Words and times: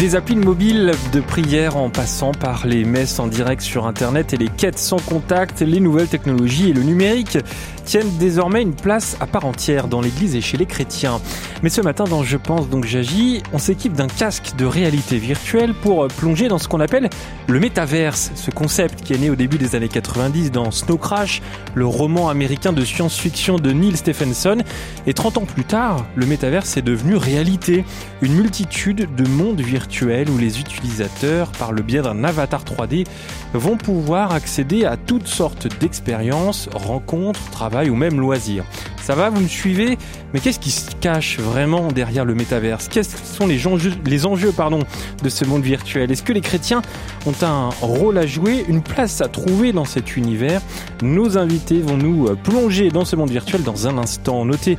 Des 0.00 0.16
applis 0.16 0.34
mobiles 0.34 0.92
de 1.12 1.20
prière 1.20 1.76
en 1.76 1.90
passant 1.90 2.32
par 2.32 2.66
les 2.66 2.86
messes 2.86 3.18
en 3.18 3.26
direct 3.26 3.60
sur 3.60 3.84
Internet 3.84 4.32
et 4.32 4.38
les 4.38 4.48
quêtes 4.48 4.78
sans 4.78 4.96
contact, 4.96 5.60
les 5.60 5.78
nouvelles 5.78 6.08
technologies 6.08 6.70
et 6.70 6.72
le 6.72 6.82
numérique 6.82 7.36
tiennent 7.84 8.16
désormais 8.18 8.62
une 8.62 8.74
place 8.74 9.18
à 9.20 9.26
part 9.26 9.44
entière 9.44 9.88
dans 9.88 10.00
l'Église 10.00 10.36
et 10.36 10.40
chez 10.40 10.56
les 10.56 10.64
chrétiens. 10.64 11.20
Mais 11.62 11.68
ce 11.68 11.82
matin 11.82 12.04
dans 12.04 12.22
Je 12.22 12.38
pense 12.38 12.70
donc 12.70 12.86
j'agis, 12.86 13.42
on 13.52 13.58
s'équipe 13.58 13.92
d'un 13.92 14.06
casque 14.06 14.52
de 14.56 14.64
réalité 14.64 15.18
virtuelle 15.18 15.74
pour 15.74 16.08
plonger 16.08 16.48
dans 16.48 16.56
ce 16.56 16.66
qu'on 16.66 16.80
appelle 16.80 17.10
le 17.46 17.60
métaverse, 17.60 18.30
ce 18.36 18.50
concept 18.50 19.02
qui 19.02 19.12
est 19.12 19.18
né 19.18 19.28
au 19.28 19.36
début 19.36 19.58
des 19.58 19.74
années 19.74 19.88
90 19.88 20.50
dans 20.50 20.70
Snow 20.70 20.96
Crash, 20.96 21.42
le 21.74 21.84
roman 21.84 22.30
américain 22.30 22.72
de 22.72 22.84
science-fiction 22.84 23.56
de 23.56 23.72
Neil 23.72 23.96
Stephenson. 23.96 24.58
Et 25.06 25.12
30 25.12 25.38
ans 25.38 25.44
plus 25.44 25.64
tard, 25.64 26.06
le 26.14 26.24
métaverse 26.24 26.76
est 26.76 26.82
devenu 26.82 27.16
réalité, 27.16 27.84
une 28.22 28.34
multitude 28.34 29.14
de 29.14 29.28
mondes 29.28 29.60
virtuels 29.60 29.89
où 30.28 30.38
les 30.38 30.60
utilisateurs, 30.60 31.50
par 31.52 31.72
le 31.72 31.82
biais 31.82 32.00
d'un 32.00 32.24
avatar 32.24 32.62
3D, 32.64 33.06
vont 33.52 33.76
pouvoir 33.76 34.32
accéder 34.32 34.84
à 34.84 34.96
toutes 34.96 35.26
sortes 35.26 35.66
d'expériences, 35.80 36.68
rencontres, 36.72 37.50
travail 37.50 37.90
ou 37.90 37.96
même 37.96 38.18
loisirs. 38.20 38.64
Ça 39.02 39.14
va, 39.14 39.28
vous 39.30 39.40
me 39.40 39.48
suivez? 39.48 39.98
Mais 40.32 40.40
qu'est-ce 40.40 40.60
qui 40.60 40.70
se 40.70 40.94
cache 41.00 41.38
vraiment 41.38 41.88
derrière 41.88 42.24
le 42.24 42.34
métaverse? 42.34 42.88
Quels 42.88 43.04
sont 43.04 43.46
les 43.46 43.66
enjeux, 43.66 43.92
les 44.06 44.26
enjeux 44.26 44.54
de 45.22 45.28
ce 45.28 45.44
monde 45.44 45.62
virtuel? 45.62 46.10
Est-ce 46.12 46.22
que 46.22 46.32
les 46.32 46.40
chrétiens 46.40 46.82
ont 47.26 47.34
un 47.42 47.70
rôle 47.80 48.16
à 48.18 48.26
jouer, 48.26 48.64
une 48.68 48.82
place 48.82 49.20
à 49.20 49.28
trouver 49.28 49.72
dans 49.72 49.84
cet 49.84 50.16
univers? 50.16 50.60
Nos 51.02 51.36
invités 51.36 51.80
vont 51.80 51.96
nous 51.96 52.36
plonger 52.36 52.90
dans 52.90 53.04
ce 53.04 53.16
monde 53.16 53.30
virtuel 53.30 53.64
dans 53.64 53.88
un 53.88 53.98
instant. 53.98 54.44
Notez 54.44 54.78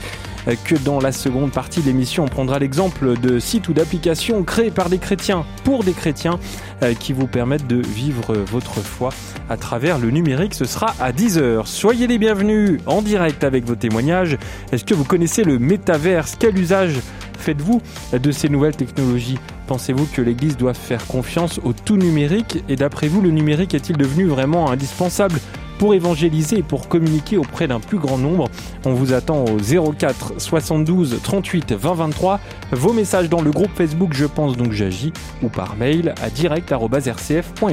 que 0.63 0.75
dans 0.75 0.99
la 0.99 1.11
seconde 1.11 1.51
partie 1.51 1.81
de 1.81 1.85
l'émission, 1.85 2.23
on 2.23 2.27
prendra 2.27 2.59
l'exemple 2.59 3.19
de 3.19 3.39
sites 3.39 3.69
ou 3.69 3.73
d'applications 3.73 4.43
créés 4.43 4.71
par 4.71 4.89
des 4.89 4.97
chrétiens 4.97 5.45
pour 5.63 5.83
des 5.83 5.93
chrétiens 5.93 6.39
euh, 6.83 6.93
qui 6.93 7.13
vous 7.13 7.27
permettent 7.27 7.67
de 7.67 7.81
vivre 7.81 8.33
votre 8.33 8.79
foi 8.79 9.09
à 9.49 9.57
travers 9.57 9.99
le 9.99 10.09
numérique. 10.09 10.53
Ce 10.53 10.65
sera 10.65 10.95
à 10.99 11.11
10h. 11.11 11.65
Soyez 11.65 12.07
les 12.07 12.17
bienvenus 12.17 12.79
en 12.85 13.01
direct 13.01 13.43
avec 13.43 13.65
vos 13.65 13.75
témoignages. 13.75 14.37
Est-ce 14.71 14.83
que 14.83 14.93
vous 14.93 15.05
connaissez 15.05 15.43
le 15.43 15.59
métaverse? 15.59 16.35
Quel 16.39 16.57
usage 16.57 16.99
faites-vous 17.37 17.81
de 18.13 18.31
ces 18.31 18.49
nouvelles 18.49 18.75
technologies 18.75 19.39
Pensez-vous 19.71 20.05
que 20.05 20.21
l'Église 20.21 20.57
doit 20.57 20.73
faire 20.73 21.07
confiance 21.07 21.61
au 21.63 21.71
tout 21.71 21.95
numérique 21.95 22.61
Et 22.67 22.75
d'après 22.75 23.07
vous, 23.07 23.21
le 23.21 23.31
numérique 23.31 23.73
est-il 23.73 23.95
devenu 23.95 24.25
vraiment 24.25 24.69
indispensable 24.69 25.39
pour 25.79 25.93
évangéliser 25.93 26.57
et 26.57 26.61
pour 26.61 26.89
communiquer 26.89 27.37
auprès 27.37 27.69
d'un 27.69 27.79
plus 27.79 27.97
grand 27.97 28.17
nombre. 28.17 28.49
On 28.83 28.91
vous 28.91 29.13
attend 29.13 29.45
au 29.45 29.93
04 29.93 30.41
72 30.41 31.21
38 31.23 31.71
20 31.71 31.93
23. 31.93 32.41
Vos 32.73 32.91
messages 32.91 33.29
dans 33.29 33.41
le 33.41 33.51
groupe 33.51 33.71
Facebook 33.73 34.09
Je 34.11 34.25
pense 34.25 34.57
donc 34.57 34.73
j'agis 34.73 35.13
ou 35.41 35.47
par 35.47 35.77
mail 35.77 36.15
à 36.21 36.29
direct.rcf.fr. 36.29 37.63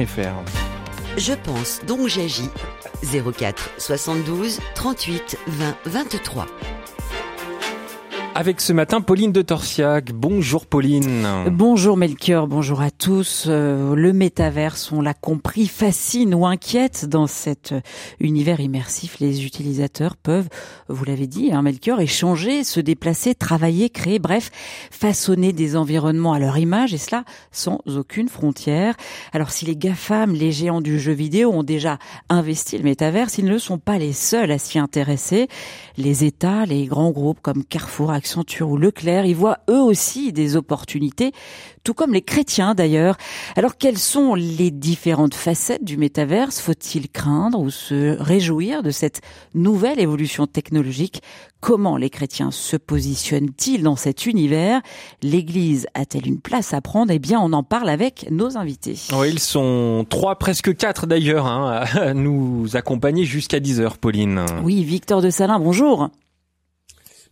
Je 1.17 1.33
pense 1.33 1.81
donc 1.85 2.07
j'agis 2.07 2.49
04 3.03 3.71
72 3.77 4.61
38 4.73 5.37
20 5.47 5.75
23. 5.85 6.47
Avec 8.39 8.61
ce 8.61 8.71
matin 8.71 9.01
Pauline 9.01 9.33
de 9.33 9.41
Torsiac. 9.41 10.13
Bonjour 10.13 10.65
Pauline. 10.65 11.27
Bonjour 11.51 11.97
Melchior, 11.97 12.47
bonjour 12.47 12.79
à 12.79 12.89
tous. 12.89 13.47
Euh, 13.49 13.95
le 13.95 14.13
métaverse, 14.13 14.93
on 14.93 15.01
l'a 15.01 15.13
compris, 15.13 15.67
fascine 15.67 16.33
ou 16.33 16.45
inquiète 16.45 17.05
dans 17.05 17.27
cet 17.27 17.73
univers 18.21 18.61
immersif. 18.61 19.19
Les 19.19 19.45
utilisateurs 19.45 20.15
peuvent, 20.15 20.47
vous 20.87 21.03
l'avez 21.03 21.27
dit, 21.27 21.51
hein, 21.51 21.63
Melchior, 21.63 21.99
échanger, 21.99 22.63
se 22.63 22.79
déplacer, 22.79 23.35
travailler, 23.35 23.89
créer, 23.89 24.19
bref, 24.19 24.51
façonner 24.89 25.51
des 25.51 25.75
environnements 25.75 26.31
à 26.31 26.39
leur 26.39 26.57
image 26.57 26.93
et 26.93 26.97
cela 26.97 27.25
sans 27.51 27.81
aucune 27.87 28.29
frontière. 28.29 28.95
Alors 29.33 29.51
si 29.51 29.65
les 29.65 29.75
GAFAM, 29.75 30.33
les 30.33 30.53
géants 30.53 30.79
du 30.79 30.97
jeu 30.97 31.11
vidéo 31.11 31.51
ont 31.51 31.63
déjà 31.63 31.99
investi 32.29 32.77
le 32.77 32.85
métaverse, 32.85 33.37
ils 33.37 33.43
ne 33.43 33.57
sont 33.57 33.79
pas 33.79 33.97
les 33.97 34.13
seuls 34.13 34.51
à 34.51 34.57
s'y 34.57 34.79
intéresser. 34.79 35.49
Les 35.97 36.23
États, 36.23 36.65
les 36.65 36.85
grands 36.85 37.11
groupes 37.11 37.41
comme 37.41 37.65
Carrefour, 37.65 38.11
Accenture 38.29 38.69
ou 38.69 38.77
Leclerc 38.77 39.25
y 39.25 39.33
voient 39.33 39.57
eux 39.71 39.81
aussi 39.81 40.31
des 40.31 40.55
opportunités, 40.55 41.31
tout 41.83 41.95
comme 41.95 42.13
les 42.13 42.21
chrétiens 42.21 42.75
d'ailleurs. 42.75 43.17
Alors 43.55 43.75
quelles 43.75 43.97
sont 43.97 44.35
les 44.35 44.69
différentes 44.69 45.33
facettes 45.33 45.83
du 45.83 45.97
métaverse? 45.97 46.59
Faut-il 46.59 47.09
craindre 47.09 47.59
ou 47.59 47.71
se 47.71 48.15
réjouir 48.21 48.83
de 48.83 48.91
cette 48.91 49.21
nouvelle 49.55 49.99
évolution 49.99 50.45
technologique? 50.45 51.23
Comment 51.59 51.97
les 51.97 52.11
chrétiens 52.11 52.51
se 52.51 52.77
positionnent-ils 52.77 53.81
dans 53.81 53.95
cet 53.95 54.27
univers? 54.27 54.81
L'Église 55.23 55.87
a-t-elle 55.95 56.27
une 56.27 56.39
place 56.39 56.75
à 56.75 56.81
prendre? 56.81 57.11
Eh 57.11 57.17
bien, 57.17 57.39
on 57.41 57.51
en 57.51 57.63
parle 57.63 57.89
avec 57.89 58.27
nos 58.29 58.57
invités. 58.57 58.95
Oui, 59.11 59.29
ils 59.31 59.39
sont 59.39 60.05
trois, 60.07 60.35
presque 60.35 60.77
quatre 60.77 61.07
d'ailleurs, 61.07 61.47
hein, 61.47 61.83
à 61.95 62.13
nous 62.13 62.67
accompagner 62.75 63.25
jusqu'à 63.25 63.59
10 63.59 63.81
heures, 63.81 63.97
Pauline. 63.97 64.45
Oui, 64.63 64.83
Victor 64.83 65.23
de 65.23 65.31
Salin, 65.31 65.59
bonjour. 65.59 66.11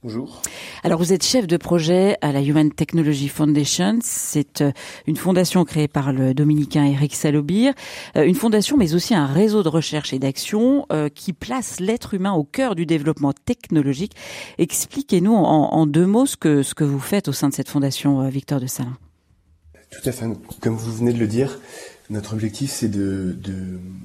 Bonjour. 0.03 0.43
Alors 0.83 0.99
vous 0.99 1.11
êtes 1.11 1.25
chef 1.25 1.47
de 1.47 1.57
projet 1.57 2.17
à 2.21 2.31
la 2.31 2.43
Human 2.43 2.71
Technology 2.71 3.29
Foundation. 3.29 3.97
C'est 4.03 4.61
euh, 4.61 4.71
une 5.07 5.15
fondation 5.15 5.65
créée 5.65 5.87
par 5.87 6.13
le 6.13 6.35
dominicain 6.35 6.85
Eric 6.85 7.15
Salobir, 7.15 7.73
euh, 8.15 8.23
une 8.23 8.35
fondation 8.35 8.77
mais 8.77 8.93
aussi 8.93 9.15
un 9.15 9.25
réseau 9.25 9.63
de 9.63 9.69
recherche 9.69 10.13
et 10.13 10.19
d'action 10.19 10.85
euh, 10.93 11.09
qui 11.09 11.33
place 11.33 11.79
l'être 11.79 12.13
humain 12.13 12.33
au 12.33 12.43
cœur 12.43 12.75
du 12.75 12.85
développement 12.85 13.33
technologique. 13.33 14.13
Expliquez-nous 14.59 15.33
en, 15.33 15.87
deux 15.87 16.05
mots 16.05 16.27
ce 16.27 16.37
que 16.37 16.61
ce 16.61 16.75
que 16.75 16.83
vous 16.83 16.99
faites 16.99 17.27
au 17.27 17.33
sein 17.33 17.49
de 17.49 17.55
cette 17.55 17.69
fondation, 17.69 18.29
Victor 18.29 18.59
de 18.59 18.67
Salin. 18.67 18.95
Tout 19.89 20.07
à 20.07 20.11
fait. 20.11 20.27
Comme 20.61 20.75
vous 20.75 20.93
venez 20.93 21.11
de 21.11 21.19
le 21.19 21.27
dire, 21.27 21.59
notre 22.11 22.33
objectif 22.33 22.69
c'est 22.69 22.89
de 22.89 23.35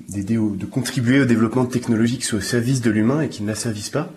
d'aider 0.09 0.37
de, 0.37 0.57
de 0.57 0.65
contribuer 0.67 1.21
au 1.21 1.27
développement 1.27 1.67
technologique 1.67 2.21
qui 2.21 2.27
soit 2.27 2.39
au 2.39 2.43
service 2.43 2.81
de 2.81 2.91
l'humain 2.91 3.21
et 3.21 3.29
qui 3.29 3.43
ne 3.43 3.49
l'asservisse 3.49 3.91
pas. 3.91 4.11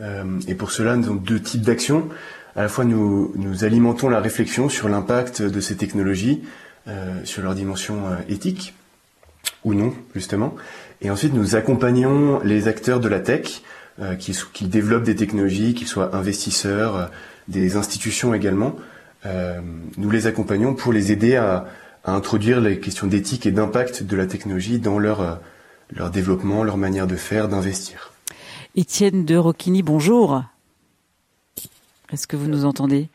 Euh, 0.00 0.38
et 0.46 0.54
pour 0.54 0.70
cela, 0.70 0.96
nous 0.96 1.06
avons 1.06 1.14
deux 1.14 1.40
types 1.40 1.62
d'actions. 1.62 2.08
À 2.54 2.62
la 2.62 2.68
fois, 2.68 2.84
nous, 2.84 3.32
nous 3.36 3.64
alimentons 3.64 4.08
la 4.08 4.20
réflexion 4.20 4.68
sur 4.68 4.88
l'impact 4.88 5.42
de 5.42 5.60
ces 5.60 5.76
technologies, 5.76 6.42
euh, 6.88 7.24
sur 7.24 7.42
leur 7.42 7.54
dimension 7.54 8.06
euh, 8.06 8.16
éthique, 8.28 8.74
ou 9.64 9.74
non, 9.74 9.94
justement. 10.14 10.54
Et 11.00 11.10
ensuite, 11.10 11.34
nous 11.34 11.56
accompagnons 11.56 12.40
les 12.42 12.68
acteurs 12.68 13.00
de 13.00 13.08
la 13.08 13.20
tech, 13.20 13.62
qui, 14.18 14.36
qui, 14.52 14.66
développent 14.66 15.04
des 15.04 15.16
technologies, 15.16 15.72
qu'ils 15.72 15.86
soient 15.86 16.14
investisseurs, 16.14 17.10
des 17.48 17.76
institutions 17.76 18.34
également. 18.34 18.76
nous 19.24 20.10
les 20.10 20.26
accompagnons 20.26 20.74
pour 20.74 20.92
les 20.92 21.12
aider 21.12 21.36
à, 21.36 21.64
à 22.04 22.12
introduire 22.12 22.60
les 22.60 22.78
questions 22.78 23.06
d'éthique 23.06 23.46
et 23.46 23.52
d'impact 23.52 24.02
de 24.02 24.14
la 24.14 24.26
technologie 24.26 24.80
dans 24.80 24.98
leur, 24.98 25.40
leur 25.90 26.10
développement, 26.10 26.62
leur 26.62 26.76
manière 26.76 27.06
de 27.06 27.16
faire, 27.16 27.48
d'investir. 27.48 28.12
Étienne 28.78 29.24
de 29.24 29.38
Rocchini, 29.38 29.82
bonjour. 29.82 30.42
Est-ce 32.12 32.26
que 32.26 32.36
vous 32.36 32.46
nous 32.46 32.66
entendez? 32.66 33.08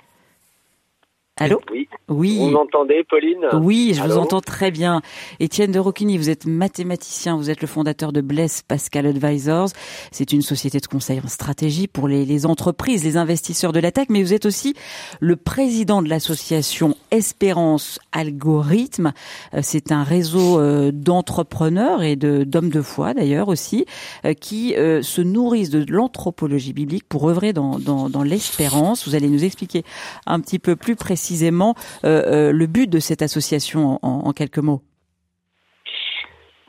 Allô? 1.38 1.62
Oui. 1.70 1.88
Oui. 2.12 2.38
Vous 2.38 2.50
m'entendez, 2.50 3.06
Pauline? 3.10 3.46
Oui, 3.54 3.94
je 3.96 4.04
vous 4.04 4.18
entends 4.18 4.42
très 4.42 4.70
bien. 4.70 5.02
Étienne 5.40 5.72
de 5.72 5.80
Rocchini, 5.80 6.18
vous 6.18 6.30
êtes 6.30 6.46
mathématicien, 6.46 7.38
vous 7.38 7.50
êtes 7.50 7.62
le 7.62 7.68
fondateur 7.68 8.12
de 8.12 8.20
Bless 8.20 8.64
Pascal 8.68 9.06
Advisors. 9.06 9.70
C'est 10.12 10.34
une 10.34 10.42
société 10.42 10.80
de 10.80 10.88
conseil 10.88 11.22
en 11.24 11.30
stratégie 11.30 11.88
pour 11.88 12.10
les, 12.10 12.26
les, 12.26 12.46
entreprises, 12.46 13.06
les 13.06 13.16
investisseurs 13.16 13.72
de 13.72 13.80
la 13.80 13.94
tech, 13.94 14.08
mais 14.10 14.24
vous 14.24 14.34
êtes 14.34 14.46
aussi 14.46 14.76
le 15.22 15.38
président 15.38 16.02
de 16.02 16.10
l'association 16.10 16.96
Espérance 17.12 18.00
Algorithme. 18.12 19.14
Euh, 19.54 19.60
c'est 19.62 19.94
un 19.94 20.04
réseau 20.04 20.60
euh, 20.60 20.92
d'entrepreneurs 20.94 22.04
et 22.04 22.18
de 22.18 22.44
d'hommes 22.44 22.70
de 22.70 22.82
foi 22.82 23.14
d'ailleurs 23.14 23.48
aussi, 23.48 23.86
euh, 24.26 24.34
qui 24.34 24.74
se 24.74 25.22
nourrissent 25.22 25.70
de 25.70 25.86
l'anthropologie 25.88 26.74
biblique 26.74 27.06
pour 27.08 27.30
œuvrer 27.30 27.54
dans, 27.54 27.80
dans, 27.80 28.10
dans 28.10 28.24
l'espérance. 28.24 29.08
Vous 29.08 29.16
allez 29.16 29.30
nous 29.30 29.46
expliquer 29.46 29.84
un 30.26 30.40
petit 30.42 30.60
peu 30.60 30.76
plus 30.76 30.96
précisément 30.96 31.76
le 32.04 32.66
but 32.66 32.88
de 32.88 33.00
cette 33.00 33.22
association 33.22 34.00
en, 34.02 34.32
quelques 34.34 34.58
mots. 34.58 34.82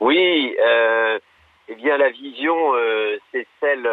Oui, 0.01 0.57
euh, 0.61 1.19
eh 1.69 1.75
bien 1.75 1.97
la 1.97 2.11
vision, 2.11 2.57
c'est 3.31 3.47
celle, 3.61 3.89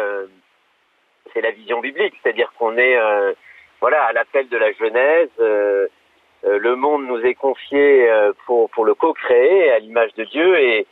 c'est 1.32 1.40
la 1.40 1.52
vision 1.52 1.80
biblique, 1.80 2.14
c'est-à-dire 2.22 2.52
qu'on 2.58 2.76
est, 2.76 2.96
voilà, 3.80 4.04
à 4.04 4.12
l'appel 4.12 4.48
de 4.48 4.56
la 4.56 4.72
Genèse. 4.72 5.30
le 6.42 6.74
monde 6.74 7.06
nous 7.06 7.20
est 7.20 7.34
confié 7.34 8.08
pour 8.46 8.70
pour 8.70 8.84
le 8.84 8.94
co-créer 8.94 9.70
à 9.70 9.78
l'image 9.78 10.14
de 10.14 10.24
Dieu. 10.24 10.58
Et 10.58 10.86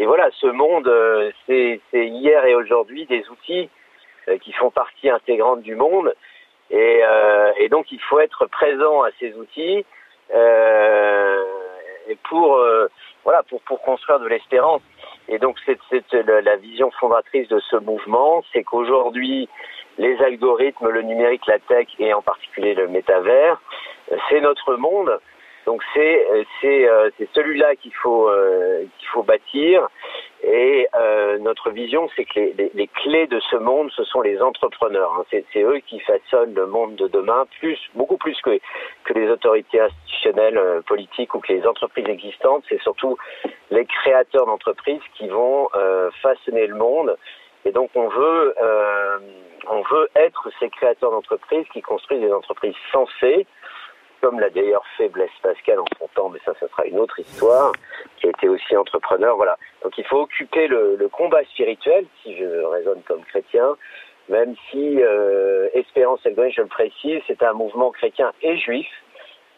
et 0.00 0.06
voilà, 0.06 0.28
ce 0.40 0.48
monde, 0.48 0.90
c'est 1.46 1.80
hier 1.92 2.44
et 2.46 2.54
aujourd'hui 2.54 3.06
des 3.06 3.24
outils 3.28 3.68
qui 4.40 4.52
font 4.52 4.70
partie 4.70 5.08
intégrante 5.08 5.62
du 5.62 5.76
monde 5.76 6.14
et, 6.74 7.00
euh, 7.04 7.52
et, 7.58 7.68
donc 7.68 7.92
il 7.92 8.00
faut 8.00 8.18
être 8.18 8.46
présent 8.46 9.02
à 9.02 9.10
ces 9.20 9.32
outils. 9.34 9.84
Euh, 10.34 11.44
pour 12.28 12.58
voilà 13.22 13.42
pour 13.44 13.60
pour 13.62 13.80
construire 13.82 14.18
de 14.18 14.26
l'espérance. 14.26 14.82
Et 15.28 15.38
donc 15.38 15.56
c'est 15.64 15.78
la 16.12 16.56
vision 16.56 16.90
fondatrice 16.98 17.48
de 17.48 17.60
ce 17.60 17.76
mouvement, 17.76 18.42
c'est 18.52 18.64
qu'aujourd'hui 18.64 19.48
les 19.98 20.20
algorithmes, 20.20 20.88
le 20.88 21.02
numérique, 21.02 21.46
la 21.46 21.60
tech 21.60 21.86
et 21.98 22.12
en 22.12 22.22
particulier 22.22 22.74
le 22.74 22.88
métavers, 22.88 23.60
c'est 24.28 24.40
notre 24.40 24.74
monde. 24.74 25.18
Donc 25.66 25.82
c'est 25.94 26.26
c'est 26.60 26.88
c'est 27.16 27.28
celui-là 27.34 27.76
qu'il 27.76 27.94
faut 27.94 28.30
qu'il 28.98 29.08
faut 29.08 29.22
bâtir 29.22 29.88
et 30.46 30.86
euh, 30.94 31.38
notre 31.38 31.70
vision, 31.70 32.08
c'est 32.14 32.24
que 32.24 32.38
les, 32.74 32.86
clés 32.88 33.26
de 33.26 33.40
ce 33.50 33.56
monde, 33.56 33.90
ce 33.96 34.04
sont 34.04 34.20
les 34.20 34.40
entrepreneurs. 34.42 35.12
Hein. 35.18 35.24
C'est 35.52 35.62
eux 35.62 35.80
qui 35.86 36.00
façonnent 36.00 36.54
le 36.54 36.66
monde 36.66 36.96
de 36.96 37.08
demain, 37.08 37.46
beaucoup 37.94 38.18
plus 38.18 38.38
que, 38.42 38.60
les 39.14 39.30
autorités 39.30 39.80
institutionnelles, 39.80 40.58
euh, 40.58 40.82
politiques 40.82 41.34
ou 41.34 41.40
que 41.40 41.52
les 41.52 41.66
entreprises 41.66 42.08
existantes. 42.08 42.64
C'est 42.68 42.80
surtout 42.82 43.16
les 43.70 43.86
créateurs 43.86 44.46
d'entreprises 44.46 45.02
qui 45.14 45.28
vont 45.28 45.68
euh, 45.76 46.10
façonner 46.22 46.66
le 46.66 46.74
monde. 46.74 47.16
Et 47.64 47.72
donc 47.72 47.90
on 47.94 48.08
veut 48.08 48.54
être 50.16 50.50
ces 50.60 50.68
créateurs 50.68 51.10
d'entreprises 51.10 51.64
qui 51.72 51.80
construisent 51.80 52.20
des 52.20 52.32
entreprises 52.32 52.76
sensées, 52.92 53.46
comme 54.24 54.40
l'a 54.40 54.48
d'ailleurs 54.48 54.86
fait 54.96 55.10
Blaise 55.10 55.28
Pascal 55.42 55.78
en 55.78 55.84
son 55.98 56.08
temps, 56.14 56.30
mais 56.30 56.38
ça, 56.46 56.54
ça 56.58 56.66
sera 56.66 56.86
une 56.86 56.98
autre 56.98 57.20
histoire, 57.20 57.72
qui 58.16 58.26
a 58.26 58.30
été 58.30 58.48
aussi 58.48 58.74
entrepreneur, 58.74 59.36
voilà. 59.36 59.58
Donc 59.82 59.98
il 59.98 60.04
faut 60.06 60.22
occuper 60.22 60.66
le, 60.66 60.96
combat 61.12 61.44
spirituel, 61.44 62.06
si 62.22 62.34
je 62.34 62.46
raisonne 62.64 63.02
comme 63.06 63.22
chrétien, 63.24 63.76
même 64.30 64.54
si 64.70 65.02
euh, 65.02 65.68
Espérance 65.74 66.24
Elgoïne, 66.24 66.52
je 66.56 66.62
le 66.62 66.68
précise, 66.68 67.20
c'est 67.26 67.42
un 67.42 67.52
mouvement 67.52 67.90
chrétien 67.90 68.32
et 68.40 68.56
juif. 68.56 68.88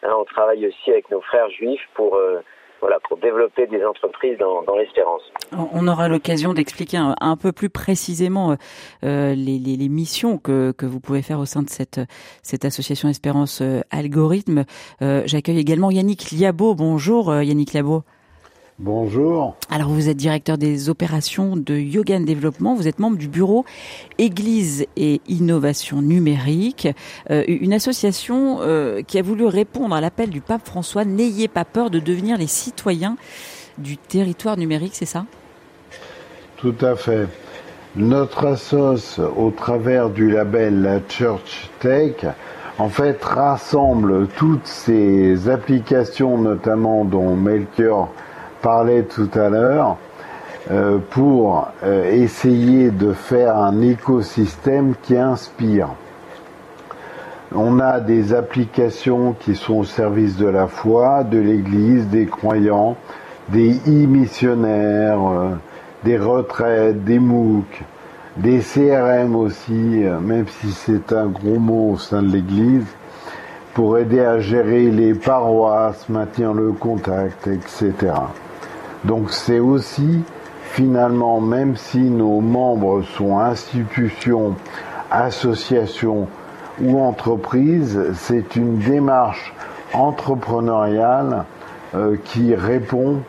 Hein, 0.03 0.13
on 0.17 0.25
travaille 0.25 0.67
aussi 0.67 0.91
avec 0.91 1.09
nos 1.11 1.21
frères 1.21 1.49
juifs 1.49 1.87
pour 1.93 2.17
euh, 2.17 2.41
voilà, 2.81 2.97
pour 3.07 3.17
développer 3.17 3.67
des 3.67 3.83
entreprises 3.83 4.37
dans, 4.37 4.61
dans 4.63 4.75
l'espérance. 4.75 5.21
On 5.73 5.87
aura 5.87 6.07
l'occasion 6.07 6.53
d'expliquer 6.53 6.97
un, 6.97 7.37
peu 7.37 7.51
plus 7.51 7.69
précisément 7.69 8.55
euh, 9.03 9.33
les, 9.33 9.59
les, 9.59 9.77
les, 9.77 9.89
missions 9.89 10.37
que, 10.37 10.71
que 10.71 10.85
vous 10.85 10.99
pouvez 10.99 11.21
faire 11.21 11.39
au 11.39 11.45
sein 11.45 11.63
de 11.63 11.69
cette, 11.69 12.01
cette 12.43 12.65
association 12.65 13.09
Espérance 13.09 13.61
euh, 13.61 13.81
Algorithme. 13.91 14.65
Euh, 15.01 15.23
J'accueille 15.25 15.59
également 15.59 15.91
Yannick 15.91 16.31
Liabo. 16.31 16.75
Bonjour 16.75 17.29
euh, 17.29 17.43
Yannick 17.43 17.73
Liabo. 17.73 18.03
Bonjour. 18.79 19.55
Alors 19.71 19.89
vous 19.89 20.07
êtes 20.07 20.17
directeur 20.17 20.59
des 20.59 20.87
opérations 20.87 21.57
de 21.57 21.73
Yoga 21.73 22.19
Développement, 22.19 22.75
vous 22.75 22.87
êtes 22.87 22.99
membre 22.99 23.17
du 23.17 23.27
bureau 23.27 23.65
Église 24.19 24.85
et 24.95 25.19
Innovation 25.27 26.03
Numérique, 26.03 26.87
euh, 27.31 27.43
une 27.47 27.73
association 27.73 28.59
euh, 28.61 29.01
qui 29.01 29.17
a 29.17 29.23
voulu 29.23 29.45
répondre 29.47 29.95
à 29.95 30.01
l'appel 30.01 30.29
du 30.29 30.41
pape 30.41 30.63
François, 30.63 31.05
n'ayez 31.05 31.47
pas 31.47 31.65
peur 31.65 31.89
de 31.89 31.97
devenir 31.97 32.37
les 32.37 32.45
citoyens 32.45 33.17
du 33.79 33.97
territoire 33.97 34.57
numérique, 34.57 34.93
c'est 34.93 35.05
ça? 35.05 35.25
Tout 36.57 36.75
à 36.81 36.95
fait. 36.95 37.27
Notre 37.95 38.45
assoce, 38.45 39.19
au 39.37 39.49
travers 39.49 40.11
du 40.11 40.29
label 40.29 40.83
La 40.83 40.99
Church 41.09 41.71
Tech, 41.79 42.27
en 42.77 42.89
fait 42.89 43.23
rassemble 43.23 44.27
toutes 44.37 44.67
ces 44.67 45.49
applications, 45.49 46.37
notamment 46.37 47.05
dont 47.05 47.35
Melchior 47.35 48.13
parlait 48.61 49.03
tout 49.03 49.29
à 49.35 49.49
l'heure, 49.49 49.97
euh, 50.69 50.97
pour 51.11 51.69
euh, 51.85 52.11
essayer 52.11 52.91
de 52.91 53.13
faire 53.13 53.55
un 53.55 53.81
écosystème 53.81 54.95
qui 55.01 55.15
inspire. 55.15 55.87
On 57.55 57.79
a 57.79 58.01
des 58.01 58.33
applications 58.33 59.33
qui 59.39 59.55
sont 59.55 59.75
au 59.75 59.83
service 59.85 60.35
de 60.35 60.47
la 60.47 60.67
foi, 60.67 61.23
de 61.23 61.37
l'Église, 61.37 62.07
des 62.07 62.25
croyants, 62.25 62.97
des 63.47 63.79
e-missionnaires, 63.87 65.25
euh, 65.25 65.49
des 66.03 66.17
retraites, 66.17 67.01
des 67.05 67.19
MOOC, 67.19 67.83
des 68.35 68.59
CRM 68.59 69.37
aussi, 69.37 70.03
même 70.21 70.47
si 70.59 70.71
c'est 70.71 71.13
un 71.13 71.27
gros 71.27 71.59
mot 71.59 71.93
au 71.93 71.97
sein 71.97 72.21
de 72.21 72.27
l'Église, 72.27 72.85
pour 73.73 73.97
aider 73.97 74.19
à 74.19 74.39
gérer 74.39 74.91
les 74.91 75.13
paroisses, 75.13 76.09
maintenir 76.09 76.53
le 76.53 76.73
contact, 76.73 77.47
etc. 77.47 77.93
Donc 79.03 79.31
c'est 79.31 79.59
aussi 79.59 80.23
finalement, 80.71 81.41
même 81.41 81.75
si 81.75 81.99
nos 81.99 82.39
membres 82.41 83.01
sont 83.01 83.39
institutions, 83.39 84.55
associations 85.09 86.27
ou 86.81 86.99
entreprises, 86.99 87.99
c'est 88.13 88.55
une 88.55 88.77
démarche 88.77 89.53
entrepreneuriale 89.93 91.45
euh, 91.95 92.17
qui 92.25 92.53
répond 92.53 93.21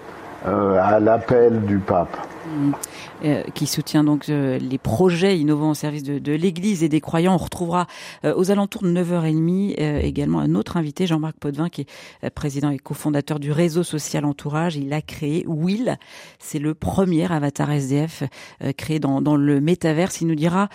euh, 0.47 0.79
à 0.83 1.01
l'appel 1.01 1.63
du 1.63 1.79
pape. 1.79 2.28
Euh, 3.25 3.43
qui 3.53 3.67
soutient 3.67 4.05
donc 4.05 4.29
euh, 4.29 4.59
les 4.61 4.79
projets 4.79 5.37
innovants 5.37 5.71
au 5.71 5.75
service 5.75 6.05
de, 6.05 6.21
de 6.21 6.33
l'Église 6.33 6.85
et 6.85 6.89
des 6.89 7.01
croyants. 7.01 7.35
On 7.35 7.39
retrouvera 7.39 7.89
euh, 8.25 8.33
aux 8.37 8.53
alentours 8.53 8.83
de 8.83 8.93
9h30 8.93 9.75
également 10.03 10.39
un 10.39 10.55
autre 10.55 10.77
invité, 10.77 11.09
Jean-Marc 11.09 11.37
Potvin, 11.39 11.69
qui 11.69 11.85
est 12.23 12.31
président 12.31 12.71
et 12.71 12.79
cofondateur 12.79 13.41
du 13.41 13.51
réseau 13.51 13.83
social 13.83 14.25
Entourage. 14.25 14.77
Il 14.77 14.93
a 14.93 15.03
créé 15.03 15.45
Will. 15.49 15.97
C'est 16.39 16.61
le 16.61 16.75
premier 16.75 17.31
avatar 17.31 17.73
SDF 17.73 18.23
créé 18.77 19.01
dans, 19.01 19.21
dans 19.21 19.35
le 19.35 19.61
métaverse. 19.61 20.21
Il 20.21 20.29
nous 20.29 20.35
dira 20.37 20.69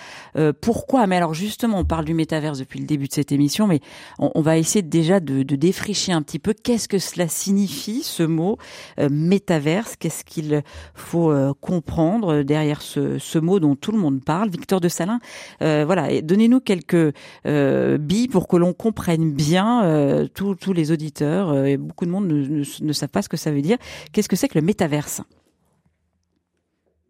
pourquoi. 0.62 1.08
Mais 1.08 1.16
alors 1.16 1.34
justement, 1.34 1.80
on 1.80 1.86
parle 1.86 2.06
du 2.06 2.14
métaverse 2.14 2.60
depuis 2.60 2.80
le 2.80 2.86
début 2.86 3.08
de 3.08 3.14
cette 3.14 3.32
émission, 3.32 3.68
mais 3.68 3.80
on, 4.20 4.32
on 4.36 4.42
va 4.42 4.58
essayer 4.58 4.82
déjà 4.82 5.20
de, 5.20 5.44
de 5.44 5.56
défricher 5.56 6.12
un 6.12 6.22
petit 6.22 6.40
peu 6.40 6.54
qu'est-ce 6.54 6.88
que 6.88 7.00
cela 7.00 7.28
signifie, 7.28 8.04
ce 8.04 8.24
mot 8.24 8.58
métaverse? 8.98 9.96
Qu'est-ce 9.96 10.26
qu'il 10.26 10.64
faut 10.94 11.54
comprendre 11.64 12.44
derrière 12.44 12.82
ce, 12.82 13.18
ce, 13.18 13.40
mot 13.40 13.60
dont 13.62 13.76
tout 13.76 13.94
le 13.94 13.98
monde 13.98 14.24
parle. 14.24 14.50
Victor 14.50 14.82
de 14.82 14.90
Salin, 14.90 15.20
euh, 15.62 15.84
voilà, 15.86 16.22
donnez-nous 16.22 16.60
quelques 16.60 17.14
euh, 17.46 17.98
billes 17.98 18.28
pour 18.28 18.50
que 18.50 18.58
l'on 18.58 18.74
comprenne 18.74 19.32
bien, 19.32 19.86
euh, 19.86 20.28
tous, 20.28 20.74
les 20.74 20.92
auditeurs, 20.92 21.52
euh, 21.52 21.78
beaucoup 21.78 22.06
de 22.06 22.12
monde 22.12 22.28
ne, 22.28 22.46
ne, 22.46 22.64
ne 22.82 22.94
savent 22.94 23.10
pas 23.10 23.22
ce 23.22 23.30
que 23.30 23.38
ça 23.38 23.52
veut 23.52 23.62
dire. 23.62 23.78
Qu'est-ce 24.12 24.28
que 24.28 24.36
c'est 24.36 24.50
que 24.50 24.60
le 24.60 24.66
métaverse? 24.66 25.22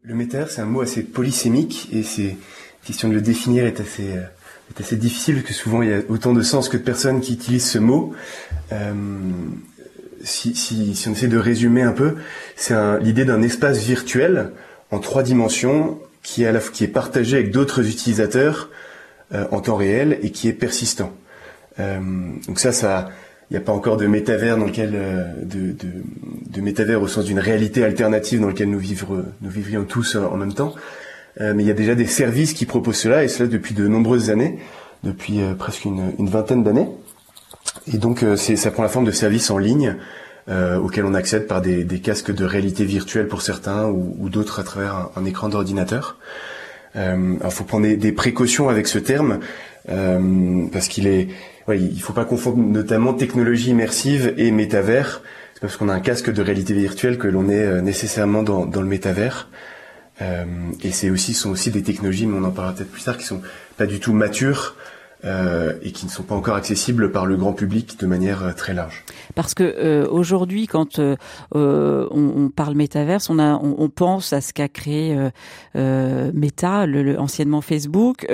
Le 0.03 0.13
métaverse, 0.13 0.55
c'est 0.55 0.61
un 0.61 0.65
mot 0.65 0.81
assez 0.81 1.01
polysémique 1.01 1.89
et 1.91 2.03
c'est 2.03 2.38
question 2.85 3.09
de 3.09 3.15
le 3.15 3.21
définir 3.21 3.65
est 3.65 3.79
assez 3.79 4.03
est 4.69 4.81
assez 4.81 4.97
difficile 4.97 5.35
parce 5.35 5.47
que 5.47 5.53
souvent 5.53 5.81
il 5.81 5.89
y 5.89 5.94
a 5.94 6.01
autant 6.09 6.33
de 6.33 6.41
sens 6.41 6.69
que 6.69 6.77
de 6.77 6.83
personnes 6.83 7.21
qui 7.21 7.33
utilisent 7.33 7.69
ce 7.69 7.79
mot. 7.79 8.13
Si, 10.23 10.55
si, 10.55 10.95
si, 10.95 11.09
on 11.09 11.11
essaie 11.11 11.27
de 11.27 11.37
résumer 11.37 11.81
un 11.81 11.91
peu, 11.91 12.15
c'est 12.55 12.75
l'idée 13.01 13.25
d'un 13.25 13.41
espace 13.41 13.79
virtuel 13.79 14.51
en 14.91 15.00
trois 15.00 15.24
dimensions 15.24 16.00
qui 16.24 16.43
est, 16.43 16.48
à 16.48 16.51
la, 16.51 16.59
qui 16.59 16.83
est 16.83 16.88
partagé 16.88 17.38
avec 17.38 17.51
d'autres 17.51 17.88
utilisateurs 17.88 18.69
euh, 19.33 19.45
en 19.51 19.59
temps 19.59 19.75
réel 19.75 20.19
et 20.21 20.31
qui 20.31 20.48
est 20.48 20.53
persistant. 20.53 21.12
Euh, 21.79 22.00
donc 22.48 22.59
ça, 22.59 22.71
ça, 22.71 23.09
il 23.50 23.53
n'y 23.53 23.57
a 23.57 23.65
pas 23.65 23.74
encore 23.74 23.98
de 23.98 24.07
métavers 24.07 24.57
dans 24.57 24.65
lequel 24.65 24.91
euh, 24.95 25.24
de, 25.43 25.71
de, 25.71 25.89
de 26.50 26.62
métavers 26.62 27.01
au 27.01 27.07
sens 27.07 27.25
d'une 27.25 27.39
réalité 27.39 27.83
alternative 27.83 28.39
dans 28.39 28.48
lequel 28.48 28.69
nous, 28.69 28.79
vivre, 28.79 29.25
nous 29.41 29.50
vivrions 29.50 29.83
tous 29.83 30.15
en 30.15 30.38
même 30.38 30.53
temps. 30.53 30.74
Euh, 31.41 31.53
mais 31.55 31.63
il 31.63 31.67
y 31.67 31.71
a 31.71 31.75
déjà 31.75 31.95
des 31.95 32.05
services 32.05 32.53
qui 32.53 32.65
proposent 32.65 32.98
cela 32.98 33.24
et 33.24 33.27
cela 33.27 33.50
depuis 33.50 33.74
de 33.74 33.88
nombreuses 33.88 34.29
années, 34.29 34.59
depuis 35.03 35.41
euh, 35.41 35.55
presque 35.55 35.86
une, 35.86 36.13
une 36.19 36.29
vingtaine 36.29 36.63
d'années. 36.63 36.88
Et 37.91 37.97
donc 37.97 38.25
ça 38.35 38.71
prend 38.71 38.83
la 38.83 38.89
forme 38.89 39.05
de 39.05 39.11
services 39.11 39.49
en 39.49 39.57
ligne 39.57 39.97
euh, 40.49 40.77
auxquels 40.77 41.05
on 41.05 41.13
accède 41.13 41.47
par 41.47 41.61
des, 41.61 41.85
des, 41.85 41.99
casques 41.99 42.33
de 42.33 42.43
réalité 42.43 42.83
virtuelle 42.83 43.27
pour 43.27 43.41
certains 43.41 43.85
ou, 43.85 44.15
ou 44.19 44.29
d'autres 44.29 44.59
à 44.59 44.63
travers 44.63 45.09
un, 45.15 45.25
écran 45.25 45.47
d'ordinateur. 45.47 46.17
Euh, 46.95 47.35
il 47.43 47.51
faut 47.51 47.63
prendre 47.63 47.85
des, 47.85 47.95
des, 47.95 48.11
précautions 48.11 48.67
avec 48.67 48.87
ce 48.87 48.99
terme 48.99 49.39
euh, 49.89 50.65
parce 50.71 50.89
qu'il 50.89 51.07
est, 51.07 51.29
ouais, 51.67 51.79
il 51.79 52.01
faut 52.01 52.13
pas 52.13 52.25
confondre 52.25 52.57
notamment 52.57 53.13
technologie 53.13 53.69
immersive 53.69 54.33
et 54.37 54.51
métavers. 54.51 55.21
C'est 55.53 55.61
parce 55.61 55.77
qu'on 55.77 55.87
a 55.87 55.93
un 55.93 56.01
casque 56.01 56.31
de 56.31 56.41
réalité 56.41 56.73
virtuelle 56.73 57.17
que 57.17 57.27
l'on 57.27 57.47
est 57.49 57.81
nécessairement 57.81 58.43
dans, 58.43 58.65
dans 58.65 58.81
le 58.81 58.87
métavers. 58.87 59.47
Euh, 60.21 60.45
et 60.83 60.91
c'est 60.91 61.09
aussi 61.09 61.33
sont 61.33 61.49
aussi 61.49 61.71
des 61.71 61.83
technologies, 61.83 62.27
mais 62.27 62.37
on 62.37 62.43
en 62.43 62.51
parlera 62.51 62.75
peut-être 62.75 62.91
plus 62.91 63.03
tard, 63.03 63.17
qui 63.17 63.25
sont 63.25 63.41
pas 63.77 63.85
du 63.85 63.99
tout 63.99 64.13
matures 64.13 64.75
euh, 65.25 65.74
et 65.82 65.92
qui 65.92 66.06
ne 66.06 66.12
sont 66.12 66.24
pas 66.24 66.36
encore 66.36 66.56
accessibles 66.56 67.12
par 67.12 67.25
le 67.25 67.38
grand 67.38 67.53
public 67.53 68.00
de 68.00 68.06
manière 68.06 68.44
euh, 68.44 68.51
très 68.51 68.74
large. 68.74 69.06
Parce 69.36 69.53
que 69.53 69.63
euh, 69.63 70.08
aujourd'hui, 70.10 70.68
quand 70.68 71.00
euh, 71.00 71.15
on, 71.51 72.08
on, 72.12 72.50
parle 72.50 72.75
métaverse, 72.75 73.30
on, 73.30 73.39
a, 73.39 73.56
on, 73.56 73.75
on 73.77 73.89
pense 73.89 74.34
à 74.34 74.42
ce 74.42 74.53
qu'a 74.53 74.68
créé 74.68 75.18
euh, 75.75 76.32
Meta, 76.34 76.86
le, 76.86 77.03
le, 77.03 77.20
anciennement 77.20 77.62
Facebook. 77.62 78.27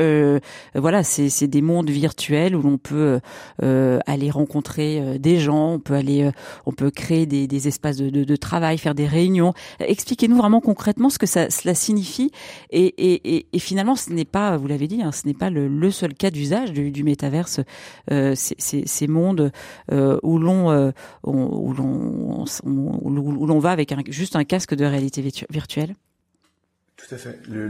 voilà, 0.75 1.03
c'est 1.03 1.47
des 1.47 1.61
mondes 1.61 1.89
virtuels 1.89 2.55
où 2.55 2.61
l'on 2.61 2.77
peut 2.77 3.19
aller 3.61 4.31
rencontrer 4.31 5.19
des 5.19 5.39
gens, 5.39 5.73
on 5.73 5.79
peut 5.79 5.93
aller, 5.93 6.29
on 6.65 6.71
peut 6.71 6.91
créer 6.91 7.25
des, 7.25 7.47
des 7.47 7.67
espaces 7.67 7.97
de, 7.97 8.09
de, 8.09 8.23
de, 8.23 8.35
travail, 8.35 8.77
faire 8.77 8.95
des 8.95 9.07
réunions. 9.07 9.53
Expliquez-nous 9.79 10.37
vraiment 10.37 10.61
concrètement 10.61 11.09
ce 11.09 11.19
que 11.19 11.25
ça, 11.25 11.49
cela 11.49 11.73
signifie. 11.73 12.31
Et, 12.71 12.85
et, 12.97 13.37
et, 13.37 13.45
et 13.51 13.59
finalement, 13.59 13.95
ce 13.95 14.11
n'est 14.11 14.25
pas, 14.25 14.57
vous 14.57 14.67
l'avez 14.67 14.87
dit, 14.87 15.01
hein, 15.01 15.11
ce 15.11 15.27
n'est 15.27 15.33
pas 15.33 15.49
le, 15.49 15.67
le 15.67 15.91
seul 15.91 16.13
cas 16.13 16.31
d'usage 16.31 16.71
du, 16.79 16.91
du 16.91 17.03
métaverse, 17.03 17.59
euh, 18.11 18.33
ces, 18.35 19.07
mondes 19.07 19.51
euh, 19.91 20.19
où 20.23 20.37
l'on 20.39 20.71
euh, 20.71 20.91
où 21.23 21.73
l'on 21.73 22.45
où 22.63 23.45
l'on 23.45 23.59
va 23.59 23.71
avec 23.71 23.93
juste 24.11 24.35
un 24.35 24.43
casque 24.43 24.75
de 24.75 24.85
réalité 24.85 25.23
virtuelle. 25.49 25.95
Tout 26.97 27.15
à 27.15 27.17
fait. 27.17 27.39
Le, 27.49 27.67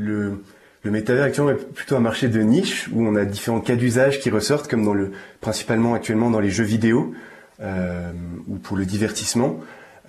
le, 0.84 0.92
métavers 0.92 1.25
actuellement 1.25 1.51
est 1.51 1.74
plutôt 1.74 1.96
un 1.96 2.00
marché 2.01 2.30
de 2.30 2.42
niche 2.42 2.89
où 2.94 3.06
on 3.06 3.16
a 3.16 3.25
différents 3.25 3.62
cas 3.62 3.75
d'usage 3.75 4.20
qui 4.20 4.30
ressortent, 4.30 4.70
comme 4.70 4.84
dans 4.84 4.94
le 4.94 5.12
principalement 5.42 5.94
actuellement 5.94 6.30
dans 6.30 6.39
les 6.39 6.50
jeux 6.50 6.63
vidéo 6.63 7.13
ou 7.62 8.56
pour 8.56 8.78
le 8.78 8.86
divertissement. 8.86 9.60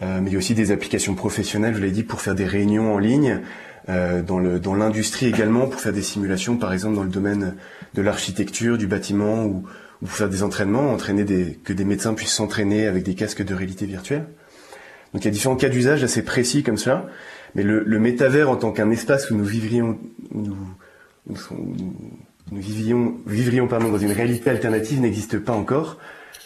Mais 0.01 0.31
il 0.31 0.33
y 0.33 0.37
a 0.37 0.39
aussi 0.39 0.55
des 0.55 0.73
applications 0.73 1.15
professionnelles, 1.15 1.75
je 1.75 1.81
l'ai 1.81 1.91
dit, 1.91 2.05
pour 2.05 2.23
faire 2.23 2.35
des 2.35 2.47
réunions 2.47 2.95
en 2.95 2.99
ligne, 2.99 3.41
dans 4.27 4.39
le 4.39 4.61
dans 4.61 4.75
l'industrie 4.75 5.27
également, 5.27 5.67
pour 5.67 5.81
faire 5.81 5.93
des 5.93 6.03
simulations, 6.03 6.57
par 6.57 6.73
exemple 6.73 6.97
dans 6.97 7.03
le 7.03 7.11
domaine 7.11 7.55
de 7.95 8.03
l'architecture, 8.03 8.79
du 8.79 8.87
bâtiment, 8.87 9.45
ou, 9.45 9.65
ou, 10.03 10.07
pour 10.07 10.13
faire 10.13 10.29
des 10.29 10.43
entraînements, 10.43 10.93
entraîner 10.93 11.25
des, 11.25 11.59
que 11.65 11.73
des 11.73 11.85
médecins 11.85 12.15
puissent 12.15 12.35
s'entraîner 12.35 12.87
avec 12.87 13.05
des 13.05 13.15
casques 13.15 13.45
de 13.45 13.55
réalité 13.55 13.87
virtuelle. 13.87 14.27
Donc 15.13 15.23
il 15.23 15.25
y 15.25 15.29
a 15.29 15.33
différents 15.33 15.57
cas 15.57 15.69
d'usage 15.69 16.05
assez 16.05 16.23
précis 16.23 16.63
comme 16.63 16.77
cela, 16.77 17.07
mais 17.55 17.63
le, 17.63 17.83
le 17.85 17.99
métavers 17.99 18.49
en 18.49 18.57
tant 18.57 18.71
qu'un 18.71 18.91
espace 18.91 19.31
où 19.31 19.35
nous 19.37 19.45
vivrions, 19.45 19.99
nous, 20.33 20.57
nous, 21.27 21.37
nous 22.53 22.61
vivions, 22.61 23.17
vivrions 23.27 23.67
pardon, 23.67 23.91
dans 23.91 23.99
une 23.99 24.13
réalité 24.13 24.51
alternative 24.51 25.01
n'existe 25.01 25.39
pas 25.39 25.53
encore, 25.53 25.99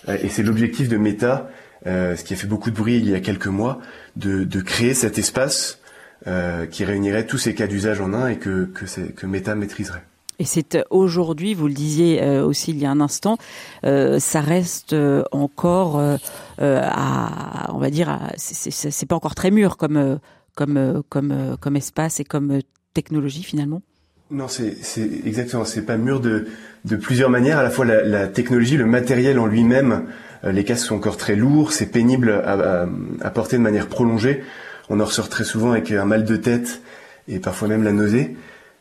euh, 0.09 0.17
et 0.23 0.29
c'est 0.29 0.43
l'objectif 0.43 0.89
de 0.89 0.97
Meta 0.97 1.51
euh, 1.87 2.17
ce 2.17 2.25
qui 2.25 2.33
a 2.33 2.37
fait 2.37 2.47
beaucoup 2.47 2.71
de 2.71 2.77
bruit 2.77 2.97
il 2.97 3.11
y 3.11 3.15
a 3.15 3.21
quelques 3.21 3.47
mois, 3.47 3.79
de, 4.17 4.45
de 4.45 4.61
créer 4.61 4.95
cet 4.95 5.19
espace 5.19 5.81
euh, 6.27 6.67
qui 6.67 6.85
réunirait 6.85 7.27
tous 7.27 7.39
ces 7.39 7.55
cas 7.55 7.67
d'usage 7.67 8.01
en 8.01 8.13
un 8.15 8.29
et 8.29 8.37
que, 8.37 8.65
que, 8.65 8.85
que 9.11 9.27
Meta 9.27 9.55
maîtriserait. 9.55 10.03
Et 10.39 10.45
c'est 10.45 10.79
aujourd'hui, 10.91 11.55
vous 11.55 11.69
le 11.69 11.75
disiez 11.75 12.23
euh, 12.23 12.45
aussi 12.45 12.73
il 12.73 12.79
y 12.79 12.87
a 12.87 12.91
un 12.91 13.01
instant, 13.01 13.39
euh, 13.85 14.19
ça 14.19 14.41
reste 14.41 14.93
euh, 14.93 15.23
encore 15.31 15.99
euh, 15.99 16.17
à, 16.59 17.73
on 17.73 17.79
va 17.79 17.91
dire, 17.91 18.19
c'est 18.37 19.07
pas 19.07 19.15
encore 19.15 19.37
très 19.37 19.51
mûr 19.51 19.77
comme 19.77 20.19
comme 20.57 21.03
comme 21.09 21.57
comme 21.61 21.77
espace 21.77 22.21
et 22.21 22.25
comme 22.25 22.61
technologie 22.95 23.45
finalement. 23.45 23.83
Non, 24.31 24.49
c'est 24.49 24.77
exactement, 25.25 25.65
c'est 25.65 25.83
pas 25.83 25.97
mûr 25.97 26.19
de 26.19 26.47
de 26.85 26.97
plusieurs 26.97 27.31
manières. 27.31 27.59
À 27.59 27.63
la 27.63 27.71
fois 27.71 27.85
la, 27.85 28.03
la 28.03 28.27
technologie, 28.27 28.77
le 28.77 28.87
matériel 28.87 29.39
en 29.39 29.47
lui-même 29.47 30.05
euh, 30.45 30.53
les 30.53 30.65
casques 30.65 30.87
sont 30.87 30.97
encore 30.97 31.17
très 31.17 31.37
lourds, 31.37 31.73
c'est 31.73 31.87
pénible 31.87 32.31
à, 32.31 32.87
à, 33.21 33.31
porter 33.31 33.57
de 33.57 33.63
manière 33.63 33.89
prolongée. 33.89 34.43
On 34.89 35.01
en 35.01 35.05
ressort 35.05 35.29
très 35.29 35.45
souvent 35.45 35.73
avec 35.73 35.91
un 35.91 36.05
mal 36.05 36.25
de 36.25 36.37
tête 36.37 36.81
et 37.29 37.39
parfois 37.39 37.69
même 37.69 37.83
la 37.83 37.93
nausée. 37.93 38.37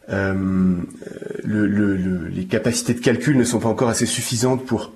Euh, 0.10 0.33
le, 1.43 1.65
le, 1.65 2.27
les 2.27 2.45
capacités 2.45 2.93
de 2.93 3.00
calcul 3.00 3.38
ne 3.38 3.43
sont 3.43 3.60
pas 3.60 3.69
encore 3.69 3.89
assez 3.89 4.05
suffisantes 4.05 4.65
pour 4.65 4.91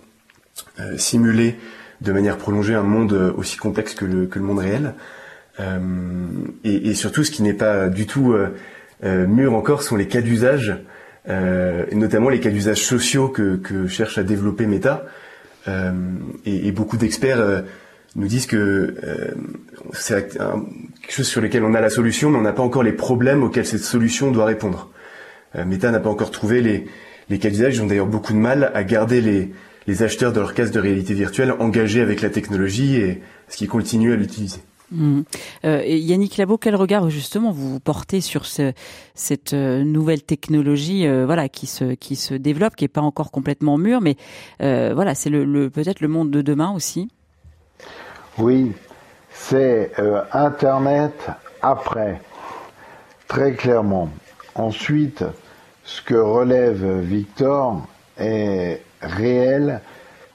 euh, 0.80 0.98
simuler 0.98 1.56
de 2.02 2.12
manière 2.12 2.38
prolongée 2.38 2.76
un 2.76 2.84
monde 2.84 3.14
aussi 3.38 3.58
complexe 3.58 3.94
que 3.94 4.06
le, 4.06 4.30
monde 4.42 4.60
réel. 4.60 4.94
Euh, 5.60 5.80
et, 6.64 6.90
et, 6.90 6.94
surtout, 6.94 7.24
ce 7.24 7.32
qui 7.32 7.42
n'est 7.42 7.54
pas 7.54 7.88
du 7.88 8.06
tout 8.06 8.34
euh, 8.34 9.28
mûr 9.28 9.54
encore 9.56 9.82
sont 9.82 9.96
les 9.96 10.08
cas 10.08 10.22
d'usage, 10.22 10.76
notamment 11.28 12.30
les 12.30 12.40
cas 12.40 12.50
d'usage 12.50 12.84
sociaux 12.84 13.28
que, 13.30 13.56
que 13.58 13.88
cherche 13.88 14.18
à 14.18 14.24
développer 14.24 14.66
Meta. 14.66 15.06
Euh, 15.68 15.92
et, 16.46 16.68
et, 16.68 16.72
beaucoup 16.72 16.98
d'experts 16.98 17.40
euh, 17.40 17.62
nous 18.18 18.28
disent 18.28 18.46
que 18.48 18.58
euh, 18.58 19.34
c'est 19.94 20.28
quelque 20.34 21.12
chose 21.12 21.28
sur 21.28 21.40
lequel 21.40 21.64
on 21.64 21.74
a 21.74 21.80
la 21.80 21.90
solution, 21.90 22.30
mais 22.30 22.38
on 22.38 22.42
n'a 22.42 22.52
pas 22.52 22.64
encore 22.64 22.84
les 22.84 22.92
problèmes 22.92 23.44
auxquels 23.44 23.66
cette 23.66 23.84
solution 23.84 24.32
doit 24.32 24.46
répondre. 24.46 24.90
Meta 25.56 25.90
n'a 25.92 26.02
pas 26.02 26.10
encore 26.10 26.32
trouvé 26.32 26.62
les, 26.62 26.86
les 27.30 27.40
cas 27.40 27.50
d'usage. 27.50 27.78
Ils 27.78 27.82
ont 27.82 27.88
d'ailleurs 27.88 28.08
beaucoup 28.08 28.34
de 28.34 28.38
mal 28.38 28.72
à 28.74 28.84
garder 28.84 29.22
les, 29.22 29.52
les 29.88 30.04
acheteurs 30.04 30.34
de 30.34 30.40
leur 30.40 30.54
casque 30.54 30.74
de 30.74 30.80
réalité 30.80 31.14
virtuelle 31.14 31.54
engagés 31.60 32.02
avec 32.02 32.22
la 32.22 32.30
technologie 32.30 32.98
et 32.98 33.22
ce 33.48 33.58
qui 33.58 33.68
continuent 33.68 34.14
à 34.14 34.18
l'utiliser. 34.18 34.60
Mmh. 34.92 35.22
Euh, 35.66 35.84
Yannick 35.86 36.38
Labo, 36.38 36.58
quel 36.58 36.76
regard 36.76 37.10
justement 37.10 37.52
vous 37.52 37.80
portez 37.80 38.22
sur 38.22 38.46
ce, 38.46 38.72
cette 39.16 39.54
euh, 39.54 39.84
nouvelle 39.84 40.24
technologie, 40.24 41.06
euh, 41.06 41.26
voilà, 41.26 41.50
qui 41.50 41.68
se 41.68 41.94
qui 41.96 42.16
se 42.16 42.34
développe, 42.34 42.76
qui 42.76 42.86
est 42.86 42.90
pas 42.90 43.02
encore 43.02 43.32
complètement 43.32 43.78
mûre, 43.78 44.00
mais 44.00 44.16
euh, 44.62 44.94
voilà, 44.94 45.14
c'est 45.14 45.30
le, 45.30 45.44
le 45.44 45.70
peut-être 45.70 46.00
le 46.00 46.08
monde 46.08 46.32
de 46.32 46.42
demain 46.42 46.72
aussi? 46.74 47.10
Oui, 48.38 48.74
c'est 49.32 49.92
euh, 49.98 50.22
Internet 50.32 51.28
après, 51.64 52.22
très 53.28 53.54
clairement. 53.54 54.10
Ensuite, 54.54 55.24
ce 55.84 56.04
que 56.04 56.14
relève 56.14 57.00
Victor 57.00 57.88
est 58.20 58.82
réel 59.02 59.82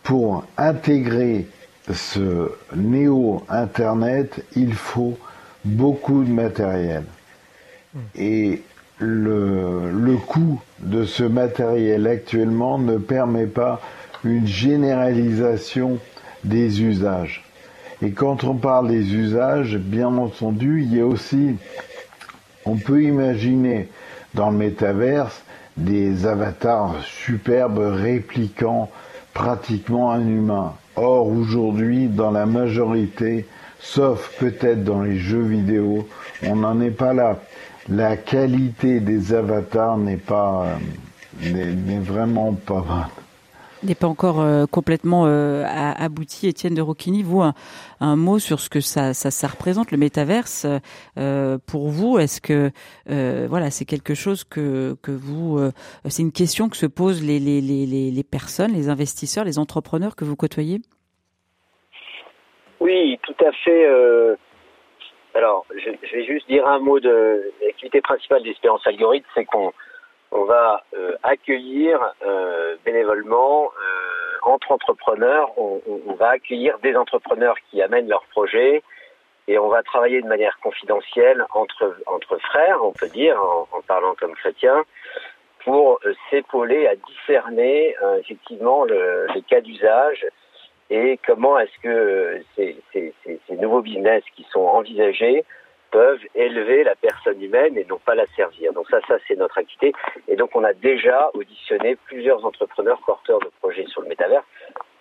pour 0.03 0.45
intégrer 0.57 1.47
ce 1.93 2.51
néo-Internet, 2.75 4.45
il 4.57 4.75
faut 4.75 5.17
beaucoup 5.65 6.25
de 6.25 6.31
matériel. 6.31 7.05
Et 8.17 8.63
le, 8.99 9.91
le 9.93 10.17
coût 10.17 10.61
de 10.81 11.05
ce 11.05 11.23
matériel 11.23 12.07
actuellement 12.09 12.79
ne 12.79 12.97
permet 12.99 13.47
pas 13.47 13.81
une 14.25 14.47
généralisation 14.47 15.99
des 16.45 16.83
usages. 16.83 17.42
Et 18.03 18.11
quand 18.11 18.43
on 18.43 18.55
parle 18.55 18.89
des 18.89 19.15
usages, 19.15 19.77
bien 19.77 20.09
entendu, 20.09 20.83
il 20.83 20.97
y 20.97 21.01
a 21.01 21.07
aussi, 21.07 21.55
on 22.67 22.77
peut 22.77 23.03
imaginer 23.03 23.89
dans 24.35 24.51
le 24.51 24.57
métaverse 24.57 25.43
des 25.77 26.27
avatars 26.27 26.97
superbes 27.05 27.79
répliquant 27.79 28.91
pratiquement 29.35 30.11
un 30.11 30.27
humain. 30.27 30.75
Or, 30.97 31.29
aujourd'hui, 31.29 32.09
dans 32.09 32.33
la 32.33 32.45
majorité, 32.45 33.47
sauf 33.79 34.37
peut-être 34.39 34.83
dans 34.83 35.03
les 35.03 35.19
jeux 35.19 35.43
vidéo, 35.43 36.09
on 36.45 36.57
n'en 36.57 36.81
est 36.81 36.91
pas 36.91 37.15
là. 37.15 37.39
La 37.89 38.17
qualité 38.17 39.01
des 39.01 39.33
avatars 39.33 39.97
n'est 39.97 40.17
pas, 40.17 40.67
euh, 41.45 41.53
n'est 41.53 41.99
vraiment 41.99 42.53
pas 42.53 42.81
bonne 42.81 43.22
n'est 43.85 43.95
pas 43.95 44.07
encore 44.07 44.41
euh, 44.41 44.67
complètement 44.67 45.25
euh, 45.27 45.65
abouti. 45.67 46.47
Étienne 46.47 46.75
de 46.75 46.83
Rocchini, 46.83 47.23
vous, 47.23 47.43
un, 47.43 48.17
mot 48.17 48.39
sur 48.39 48.61
ce 48.61 48.69
que 48.69 48.81
ça, 48.81 49.15
ça, 49.15 49.31
ça 49.31 49.49
représente, 49.49 49.91
le 49.91 49.99
métaverse, 49.99 50.67
euh, 51.19 51.59
pour 51.67 51.89
vous 51.89 52.19
Est-ce 52.19 52.41
que 52.41 52.71
euh, 53.11 53.47
voilà, 53.49 53.71
c'est 53.71 53.85
quelque 53.85 54.15
chose 54.15 54.45
que, 54.45 54.97
que 55.03 55.11
vous... 55.11 55.59
Euh, 55.59 55.71
c'est 56.09 56.23
une 56.23 56.33
question 56.33 56.69
que 56.69 56.77
se 56.77 56.87
posent 56.87 57.25
les, 57.25 57.39
les, 57.39 57.61
les, 57.61 57.87
les 57.87 58.25
personnes, 58.25 58.73
les 58.73 58.89
investisseurs, 58.89 59.45
les 59.45 59.59
entrepreneurs 59.59 60.17
que 60.17 60.25
vous 60.25 60.37
côtoyez? 60.37 60.81
Oui, 62.81 63.19
tout 63.23 63.45
à 63.45 63.53
fait. 63.65 63.87
alors, 65.35 65.65
je, 65.71 65.91
je, 66.03 66.17
vais 66.17 66.25
juste 66.27 66.49
dire 66.49 66.67
un 66.67 66.79
mot 66.81 67.01
de 67.01 67.53
l'activité 67.65 68.01
principale 68.01 68.43
d'Espérance 68.43 68.87
Algorithme, 68.87 69.27
c'est 69.35 69.45
qu'on 69.45 69.73
on 70.33 70.45
va 70.45 70.83
euh, 70.95 71.15
accueillir 71.23 72.01
euh, 72.27 72.77
bénévolement 72.85 73.67
euh, 73.67 74.39
entre 74.43 74.73
entrepreneurs, 74.73 75.51
on, 75.59 75.81
va 76.19 76.31
accueillir 76.31 76.79
des 76.81 76.97
entrepreneurs 76.97 77.55
qui 77.71 77.81
amènent 77.81 78.09
leurs 78.09 78.25
projets 78.33 78.83
et 79.47 79.59
on 79.59 79.69
va 79.69 79.83
travailler 79.83 80.21
de 80.21 80.27
manière 80.27 80.59
confidentielle 80.63 81.45
entre, 81.55 81.95
frères, 82.39 82.83
on 82.83 82.93
peut 82.93 83.09
dire, 83.09 83.41
en, 83.41 83.81
parlant 83.87 84.15
comme 84.15 84.35
chrétien, 84.35 84.85
pour 85.65 86.01
s'épauler 86.31 86.89
à 86.89 86.97
discerner 86.97 87.95
effectivement 88.19 88.85
le, 88.85 89.29
les 89.35 89.43
cas 89.43 89.61
d'usage 89.61 90.27
et 90.91 91.21
comment 91.25 91.59
est-ce 91.59 91.79
que 91.83 92.43
ces 92.57 93.57
nouveaux 93.57 93.83
business 93.83 94.25
qui 94.35 94.45
sont 94.51 94.61
envisagés 94.61 95.45
peuvent 95.93 96.25
élever 96.35 96.83
la 96.83 96.97
personne 96.97 97.41
humaine 97.41 97.77
et 97.79 97.85
non 97.85 97.99
pas 97.99 98.15
la 98.15 98.27
servir. 98.35 98.73
Donc 98.73 98.89
ça, 98.91 98.99
ça 99.07 99.17
c'est 99.29 99.37
notre 99.37 99.59
activité. 99.59 99.93
Et 100.27 100.37
donc 100.37 100.51
on 100.57 100.65
a 100.65 100.73
déjà 100.73 101.31
auditionné 101.35 101.97
plusieurs 102.07 102.45
entrepreneurs 102.45 103.01
porteurs 103.07 103.39
de 103.39 103.51
projets 103.61 103.87
sur 103.87 104.03
le 104.03 104.09
métavers. 104.09 104.43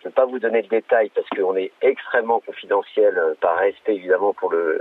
Je 0.01 0.07
ne 0.07 0.11
vais 0.11 0.15
pas 0.15 0.25
vous 0.25 0.39
donner 0.39 0.61
le 0.61 0.67
détail 0.67 1.09
parce 1.15 1.27
qu'on 1.29 1.55
est 1.55 1.71
extrêmement 1.81 2.39
confidentiel 2.41 3.17
euh, 3.17 3.33
par 3.39 3.57
respect 3.57 3.95
évidemment 3.95 4.33
pour 4.33 4.51
le 4.51 4.77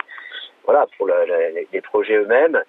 voilà 0.64 0.86
pour 0.98 1.06
le, 1.06 1.14
le, 1.26 1.66
les 1.72 1.80
projets 1.80 2.16
eux-mêmes. 2.16 2.62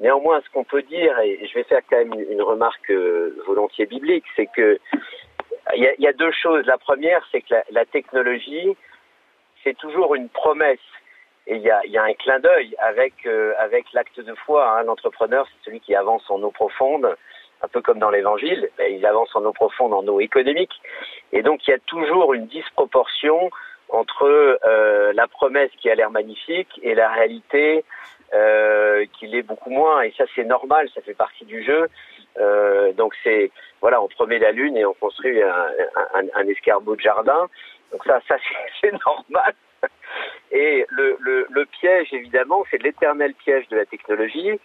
Néanmoins, 0.00 0.40
ce 0.44 0.50
qu'on 0.50 0.64
peut 0.64 0.82
dire, 0.82 1.18
et 1.20 1.44
je 1.46 1.54
vais 1.54 1.64
faire 1.64 1.80
quand 1.88 1.96
même 1.96 2.14
une 2.30 2.42
remarque 2.42 2.90
euh, 2.90 3.34
volontiers 3.46 3.86
biblique, 3.86 4.24
c'est 4.36 4.46
que 4.46 4.78
il 5.76 5.96
y 5.98 6.06
a, 6.06 6.12
deux 6.12 6.32
choses. 6.32 6.64
La 6.66 6.78
première, 6.78 7.22
c'est 7.30 7.42
que 7.42 7.54
la 7.70 7.84
technologie, 7.84 8.74
c'est 9.62 9.76
toujours 9.76 10.14
une 10.14 10.28
promesse 10.28 10.78
et 11.48 11.56
il 11.56 11.62
y 11.62 11.98
a, 11.98 12.02
un 12.02 12.12
clin 12.12 12.38
d'œil 12.40 12.76
avec, 12.78 13.14
euh, 13.26 13.54
l'acte 13.94 14.20
de 14.20 14.34
foi. 14.34 14.70
Hein. 14.70 14.82
L'entrepreneur, 14.82 15.46
c'est 15.46 15.64
celui 15.64 15.80
qui 15.80 15.94
avance 15.94 16.22
en 16.28 16.42
eau 16.42 16.50
profonde, 16.50 17.16
un 17.62 17.68
peu 17.68 17.80
comme 17.80 17.98
dans 17.98 18.10
l'évangile, 18.10 18.68
il 18.78 19.04
avance 19.06 19.34
en 19.34 19.44
eau 19.44 19.52
profonde, 19.54 19.94
en 19.94 20.06
eau 20.06 20.20
économique. 20.20 20.74
Et 21.32 21.42
donc, 21.42 21.66
il 21.66 21.70
y 21.70 21.74
a 21.74 21.78
toujours 21.86 22.34
une 22.34 22.46
disproportion 22.46 23.50
entre 23.88 24.58
euh, 24.62 25.12
la 25.14 25.26
promesse 25.26 25.70
qui 25.78 25.88
a 25.88 25.94
l'air 25.94 26.10
magnifique 26.10 26.78
et 26.82 26.94
la 26.94 27.10
réalité 27.10 27.82
euh, 28.34 29.06
qui 29.18 29.26
l'est 29.26 29.42
beaucoup 29.42 29.70
moins. 29.70 30.02
Et 30.02 30.12
ça, 30.18 30.24
c'est 30.36 30.44
normal, 30.44 30.90
ça 30.94 31.00
fait 31.00 31.14
partie 31.14 31.46
du 31.46 31.64
jeu. 31.64 31.88
donc 32.94 33.14
c'est 33.24 33.50
voilà, 33.80 34.02
on 34.02 34.08
promet 34.08 34.38
la 34.38 34.52
lune 34.52 34.76
et 34.76 34.84
on 34.84 34.92
construit 34.92 35.42
un, 35.42 35.66
un, 36.14 36.26
un 36.34 36.46
escargot 36.46 36.94
de 36.94 37.00
jardin. 37.00 37.48
Donc 37.90 38.04
ça, 38.04 38.20
ça 38.28 38.36
c'est 38.82 38.92
normal. 38.92 39.54
Et 40.50 40.86
le, 40.90 41.64
piège, 41.64 42.12
évidemment, 42.12 42.64
c'est 42.70 42.82
l'éternel 42.82 43.34
piège 43.34 43.68
de 43.68 43.76
la 43.76 43.86
technologie. 43.86 44.58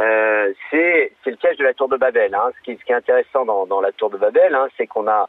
Euh, 0.00 0.52
c'est 0.70 1.12
le 1.26 1.36
piège 1.36 1.56
de 1.56 1.64
la 1.64 1.74
tour 1.74 1.88
de 1.88 1.96
Babel. 1.96 2.34
Hein. 2.34 2.50
Ce, 2.58 2.62
qui, 2.62 2.70
est 2.70 2.92
intéressant 2.92 3.44
dans, 3.44 3.80
la 3.80 3.92
tour 3.92 4.10
de 4.10 4.16
Babel, 4.16 4.54
hein, 4.54 4.68
c'est 4.76 4.86
qu'on 4.86 5.06
a 5.06 5.28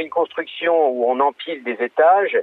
une 0.00 0.10
construction 0.10 0.90
où 0.90 1.04
on 1.08 1.20
empile 1.20 1.62
des 1.62 1.76
étages, 1.80 2.38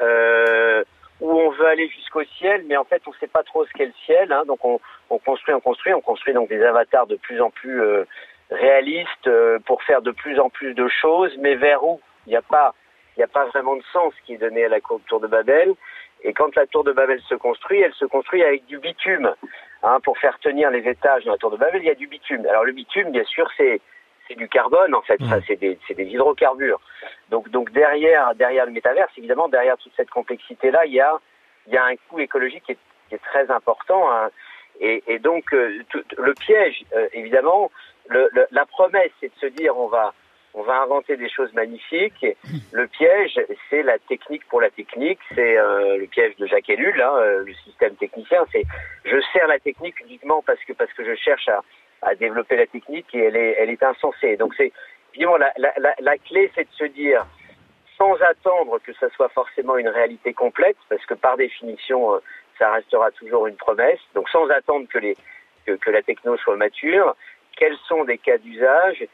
euh, 0.00 0.84
où 1.20 1.30
on 1.30 1.50
veut 1.50 1.66
aller 1.66 1.88
jusqu'au 1.88 2.24
ciel, 2.38 2.64
mais 2.66 2.76
en 2.76 2.84
fait 2.84 3.00
on 3.06 3.10
ne 3.10 3.16
sait 3.16 3.26
pas 3.26 3.42
trop 3.42 3.64
ce 3.64 3.72
qu'est 3.72 3.86
le 3.86 3.94
ciel. 4.04 4.30
Hein. 4.30 4.44
donc 4.46 4.62
on, 4.62 4.78
on, 5.08 5.18
construit, 5.18 5.54
on 5.54 5.60
construit, 5.60 5.94
on 5.94 6.02
construit 6.02 6.34
donc 6.34 6.50
des 6.50 6.62
avatars 6.62 7.06
de 7.06 7.16
plus 7.16 7.40
en 7.40 7.48
plus 7.48 7.80
euh, 7.80 8.04
réalistes 8.50 9.30
pour 9.64 9.82
faire 9.84 10.02
de 10.02 10.10
plus 10.10 10.38
en 10.38 10.50
plus 10.50 10.74
de 10.74 10.86
choses, 10.88 11.34
mais 11.38 11.54
vers 11.54 11.82
où? 11.82 12.00
Il 12.26 12.30
n'y 12.30 12.36
a 12.36 12.42
pas 12.42 12.74
il 13.16 13.20
n'y 13.20 13.24
a 13.24 13.28
pas 13.28 13.46
vraiment 13.46 13.76
de 13.76 13.82
sens 13.92 14.12
qui 14.24 14.34
est 14.34 14.38
donné 14.38 14.64
à 14.64 14.68
la 14.68 14.78
tour 14.80 15.20
de 15.20 15.26
Babel. 15.26 15.72
Et 16.22 16.32
quand 16.32 16.54
la 16.56 16.66
tour 16.66 16.84
de 16.84 16.92
Babel 16.92 17.20
se 17.28 17.34
construit, 17.34 17.80
elle 17.80 17.94
se 17.94 18.04
construit 18.04 18.42
avec 18.42 18.66
du 18.66 18.78
bitume. 18.78 19.34
Hein, 19.82 20.00
pour 20.02 20.18
faire 20.18 20.38
tenir 20.38 20.70
les 20.70 20.88
étages 20.88 21.24
dans 21.24 21.32
la 21.32 21.38
tour 21.38 21.50
de 21.50 21.58
Babel, 21.58 21.82
il 21.82 21.86
y 21.86 21.90
a 21.90 21.94
du 21.94 22.06
bitume. 22.06 22.44
Alors 22.46 22.64
le 22.64 22.72
bitume, 22.72 23.12
bien 23.12 23.24
sûr, 23.24 23.48
c'est 23.56 23.80
c'est 24.26 24.34
du 24.34 24.48
carbone 24.48 24.92
en 24.94 25.02
fait, 25.02 25.22
ça 25.28 25.38
c'est 25.46 25.54
des 25.56 25.78
c'est 25.86 25.94
des 25.94 26.06
hydrocarbures. 26.06 26.80
Donc 27.30 27.48
donc 27.50 27.70
derrière 27.70 28.34
derrière 28.34 28.66
le 28.66 28.72
métaverse, 28.72 29.12
évidemment 29.16 29.48
derrière 29.48 29.76
toute 29.76 29.92
cette 29.96 30.10
complexité 30.10 30.70
là, 30.70 30.84
il 30.86 30.94
y 30.94 31.00
a 31.00 31.20
il 31.66 31.74
y 31.74 31.76
a 31.76 31.84
un 31.84 31.94
coût 32.08 32.18
écologique 32.18 32.64
qui 32.64 32.72
est, 32.72 32.78
qui 33.08 33.14
est 33.14 33.22
très 33.22 33.50
important. 33.50 34.10
Hein. 34.10 34.30
Et, 34.80 35.02
et, 35.06 35.18
donc 35.18 35.52
euh, 35.52 35.82
tout, 35.88 36.02
le 36.18 36.34
piège, 36.34 36.84
euh, 36.94 37.08
évidemment, 37.12 37.70
le, 38.08 38.28
le, 38.32 38.46
la 38.50 38.66
promesse, 38.66 39.10
c'est 39.20 39.32
de 39.32 39.40
se 39.40 39.46
dire 39.46 39.76
on 39.78 39.88
va 39.88 40.12
on 40.56 40.62
va 40.62 40.80
inventer 40.80 41.16
des 41.18 41.28
choses 41.28 41.52
magnifiques. 41.52 42.26
Le 42.72 42.86
piège, 42.88 43.38
c'est 43.68 43.82
la 43.82 43.98
technique 43.98 44.44
pour 44.48 44.62
la 44.62 44.70
technique, 44.70 45.18
c'est 45.34 45.58
euh, 45.58 45.98
le 45.98 46.06
piège 46.06 46.34
de 46.36 46.46
Jacques 46.46 46.70
Ellul, 46.70 47.00
hein, 47.00 47.12
euh, 47.18 47.44
le 47.44 47.52
système 47.54 47.94
technicien. 47.96 48.44
C'est 48.50 48.64
je 49.04 49.20
sers 49.32 49.46
la 49.46 49.58
technique 49.58 50.00
uniquement 50.00 50.42
parce 50.44 50.58
que 50.64 50.72
parce 50.72 50.92
que 50.94 51.04
je 51.04 51.14
cherche 51.14 51.48
à, 51.48 52.14
développer 52.14 52.56
la 52.56 52.66
technique 52.66 53.14
et 53.14 53.24
elle 53.24 53.36
est 53.36 53.56
elle 53.58 53.70
est 53.70 53.82
insensée. 53.82 54.36
Donc 54.38 54.54
c'est 54.56 54.72
évidemment 55.12 55.36
la, 55.36 56.18
clé, 56.18 56.50
c'est 56.54 56.64
de 56.64 56.74
se 56.74 56.84
dire 56.84 57.26
sans 57.98 58.14
attendre 58.22 58.78
que 58.78 58.94
ça 58.94 59.10
soit 59.10 59.28
forcément 59.30 59.76
une 59.76 59.88
réalité 59.88 60.32
complète, 60.32 60.76
parce 60.88 61.04
que 61.04 61.14
par 61.14 61.36
définition, 61.36 62.14
euh, 62.14 62.18
ça 62.58 62.72
restera 62.72 63.10
toujours 63.10 63.46
une 63.46 63.56
promesse. 63.56 64.00
Donc 64.14 64.28
sans 64.30 64.48
attendre 64.48 64.88
que 64.88 64.98
les 64.98 65.16
que 65.66 65.90
la 65.90 66.00
techno 66.00 66.36
soit 66.38 66.56
mature, 66.56 67.14
quels 67.56 67.76
sont 67.88 68.04
des 68.04 68.18
cas 68.18 68.38
d'usage 68.38 69.04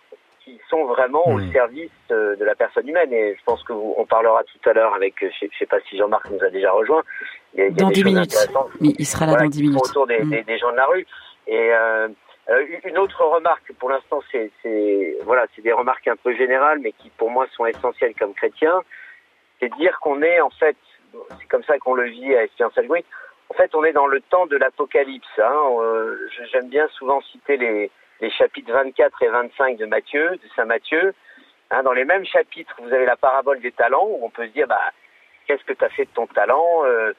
qui 0.45 0.61
sont 0.69 0.85
vraiment 0.85 1.27
au 1.29 1.39
hmm. 1.39 1.53
service 1.53 1.91
euh, 2.11 2.37
de 2.37 2.45
la 2.45 2.55
personne 2.55 2.89
humaine. 2.89 3.13
Et 3.13 3.37
je 3.37 3.45
pense 3.45 3.63
qu'on 3.65 4.07
parlera 4.09 4.43
tout 4.45 4.69
à 4.69 4.73
l'heure 4.73 4.95
avec, 4.95 5.23
euh, 5.23 5.31
je 5.41 5.47
ne 5.47 5.51
sais 5.59 5.67
pas 5.67 5.79
si 5.89 5.97
Jean-Marc 5.97 6.31
nous 6.31 6.43
a 6.43 6.51
déjà 6.51 6.73
rejoint. 6.73 7.03
Il 7.55 7.61
y 7.61 7.63
a, 7.63 7.67
il 7.67 7.73
y 7.73 7.81
a 7.81 7.85
dans 7.85 7.91
10 7.91 8.05
minutes. 8.05 8.35
il 8.81 9.07
sera 9.07 9.27
là 9.27 9.37
dans 9.37 9.49
10 9.49 9.63
minutes. 9.63 9.81
Autour 9.83 10.07
des, 10.07 10.19
hmm. 10.21 10.31
des, 10.31 10.43
des, 10.43 10.59
gens 10.59 10.73
de 10.73 10.77
la 10.77 10.87
rue. 10.87 11.07
Et 11.47 11.71
euh, 11.73 12.09
une 12.85 12.99
autre 12.99 13.23
remarque, 13.25 13.73
pour 13.79 13.91
l'instant, 13.91 14.21
c'est 14.31 14.51
voilà, 15.25 15.47
c'est 15.55 15.63
des 15.63 15.73
remarques 15.73 16.09
un 16.09 16.17
peu 16.17 16.35
générales, 16.35 16.81
mais 16.81 16.93
qui 16.93 17.11
pour 17.11 17.31
moi 17.31 17.47
sont 17.55 17.67
essentielles 17.67 18.15
comme 18.19 18.35
chrétien. 18.35 18.83
C'est 19.61 19.73
dire 19.77 19.99
qu'on 20.01 20.23
est 20.23 20.41
en 20.41 20.51
fait, 20.51 20.77
c'est 21.39 21.47
comme 21.49 21.63
ça 21.65 21.79
qu'on 21.79 21.95
le 21.95 22.09
vit 22.09 22.35
à 22.35 22.45
Espérance 22.45 22.77
Algorithme. 22.77 23.09
En 23.49 23.55
fait, 23.55 23.75
on 23.75 23.85
est 23.85 23.93
dans 23.93 24.07
le 24.07 24.21
temps 24.23 24.47
de 24.47 24.57
l'apocalypse. 24.57 25.39
Hein. 25.39 25.53
J'aime 26.51 26.69
bien 26.69 26.89
souvent 26.89 27.21
citer 27.21 27.59
les 27.59 27.91
les 28.23 28.31
chapitres 28.31 28.73
24 28.73 29.23
et 29.23 29.29
25 29.29 29.77
de 29.77 29.87
Matthieu, 29.87 30.31
de 30.31 30.49
Saint 30.55 30.65
Matthieu. 30.65 31.13
Hein, 31.71 31.83
dans 31.83 31.93
les 31.93 32.05
mêmes 32.05 32.25
chapitres, 32.25 32.75
vous 32.81 32.95
avez 32.95 33.05
la 33.05 33.17
parabole 33.17 33.61
des 33.61 33.73
talents, 33.73 34.07
où 34.07 34.25
on 34.25 34.31
peut 34.31 34.47
se 34.47 34.53
dire, 34.53 34.69
bah, 34.69 34.93
qu'est-ce 35.47 35.65
que 35.65 35.73
tu 35.73 35.85
as 35.85 35.89
fait 35.89 36.05
de 36.05 36.11
ton 36.15 36.29
talent 36.29 36.85
euh, 36.85 37.13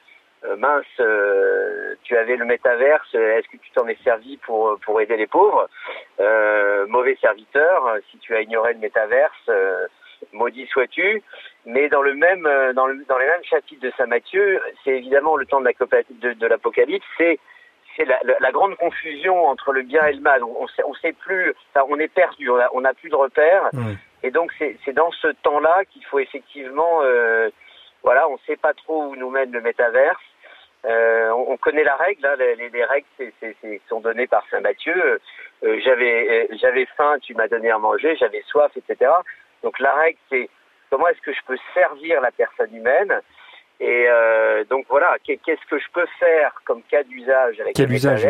euh, 0.46 0.56
Mince, 0.56 0.86
euh, 1.00 1.94
tu 2.04 2.16
avais 2.16 2.36
le 2.36 2.46
métaverse, 2.46 3.14
est-ce 3.14 3.48
que 3.48 3.58
tu 3.58 3.70
t'en 3.72 3.86
es 3.86 3.98
servi 4.02 4.38
pour, 4.38 4.78
pour 4.80 5.00
aider 5.00 5.16
les 5.16 5.26
pauvres 5.26 5.68
Mauvais 6.88 7.16
serviteur, 7.20 7.96
si 8.10 8.18
tu 8.18 8.34
as 8.34 8.40
ignoré 8.40 8.72
le 8.72 8.78
métaverse, 8.78 9.50
maudit 10.32 10.66
sois-tu. 10.66 11.22
Mais 11.66 11.88
dans 11.88 12.02
le 12.02 12.14
même, 12.14 12.48
dans, 12.74 12.86
le, 12.86 13.04
dans 13.08 13.18
les 13.18 13.26
mêmes 13.26 13.44
chapitres 13.44 13.82
de 13.82 13.92
Saint 13.96 14.06
Matthieu, 14.06 14.60
c'est 14.84 14.92
évidemment 14.92 15.36
le 15.36 15.44
temps 15.44 15.60
de 15.60 16.46
l'Apocalypse, 16.46 17.06
c'est 17.18 17.38
c'est 17.96 18.04
la, 18.04 18.18
la, 18.40 18.52
grande 18.52 18.76
confusion 18.76 19.46
entre 19.46 19.72
le 19.72 19.82
bien 19.82 20.06
et 20.06 20.12
le 20.12 20.20
mal. 20.20 20.42
On, 20.42 20.66
on, 20.86 20.94
sait, 20.94 21.12
plus, 21.12 21.54
on 21.88 21.98
est 21.98 22.08
perdu, 22.08 22.50
on 22.72 22.80
n'a 22.80 22.94
plus 22.94 23.10
de 23.10 23.16
repères. 23.16 23.70
Et 24.22 24.30
donc 24.30 24.52
c'est 24.58 24.92
dans 24.92 25.10
ce 25.10 25.28
temps-là 25.42 25.84
qu'il 25.90 26.04
faut 26.06 26.18
effectivement, 26.18 27.00
euh, 27.02 27.50
voilà, 28.02 28.28
on 28.28 28.34
ne 28.34 28.38
sait 28.46 28.56
pas 28.56 28.72
trop 28.72 29.04
où 29.04 29.16
nous 29.16 29.30
mène 29.30 29.52
le 29.52 29.60
métaverse. 29.60 30.22
Euh, 30.86 31.30
on, 31.30 31.56
connaît 31.56 31.84
la 31.84 31.96
règle, 31.96 32.26
hein, 32.26 32.34
les, 32.38 32.68
les, 32.68 32.84
règles 32.84 33.06
sont 33.88 34.00
données 34.00 34.26
par 34.26 34.44
Saint 34.50 34.60
Matthieu. 34.60 35.20
Euh, 35.62 35.80
j'avais 35.82 36.48
j'avais 36.58 36.86
faim, 36.96 37.16
tu 37.22 37.34
m'as 37.34 37.48
donné 37.48 37.70
à 37.70 37.78
manger, 37.78 38.16
j'avais 38.16 38.42
soif, 38.48 38.70
etc. 38.76 39.10
Donc 39.62 39.78
la 39.78 39.94
règle 39.94 40.18
c'est 40.30 40.50
comment 40.90 41.08
est-ce 41.08 41.22
que 41.22 41.32
je 41.32 41.40
peux 41.46 41.56
servir 41.72 42.20
la 42.20 42.30
personne 42.30 42.74
humaine 42.74 43.20
et 43.80 44.06
euh, 44.08 44.64
donc 44.70 44.86
voilà, 44.88 45.16
qu'est-ce 45.24 45.68
que 45.68 45.78
je 45.78 45.86
peux 45.92 46.06
faire 46.18 46.52
comme 46.64 46.82
cas 46.90 47.02
d'usage 47.02 47.60
avec 47.60 47.74
Quel 47.74 47.92
usage 47.92 48.26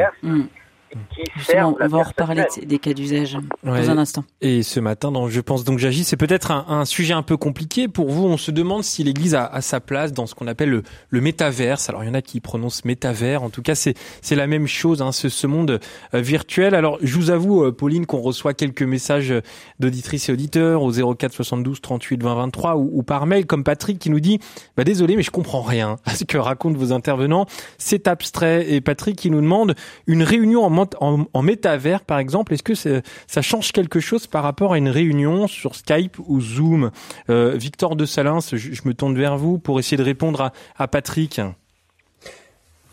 on 1.57 1.89
va 1.89 1.99
en 1.99 2.03
reparler 2.03 2.45
des 2.65 2.79
cas 2.79 2.93
d'usage 2.93 3.37
dans 3.63 3.91
un 3.91 3.99
instant. 3.99 4.25
Et 4.41 4.63
ce 4.63 4.81
matin, 4.81 5.11
dans 5.11 5.29
Je 5.29 5.41
pense 5.41 5.65
donc 5.65 5.79
j'agis, 5.79 6.05
c'est 6.05 6.17
peut-être 6.17 6.51
un, 6.51 6.65
un, 6.69 6.85
sujet 6.85 7.15
un 7.15 7.23
peu 7.23 7.37
compliqué 7.37 7.89
pour 7.89 8.11
vous. 8.11 8.25
On 8.25 8.37
se 8.37 8.51
demande 8.51 8.85
si 8.85 9.05
l'Église 9.05 9.35
a, 9.35 9.45
a, 9.45 9.61
sa 9.61 9.81
place 9.81 10.13
dans 10.13 10.27
ce 10.27 10.35
qu'on 10.35 10.47
appelle 10.47 10.71
le, 10.71 10.83
le, 11.09 11.21
métaverse. 11.21 11.89
Alors 11.89 12.05
il 12.05 12.07
y 12.07 12.11
en 12.11 12.15
a 12.15 12.23
qui 12.23 12.41
prononcent 12.41 12.85
métavers. 12.85 13.43
En 13.43 13.51
tout 13.51 13.63
cas, 13.63 13.75
c'est 13.75 13.95
c'est 14.23 14.37
la 14.37 14.47
même 14.47 14.67
chose, 14.67 15.03
hein, 15.03 15.13
ce, 15.13 15.29
ce, 15.29 15.47
monde 15.47 15.81
euh, 16.15 16.21
virtuel. 16.21 16.75
Alors 16.75 16.99
je 17.03 17.15
vous 17.15 17.31
avoue, 17.31 17.65
euh, 17.65 17.73
Pauline, 17.73 18.07
qu'on 18.07 18.21
reçoit 18.21 18.55
quelques 18.55 18.83
messages 18.83 19.35
d'auditrices 19.81 20.29
et 20.29 20.33
auditeurs 20.33 20.83
au 20.83 20.93
04 20.93 21.33
72 21.33 21.81
38 21.81 22.23
20 22.23 22.35
23 22.35 22.77
ou, 22.77 22.91
ou, 22.93 23.03
par 23.03 23.27
mail, 23.27 23.47
comme 23.47 23.65
Patrick 23.65 23.99
qui 23.99 24.11
nous 24.11 24.21
dit 24.21 24.39
bah 24.77 24.85
désolé, 24.85 25.17
mais 25.17 25.23
je 25.23 25.31
comprends 25.31 25.63
rien 25.63 25.97
à 26.05 26.15
ce 26.15 26.25
que 26.25 26.39
racontent 26.39 26.79
vos 26.79 26.93
intervenants. 26.93 27.47
C'est 27.79 28.09
abstrait. 28.09 28.71
Et 28.71 28.81
Patrick 28.81 29.17
qui 29.17 29.31
nous 29.31 29.41
demande 29.41 29.75
une 30.07 30.23
réunion 30.23 30.65
en 30.65 30.71
en, 30.79 31.43
métavers, 31.43 32.03
par 32.03 32.19
exemple, 32.19 32.55
est-ce 32.55 32.63
que 32.63 32.75
ça 32.75 33.43
change 33.43 33.73
quelque 33.73 34.01
chose 34.01 34.27
par 34.27 34.43
rapport 34.43 34.73
à 34.73 34.79
une 34.79 34.89
réunion 34.89 35.47
sur 35.47 35.75
Skype 35.75 36.19
ou 36.27 36.41
Zoom? 36.41 36.91
Euh, 37.31 37.55
Victor 37.57 37.97
de 37.97 38.05
Salins, 38.05 38.41
je, 38.53 38.81
me 38.85 38.95
tourne 38.95 39.17
vers 39.17 39.37
vous 39.37 39.59
pour 39.59 39.79
essayer 39.79 39.97
de 39.97 40.03
répondre 40.03 40.53
à, 40.77 40.89
Patrick. 40.89 41.41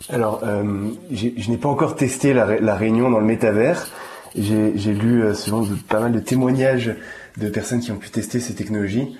Alors, 0.08 0.40
euh, 0.42 0.90
je 1.10 1.50
n'ai 1.50 1.56
pas 1.56 1.68
encore 1.68 1.96
testé 1.96 2.32
la, 2.32 2.74
réunion 2.74 3.10
dans 3.10 3.20
le 3.20 3.26
métavers. 3.26 3.88
J'ai 4.36 4.94
lu 4.94 5.22
euh, 5.22 5.34
selon 5.34 5.66
pas 5.88 6.00
mal 6.00 6.12
de 6.12 6.20
témoignages 6.20 6.94
de 7.36 7.48
personnes 7.48 7.80
qui 7.80 7.92
ont 7.92 7.98
pu 7.98 8.10
tester 8.10 8.40
ces 8.40 8.54
technologies. 8.54 9.16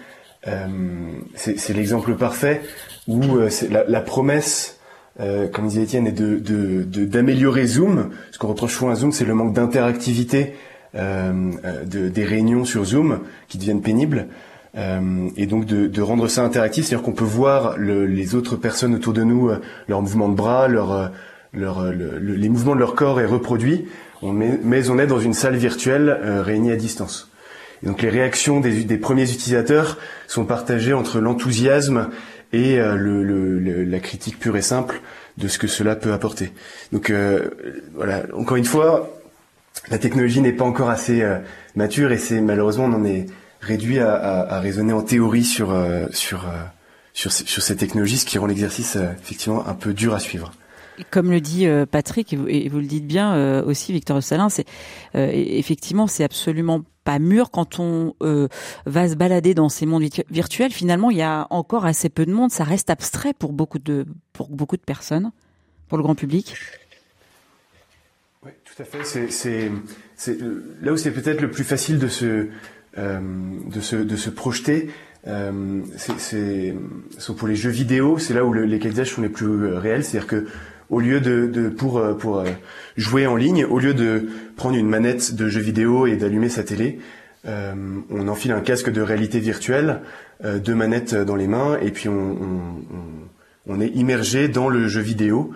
C'est 1.37 1.73
l'exemple 1.73 2.17
parfait 2.17 2.63
où 3.07 3.23
la, 3.71 4.01
promesse 4.01 4.81
euh, 5.21 5.49
comme 5.49 5.69
disait 5.69 5.83
Étienne, 5.83 6.07
est 6.07 6.13
de, 6.13 6.85
d'améliorer 7.05 7.67
Zoom. 7.67 8.11
Ce 8.31 8.39
qu'on 8.39 8.49
reproche 8.49 8.75
souvent 8.75 8.91
à 8.91 8.95
Zoom, 8.95 9.13
c'est 9.13 9.25
le 9.25 9.35
manque 9.35 9.53
d'interactivité 9.53 10.55
euh, 10.95 11.53
euh, 11.65 11.85
de, 11.87 12.11
des 12.11 12.25
réunions 12.25 12.67
sur 12.67 12.85
Zoom 12.85 13.21
qui 13.49 13.57
deviennent 13.57 13.81
pénibles. 13.81 14.27
Euh, 14.77 15.29
et 15.39 15.47
donc 15.47 15.65
de, 15.65 15.87
de, 15.87 16.03
rendre 16.03 16.29
ça 16.29 16.43
interactif, 16.45 16.85
c'est-à-dire 16.85 17.03
qu'on 17.03 17.13
peut 17.13 17.25
voir 17.25 17.79
le, 17.79 18.05
les 18.05 18.35
autres 18.35 18.57
personnes 18.57 18.95
autour 18.95 19.15
de 19.15 19.23
nous, 19.23 19.51
leurs 19.89 20.03
mouvements 20.03 20.29
de 20.29 20.35
bras, 20.35 20.69
leur, 20.69 21.11
leur, 21.55 21.93
les 21.93 22.49
mouvements 22.51 22.75
de 22.75 22.81
leur 22.81 22.95
corps 22.95 23.21
est 23.21 23.27
reproduit, 23.27 23.87
mais 24.23 24.91
on 24.91 24.99
est 24.99 25.07
dans 25.07 25.19
une 25.19 25.35
salle 25.35 25.57
virtuelle 25.57 26.19
réunie 26.43 26.73
à 26.73 26.77
distance. 26.77 27.31
Et 27.83 27.87
donc 27.87 28.01
les 28.03 28.11
réactions 28.11 28.61
des, 28.61 28.85
des 28.85 28.97
premiers 28.99 29.31
utilisateurs 29.31 29.99
sont 30.27 30.45
partagées 30.45 30.95
entre 30.95 31.21
l'enthousiasme 31.21 32.09
et 32.53 32.79
euh, 32.79 32.97
le, 32.97 33.23
le, 33.23 33.85
la 33.85 34.01
critique 34.01 34.39
pure 34.39 34.57
et 34.57 34.63
simple 34.63 35.01
de 35.39 35.49
ce 35.49 35.59
que 35.59 35.67
cela 35.67 35.97
peut 35.97 36.13
apporter. 36.13 36.53
Donc 36.93 37.11
euh, 37.11 37.51
voilà, 37.95 38.25
encore 38.35 38.57
une 38.57 38.65
fois, 38.65 39.11
la 39.91 39.99
technologie 39.99 40.41
n'est 40.41 40.53
pas 40.53 40.65
encore 40.65 40.91
assez 40.91 41.23
euh, 41.23 41.39
mature 41.75 42.13
et 42.13 42.19
c'est 42.19 42.41
malheureusement 42.41 42.85
on 42.85 42.93
en 42.93 43.05
est 43.05 43.27
réduit 43.61 43.99
à, 43.99 44.15
à, 44.15 44.57
à 44.57 44.61
raisonner 44.61 44.93
en 44.93 45.03
théorie 45.03 45.45
sur 45.45 45.75
sur 46.11 46.47
sur, 47.15 47.31
sur 47.33 47.63
ces 47.63 47.77
technologies, 47.77 48.19
ce 48.19 48.27
qui 48.27 48.39
rend 48.39 48.47
l'exercice 48.47 48.97
effectivement 49.23 49.67
un 49.69 49.75
peu 49.75 49.95
dur 49.95 50.15
à 50.15 50.19
suivre. 50.19 50.51
Comme 51.11 51.31
le 51.31 51.41
dit 51.41 51.67
Patrick, 51.91 52.33
et 52.33 52.69
vous, 52.69 52.79
le 52.79 52.87
dites 52.87 53.07
bien 53.07 53.63
aussi, 53.63 53.93
Victor 53.93 54.21
Salin, 54.21 54.49
c'est 54.49 54.67
effectivement 55.15 56.09
c'est 56.09 56.25
absolument 56.25 56.83
pas 57.05 57.19
mûr 57.19 57.51
quand 57.51 57.79
on 57.79 58.15
euh, 58.23 58.49
va 58.87 59.09
se 59.09 59.15
balader 59.15 59.55
dans 59.55 59.69
ces 59.69 59.87
mondes 59.87 60.05
virtuels. 60.31 60.73
Finalement, 60.73 61.11
il 61.11 61.19
y 61.19 61.23
a 61.23 61.47
encore 61.51 61.85
assez 61.85 62.09
peu 62.09 62.27
de 62.27 62.33
monde. 62.33 62.51
Ça 62.51 62.65
reste 62.65 62.91
abstrait 62.91 63.35
pour 63.35 63.53
beaucoup 63.53 63.79
de 63.79 64.07
pour 64.33 64.49
beaucoup 64.49 64.77
de 64.77 64.83
personnes, 64.83 65.33
pour 65.89 65.99
le 65.99 66.03
grand 66.03 66.15
public. 66.15 66.55
Oui, 68.45 68.51
Tout 68.65 68.83
à 68.83 68.85
fait. 68.85 69.29
C'est 69.35 69.71
là 70.81 70.93
où 70.93 70.97
c'est 70.97 71.13
peut-être 71.13 71.41
le 71.41 71.51
plus 71.51 71.65
facile 71.65 71.99
de 71.99 72.09
se 72.09 72.49
de 72.97 73.81
se 73.81 73.97
de 73.97 74.17
se 74.17 74.31
projeter. 74.31 74.91
c'est 75.97 76.75
pour 77.37 77.49
les 77.49 77.57
jeux 77.57 77.71
vidéo, 77.71 78.19
c'est 78.19 78.35
là 78.35 78.45
où 78.45 78.53
les 78.53 78.79
paysages 78.79 79.13
sont 79.13 79.23
les 79.23 79.29
plus 79.29 79.75
réels. 79.75 80.05
C'est-à-dire 80.05 80.29
que 80.29 80.47
au 80.93 81.01
lieu 81.01 81.21
de, 81.21 81.69
pour 81.69 82.01
pour 82.19 82.45
jouer 82.97 83.27
en 83.27 83.35
ligne, 83.35 83.65
au 83.65 83.81
lieu 83.81 83.95
de 83.95 84.29
prendre 84.55 84.77
une 84.77 84.89
manette 84.89 85.35
de 85.35 85.49
jeu 85.49 85.61
vidéo 85.61 86.07
et 86.07 86.17
d'allumer 86.17 86.49
sa 86.49 86.63
télé, 86.63 87.01
euh, 87.47 87.75
on 88.11 88.29
enfile 88.29 88.53
un 88.53 88.61
casque 88.61 88.91
de 88.91 89.01
réalité 89.01 89.41
virtuelle, 89.41 90.01
euh, 90.45 90.59
deux 90.59 90.75
manettes 90.75 91.15
dans 91.15 91.35
les 91.35 91.49
mains, 91.49 91.77
et 91.81 91.91
puis 91.91 92.09
on, 92.09 93.81
est 93.81 93.89
immergé 93.89 94.49
dans 94.49 94.69
le 94.69 94.87
jeu 94.87 95.01
vidéo. 95.01 95.53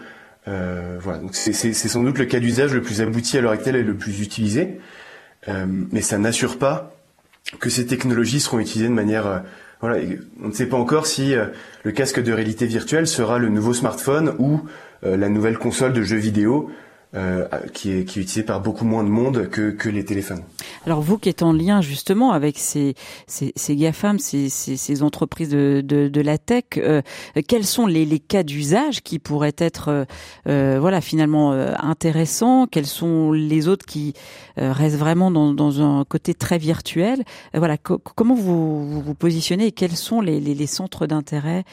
Euh, 0.48 0.98
voilà, 1.00 1.18
donc 1.18 1.34
c'est 1.34 1.72
sans 1.74 2.02
doute 2.02 2.18
le 2.18 2.24
cas 2.24 2.40
d'usage 2.40 2.74
le 2.74 2.82
plus 2.82 3.00
abouti 3.00 3.38
à 3.38 3.40
l'heure 3.40 3.52
actuelle 3.52 3.76
et 3.76 3.82
le 3.82 3.94
plus 3.94 4.20
utilisé, 4.20 4.80
mais 5.46 6.00
ça 6.00 6.18
n'assure 6.18 6.58
pas 6.58 6.96
que 7.60 7.70
ces 7.70 7.86
technologies 7.86 8.40
seront 8.40 8.58
utilisées 8.58 8.88
de 8.88 8.94
manière 8.94 9.44
voilà, 9.80 10.02
on 10.42 10.48
ne 10.48 10.52
sait 10.52 10.66
pas 10.66 10.76
encore 10.76 11.06
si 11.06 11.34
le 11.84 11.92
casque 11.92 12.20
de 12.20 12.32
réalité 12.32 12.66
virtuelle 12.66 13.06
sera 13.06 13.38
le 13.38 13.48
nouveau 13.48 13.74
smartphone 13.74 14.34
ou 14.38 14.62
la 15.02 15.28
nouvelle 15.28 15.58
console 15.58 15.92
de 15.92 16.02
jeux 16.02 16.16
vidéo 16.16 16.70
euh, 17.14 17.46
qui, 17.72 17.92
est, 17.92 18.04
qui 18.04 18.20
est 18.20 18.42
par 18.42 18.60
beaucoup 18.60 18.84
moins 18.84 19.04
de 19.04 19.08
monde 19.08 19.48
que, 19.48 19.70
que 19.70 19.88
les 19.88 20.04
téléphones. 20.04 20.42
Alors 20.84 21.00
vous 21.00 21.18
qui 21.18 21.28
êtes 21.28 21.42
en 21.42 21.52
lien 21.52 21.80
justement 21.80 22.32
avec 22.32 22.58
ces, 22.58 22.94
ces, 23.26 23.52
ces 23.56 23.76
GAFAM, 23.76 24.18
ces, 24.18 24.48
ces, 24.48 24.76
ces 24.76 25.02
entreprises 25.02 25.48
de, 25.48 25.82
de, 25.84 26.08
de, 26.08 26.20
la 26.20 26.36
tech, 26.36 26.64
euh, 26.76 27.00
quels 27.48 27.64
sont 27.64 27.86
les, 27.86 28.04
les 28.04 28.18
cas 28.18 28.42
d'usage 28.42 29.02
qui 29.02 29.18
pourraient 29.18 29.54
être 29.56 30.06
euh, 30.46 30.78
voilà 30.80 31.00
finalement 31.00 31.52
euh, 31.52 31.72
intéressants? 31.78 32.66
Quels 32.66 32.86
sont 32.86 33.32
les 33.32 33.68
autres 33.68 33.86
qui 33.86 34.12
euh, 34.58 34.72
restent 34.72 34.98
vraiment 34.98 35.30
dans, 35.30 35.54
dans, 35.54 35.80
un 35.80 36.04
côté 36.04 36.34
très 36.34 36.58
virtuel? 36.58 37.24
Voilà, 37.54 37.78
comment 37.78 38.34
vous, 38.34 39.00
vous 39.00 39.14
positionnez 39.14 39.68
et 39.68 39.72
quels 39.72 39.96
sont 39.96 40.20
les, 40.20 40.40
les, 40.40 40.54
les 40.54 40.66
centres 40.66 41.06
d'intérêt 41.06 41.64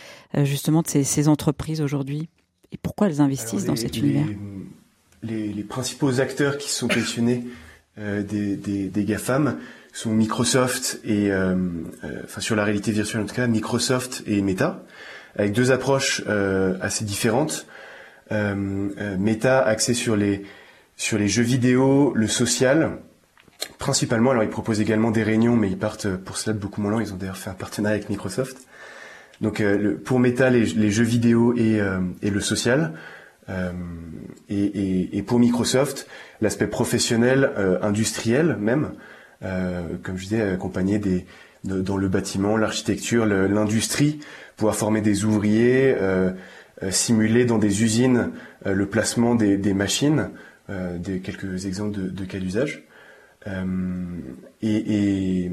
justement 0.44 0.84
de 0.84 0.88
ces, 0.88 1.04
ces 1.04 1.28
entreprises 1.28 1.82
aujourd'hui? 1.82 2.30
Et 2.74 2.78
pourquoi 2.82 3.08
elles 3.08 3.22
investissent 3.22 3.66
dans 3.66 3.76
cet 3.76 3.98
univers 3.98 4.28
les, 5.24 5.64
principaux 5.64 6.20
acteurs 6.20 6.58
qui 6.58 6.70
sont 6.70 6.88
positionnés 6.88 7.46
euh, 8.00 8.24
des, 8.24 8.56
des, 8.56 9.04
GAFAM 9.04 9.58
sont 9.94 10.12
Microsoft 10.12 11.00
et, 11.04 11.32
euh, 11.32 11.56
euh, 12.04 12.22
enfin 12.24 12.42
sur 12.42 12.56
la 12.56 12.64
réalité 12.64 12.92
virtuelle 12.92 13.22
en 13.22 13.26
tout 13.26 13.36
cas, 13.36 13.48
Microsoft 13.48 14.24
et 14.26 14.42
Meta, 14.42 14.84
avec 15.36 15.54
deux 15.54 15.72
approches 15.72 16.24
assez 16.82 17.06
différentes. 17.06 17.68
Meta 18.32 19.62
axé 19.62 19.94
sur 19.94 20.16
les 20.16 20.44
sur 20.96 21.18
les 21.18 21.28
jeux 21.28 21.44
vidéo, 21.44 22.14
le 22.16 22.28
social, 22.28 22.98
principalement. 23.78 24.32
Alors 24.32 24.44
ils 24.44 24.50
proposent 24.50 24.82
également 24.82 25.12
des 25.12 25.24
réunions, 25.24 25.56
mais 25.56 25.70
ils 25.70 25.78
partent 25.78 26.08
pour 26.08 26.38
cela 26.38 26.54
de 26.56 26.60
beaucoup 26.60 26.82
moins 26.82 26.92
loin. 26.92 27.02
Ils 27.02 27.14
ont 27.14 27.18
d'ailleurs 27.18 27.38
fait 27.38 27.50
un 27.50 27.56
partenariat 27.56 27.98
avec 27.98 28.10
Microsoft. 28.10 28.58
Donc 29.44 29.62
pour 30.04 30.20
Meta, 30.20 30.50
les, 30.50 30.90
jeux 30.90 31.04
vidéo 31.04 31.54
et, 31.56 31.80
et 32.24 32.30
le 32.32 32.40
social. 32.40 32.94
Euh, 33.50 33.72
et, 34.50 35.22
pour 35.26 35.40
Microsoft, 35.40 36.08
l'aspect 36.42 36.68
professionnel, 36.68 37.52
euh, 37.58 37.80
industriel 37.82 38.58
même, 38.60 38.94
euh, 39.44 39.82
comme 40.04 40.18
je 40.18 40.24
disais, 40.24 40.42
accompagné 40.42 41.00
des, 41.00 41.26
dans 41.64 41.98
le 41.98 42.08
bâtiment, 42.08 42.58
l'architecture, 42.58 43.26
l'industrie, 43.26 44.20
pouvoir 44.58 44.76
former 44.76 45.02
des 45.02 45.24
ouvriers, 45.24 45.96
simuler 46.90 47.46
dans 47.46 47.58
des 47.58 47.84
usines 47.84 48.32
le 48.66 48.86
placement 48.86 49.34
des, 49.36 49.74
machines, 49.74 50.30
des 50.68 51.20
quelques 51.22 51.66
exemples 51.66 51.98
de, 51.98 52.26
cas 52.26 52.40
d'usage. 52.40 52.84
Et, 54.62 55.50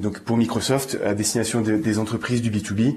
donc 0.00 0.20
pour 0.20 0.36
Microsoft, 0.36 0.98
à 1.04 1.14
destination 1.14 1.60
des 1.60 1.98
entreprises 1.98 2.42
du 2.42 2.50
B2B, 2.50 2.96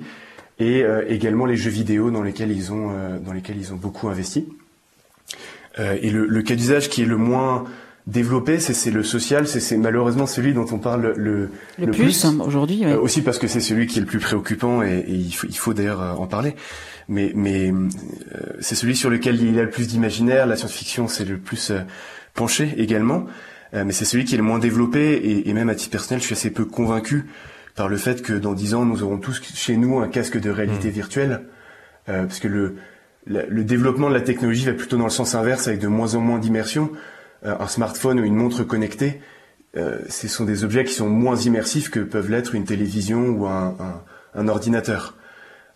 et 0.60 0.84
euh, 0.84 1.04
également 1.08 1.46
les 1.46 1.56
jeux 1.56 1.70
vidéo 1.70 2.12
dans 2.12 2.22
lesquels 2.22 2.52
ils 2.52 2.72
ont 2.72 2.92
euh, 2.92 3.18
dans 3.20 3.34
lesquels 3.34 3.58
ils 3.58 3.74
ont 3.74 3.78
beaucoup 3.78 4.10
investi. 4.10 4.48
Euh, 5.80 5.98
et 6.02 6.10
le, 6.10 6.26
le 6.26 6.42
cas 6.42 6.56
d'usage 6.56 6.90
qui 6.90 7.02
est 7.02 7.06
le 7.06 7.18
moins 7.18 7.64
développé, 8.08 8.60
c'est 8.60 8.92
le 8.92 9.04
social, 9.04 9.48
c'est 9.48 9.78
malheureusement 9.78 10.26
celui 10.26 10.54
dont 10.54 10.66
on 10.72 10.80
parle 10.80 11.14
le, 11.16 11.52
le, 11.78 11.92
plus, 11.92 12.26
hein, 12.26 12.38
aujourd'hui. 12.44 12.84
aussi 12.88 13.22
parce 13.22 13.38
que 13.38 13.48
c'est 13.48 13.60
celui 13.60 13.86
qui 13.86 14.00
est 14.00 14.02
le 14.02 14.08
plus 14.08 14.20
préoccupant 14.20 14.82
et, 14.82 15.06
et 15.08 15.14
il 15.14 15.32
faut, 15.32 15.48
il 15.48 15.56
faut 15.56 15.74
d'ailleurs 15.76 16.20
en 16.20 16.26
parler. 16.26 16.56
Mais, 17.08 17.32
mais 17.36 17.72
c'est 18.62 18.76
celui 18.76 18.96
sur 18.96 19.12
lequel 19.12 19.40
il 19.42 19.56
y 19.56 19.60
a 19.60 19.64
le 19.64 19.70
plus 19.70 19.88
d'imaginaire. 19.88 20.48
La 20.48 20.56
science-fiction, 20.56 21.08
c'est 21.08 21.26
le 21.26 21.38
plus 21.38 21.72
penché 22.34 22.74
également. 22.78 23.26
Mais 23.74 23.92
c'est 23.92 24.06
celui 24.06 24.26
qui 24.26 24.36
est 24.36 24.38
le 24.38 24.44
moins 24.44 24.60
développé 24.60 25.14
et, 25.14 25.50
et, 25.50 25.54
même 25.54 25.70
à 25.70 25.76
titre 25.76 25.92
personnel, 25.92 26.22
je 26.22 26.26
suis 26.26 26.34
assez 26.34 26.52
peu 26.52 26.66
convaincu 26.66 27.26
par 27.76 27.88
le 27.88 27.98
fait 27.98 28.22
que 28.22 28.34
dans 28.34 28.54
dix 28.54 28.74
ans, 28.74 28.86
nous 28.86 29.04
aurons 29.04 29.18
tous 29.18 29.42
chez 29.54 29.78
nous 29.78 30.00
un 30.00 30.08
casque 30.08 30.40
de 30.40 30.50
réalité 30.50 30.90
mmh. 30.90 30.92
virtuelle, 30.92 31.42
euh, 32.10 32.24
parce 32.26 32.40
que 32.40 32.48
le, 32.48 32.76
le 33.26 33.64
développement 33.64 34.10
de 34.10 34.16
la 34.16 34.22
technologie 34.22 34.66
va 34.66 34.74
plutôt 34.74 34.98
dans 34.98 35.04
le 35.06 35.10
sens 35.10 35.36
inverse, 35.36 35.68
avec 35.68 35.80
de 35.80 35.88
moins 35.88 36.16
en 36.16 36.20
moins 36.20 36.40
d'immersion. 36.40 36.92
Euh, 37.46 37.56
un 37.60 37.68
smartphone 37.68 38.20
ou 38.20 38.24
une 38.24 38.36
montre 38.36 38.64
connectée, 38.64 39.22
euh, 39.78 40.00
ce 40.10 40.28
sont 40.28 40.46
des 40.46 40.64
objets 40.64 40.84
qui 40.84 40.94
sont 40.94 41.10
moins 41.10 41.38
immersifs 41.38 41.90
que 41.90 42.00
peuvent 42.00 42.30
l'être 42.30 42.56
une 42.56 42.66
télévision 42.66 43.28
ou 43.28 43.46
un, 43.46 43.76
un, 43.80 44.02
un 44.36 44.48
ordinateur. 44.48 45.16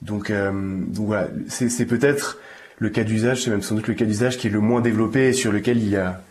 Donc, 0.01 0.29
euh, 0.29 0.51
donc 0.51 1.07
voilà, 1.07 1.29
c'est 1.47 1.85
peut-être 1.85 2.39
le 2.79 2.89
cas 2.89 3.03
d'usage, 3.03 3.43
c'est 3.43 3.51
même 3.51 3.61
sans 3.61 3.75
doute 3.75 3.87
le 3.87 3.93
cas 3.93 4.05
d'usage 4.05 4.37
qui 4.37 4.47
est 4.47 4.49
le 4.49 4.59
moins 4.59 4.81
développé 4.81 5.29
et 5.29 5.33
sur 5.33 5.51
lequel 5.51 5.77
il 5.77 5.89
y 5.89 5.95
a 5.95 6.21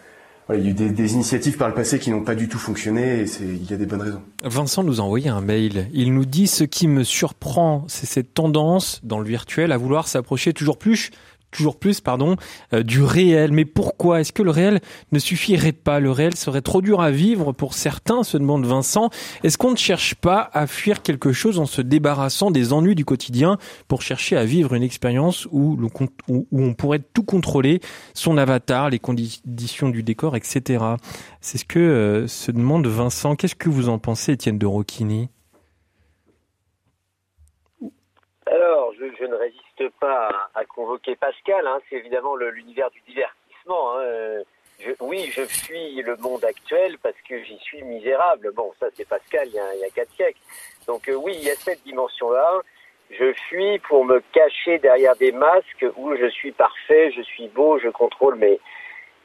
il 0.50 0.64
y 0.64 0.66
a 0.66 0.70
eu 0.70 0.74
des, 0.74 1.12
initiatives 1.14 1.56
par 1.56 1.68
le 1.68 1.74
passé 1.74 1.98
qui 1.98 2.10
n'ont 2.10 2.24
pas 2.24 2.34
du 2.34 2.48
tout 2.48 2.58
fonctionné 2.58 3.20
et 3.20 3.26
il 3.40 3.70
y 3.70 3.72
a 3.72 3.76
des 3.76 3.86
bonnes 3.86 4.02
raisons. 4.02 4.22
Vincent 4.42 4.82
nous 4.82 5.00
a 5.00 5.04
envoyé 5.04 5.28
un 5.28 5.40
mail. 5.40 5.88
Il 5.92 6.12
nous 6.14 6.24
dit 6.24 6.46
ce 6.46 6.64
qui 6.64 6.88
me 6.88 7.04
surprend, 7.04 7.84
c'est 7.88 8.06
cette 8.06 8.34
tendance 8.34 9.00
dans 9.04 9.18
le 9.18 9.24
virtuel 9.24 9.72
à 9.72 9.76
vouloir 9.76 10.08
s'approcher 10.08 10.52
toujours 10.52 10.78
plus 10.78 11.10
toujours 11.52 11.78
plus, 11.78 12.00
pardon, 12.00 12.36
euh, 12.72 12.82
du 12.82 13.02
réel. 13.02 13.52
Mais 13.52 13.64
pourquoi 13.64 14.20
Est-ce 14.20 14.32
que 14.32 14.42
le 14.42 14.50
réel 14.50 14.80
ne 15.12 15.18
suffirait 15.18 15.72
pas? 15.72 16.00
Le 16.00 16.10
réel 16.10 16.34
serait 16.34 16.62
trop 16.62 16.82
dur 16.82 17.00
à 17.00 17.10
vivre 17.10 17.52
pour 17.52 17.74
certains, 17.74 18.24
se 18.24 18.36
demande 18.36 18.66
Vincent. 18.66 19.10
Est-ce 19.44 19.58
qu'on 19.58 19.70
ne 19.70 19.76
cherche 19.76 20.16
pas 20.16 20.50
à 20.52 20.66
fuir 20.66 21.02
quelque 21.02 21.32
chose 21.32 21.58
en 21.58 21.66
se 21.66 21.82
débarrassant 21.82 22.50
des 22.50 22.72
ennuis 22.72 22.94
du 22.94 23.04
quotidien 23.04 23.58
pour 23.86 24.02
chercher 24.02 24.36
à 24.36 24.44
vivre 24.44 24.74
une 24.74 24.82
expérience 24.82 25.46
où, 25.52 25.78
on 26.52 26.74
pourrait 26.74 27.02
tout 27.12 27.24
contrôler, 27.24 27.80
son 28.14 28.38
avatar, 28.38 28.90
les 28.90 28.98
conditions 28.98 29.88
du 29.90 30.02
décor, 30.02 30.34
etc. 30.36 30.84
C'est 31.40 31.58
ce 31.58 31.64
que 31.64 31.78
euh, 31.78 32.26
se 32.26 32.50
demande 32.50 32.86
Vincent. 32.86 33.36
Qu'est-ce 33.36 33.54
que 33.54 33.68
vous 33.68 33.88
en 33.88 33.98
pensez, 33.98 34.32
Étienne 34.32 34.58
de 34.58 34.66
Rocchini 34.66 35.28
Alors, 38.46 38.92
je, 38.98 39.04
pas 39.88 40.50
à, 40.54 40.64
convoquer 40.64 41.16
Pascal, 41.16 41.66
hein, 41.66 41.78
c'est 41.88 41.96
évidemment 41.96 42.36
l'univers 42.36 42.90
du 42.90 43.00
divertissement. 43.02 43.98
Hein. 43.98 44.42
Oui, 45.00 45.30
je 45.32 45.42
fuis 45.42 46.02
le 46.02 46.16
monde 46.16 46.44
actuel 46.44 46.98
parce 46.98 47.20
que 47.28 47.42
j'y 47.42 47.58
suis 47.58 47.82
misérable. 47.82 48.52
Bon, 48.52 48.72
ça 48.80 48.86
c'est 48.94 49.08
Pascal 49.08 49.46
il 49.48 49.54
y, 49.54 49.58
a, 49.58 49.74
il 49.74 49.92
quatre 49.92 50.10
siècles. 50.12 50.40
Donc 50.86 51.08
euh, 51.08 51.14
oui, 51.14 51.34
il 51.36 51.44
y 51.44 51.50
a 51.50 51.54
cette 51.54 51.82
dimension-là. 51.84 52.60
Je 53.10 53.32
fuis 53.32 53.78
pour 53.80 54.04
me 54.04 54.20
cacher 54.32 54.78
derrière 54.78 55.14
des 55.16 55.32
masques 55.32 55.86
où 55.96 56.16
je 56.16 56.26
suis 56.30 56.52
parfait, 56.52 57.12
je 57.12 57.22
suis 57.22 57.48
beau, 57.48 57.78
je 57.78 57.90
contrôle 57.90 58.36
mes, 58.36 58.58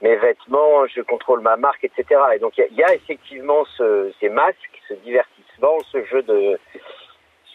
mes 0.01 0.15
vêtements, 0.17 0.85
je 0.87 1.01
contrôle 1.01 1.41
ma 1.41 1.55
marque, 1.55 1.83
etc. 1.83 2.19
Et 2.35 2.39
donc 2.39 2.57
il 2.57 2.75
y, 2.75 2.83
a, 2.83 2.93
effectivement 2.93 3.65
ce, 3.77 4.11
ces 4.19 4.29
masques, 4.29 4.81
ce 4.87 4.93
divertissement, 4.95 5.79
ce 5.91 6.03
jeu 6.05 6.21
de 6.21 6.59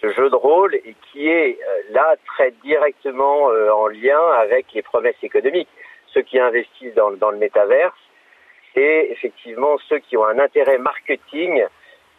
ce 0.03 0.13
jeu 0.13 0.29
de 0.29 0.35
rôle 0.37 0.75
et 0.75 0.95
qui 1.11 1.29
est 1.29 1.59
euh, 1.61 1.83
là 1.93 2.17
très 2.27 2.51
directement 2.65 3.51
euh, 3.51 3.71
en 3.71 3.87
lien 3.87 4.21
avec 4.39 4.67
les 4.75 4.83
promesses 4.83 5.23
économiques. 5.23 5.69
Ceux 6.09 6.23
qui 6.23 6.39
investissent 6.39 6.95
dans, 6.95 7.13
dans 7.13 7.31
le 7.31 7.39
métaverse, 7.39 7.97
c'est 8.75 9.09
effectivement 9.11 9.79
ceux 9.89 9.99
qui 10.01 10.17
ont 10.17 10.27
un 10.27 10.39
intérêt 10.39 10.79
marketing 10.79 11.65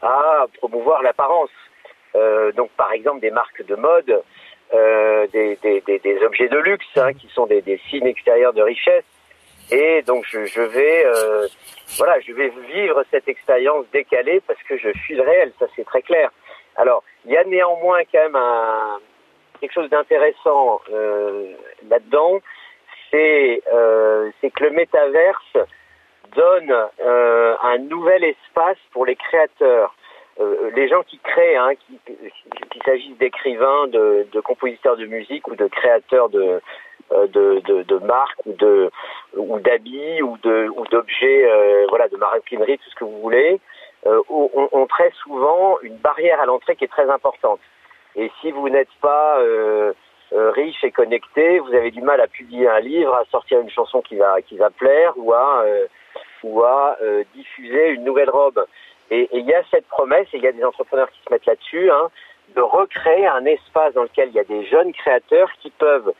à 0.01 0.45
promouvoir 0.57 1.01
l'apparence. 1.03 1.49
Euh, 2.15 2.51
donc 2.53 2.69
par 2.71 2.91
exemple 2.93 3.21
des 3.21 3.31
marques 3.31 3.65
de 3.65 3.75
mode, 3.75 4.23
euh, 4.73 5.27
des, 5.27 5.57
des, 5.61 5.81
des, 5.81 5.99
des, 5.99 6.23
objets 6.23 6.47
de 6.47 6.57
luxe 6.57 6.85
hein, 6.95 7.13
qui 7.13 7.27
sont 7.29 7.47
des, 7.47 7.81
signes 7.89 8.07
extérieurs 8.07 8.53
de 8.53 8.61
richesse. 8.61 9.03
Et 9.71 10.03
donc 10.03 10.25
je, 10.29 10.45
je 10.45 10.61
vais, 10.61 11.05
euh, 11.05 11.47
voilà, 11.97 12.19
je 12.19 12.33
vais 12.33 12.51
vivre 12.73 13.03
cette 13.11 13.27
expérience 13.27 13.85
décalée 13.91 14.41
parce 14.45 14.61
que 14.63 14.77
je 14.77 14.89
suis 14.99 15.15
le 15.15 15.23
réel, 15.23 15.51
ça 15.59 15.65
c'est 15.75 15.85
très 15.85 16.01
clair. 16.01 16.31
Alors, 16.75 17.03
il 17.25 17.31
y 17.31 17.37
a 17.37 17.43
néanmoins 17.43 18.01
quand 18.11 18.21
même 18.23 18.35
un, 18.35 18.99
quelque 19.59 19.73
chose 19.73 19.89
d'intéressant 19.89 20.81
euh, 20.91 21.53
là-dedans, 21.89 22.39
c'est 23.09 23.61
euh, 23.73 24.31
que 24.41 24.63
le 24.63 24.71
métaverse 24.71 25.57
donne 26.35 26.73
euh, 26.99 27.55
un 27.61 27.77
nouvel 27.77 28.23
espace 28.23 28.77
pour 28.91 29.05
les 29.05 29.15
créateurs. 29.15 29.95
Euh, 30.39 30.71
les 30.75 30.87
gens 30.87 31.03
qui 31.03 31.19
créent, 31.19 31.55
hein, 31.55 31.73
qu'il 32.07 32.83
s'agisse 32.83 33.17
d'écrivains, 33.19 33.87
de, 33.87 34.41
compositeurs 34.41 34.97
de 34.97 35.05
musique 35.05 35.47
ou 35.47 35.55
de 35.55 35.67
créateurs 35.67 36.29
de, 36.29 36.59
euh, 37.11 37.27
de, 37.27 37.83
de, 37.83 37.97
marques 37.99 38.41
ou 38.45 39.59
d'habits 39.59 40.21
ou 40.23 40.37
ou 40.43 40.85
d'objets, 40.87 41.47
voilà, 41.89 42.07
de 42.07 42.17
maroquinerie, 42.17 42.79
tout 42.79 42.89
ce 42.89 42.95
que 42.95 43.03
vous 43.05 43.21
voulez, 43.21 43.59
ont, 44.05 44.69
ont, 44.71 44.85
très 44.87 45.11
souvent 45.23 45.79
une 45.81 45.97
barrière 45.97 46.41
à 46.41 46.45
l'entrée 46.45 46.75
qui 46.75 46.85
est 46.85 46.91
très 46.91 47.09
importante. 47.09 47.59
Et 48.15 48.31
si 48.41 48.51
vous 48.51 48.69
n'êtes 48.69 48.93
pas 49.01 49.39
riche 50.31 50.83
et 50.83 50.91
connecté, 50.91 51.59
vous 51.59 51.73
avez 51.73 51.91
du 51.91 52.01
mal 52.01 52.19
à 52.21 52.27
publier 52.27 52.67
un 52.67 52.79
livre, 52.79 53.15
à 53.15 53.25
sortir 53.31 53.59
une 53.59 53.69
chanson 53.69 54.01
qui 54.01 54.17
va 54.17 54.41
qui 54.41 54.57
va 54.57 54.69
plaire 54.69 55.13
ou 55.15 55.33
à 55.33 55.63
ou 56.43 56.63
à 56.63 56.97
diffuser 57.33 57.89
une 57.89 58.03
nouvelle 58.03 58.29
robe. 58.29 58.65
Et 59.09 59.29
il 59.33 59.45
y 59.45 59.53
a 59.53 59.61
cette 59.69 59.87
promesse, 59.87 60.27
et 60.33 60.37
il 60.37 60.43
y 60.43 60.47
a 60.47 60.51
des 60.51 60.63
entrepreneurs 60.63 61.09
qui 61.11 61.19
se 61.23 61.31
mettent 61.31 61.45
là-dessus, 61.45 61.91
hein, 61.91 62.09
de 62.55 62.61
recréer 62.61 63.27
un 63.27 63.45
espace 63.45 63.93
dans 63.93 64.03
lequel 64.03 64.29
il 64.29 64.35
y 64.35 64.39
a 64.39 64.43
des 64.43 64.65
jeunes 64.65 64.93
créateurs 64.93 65.51
qui 65.61 65.69
peuvent 65.71 66.13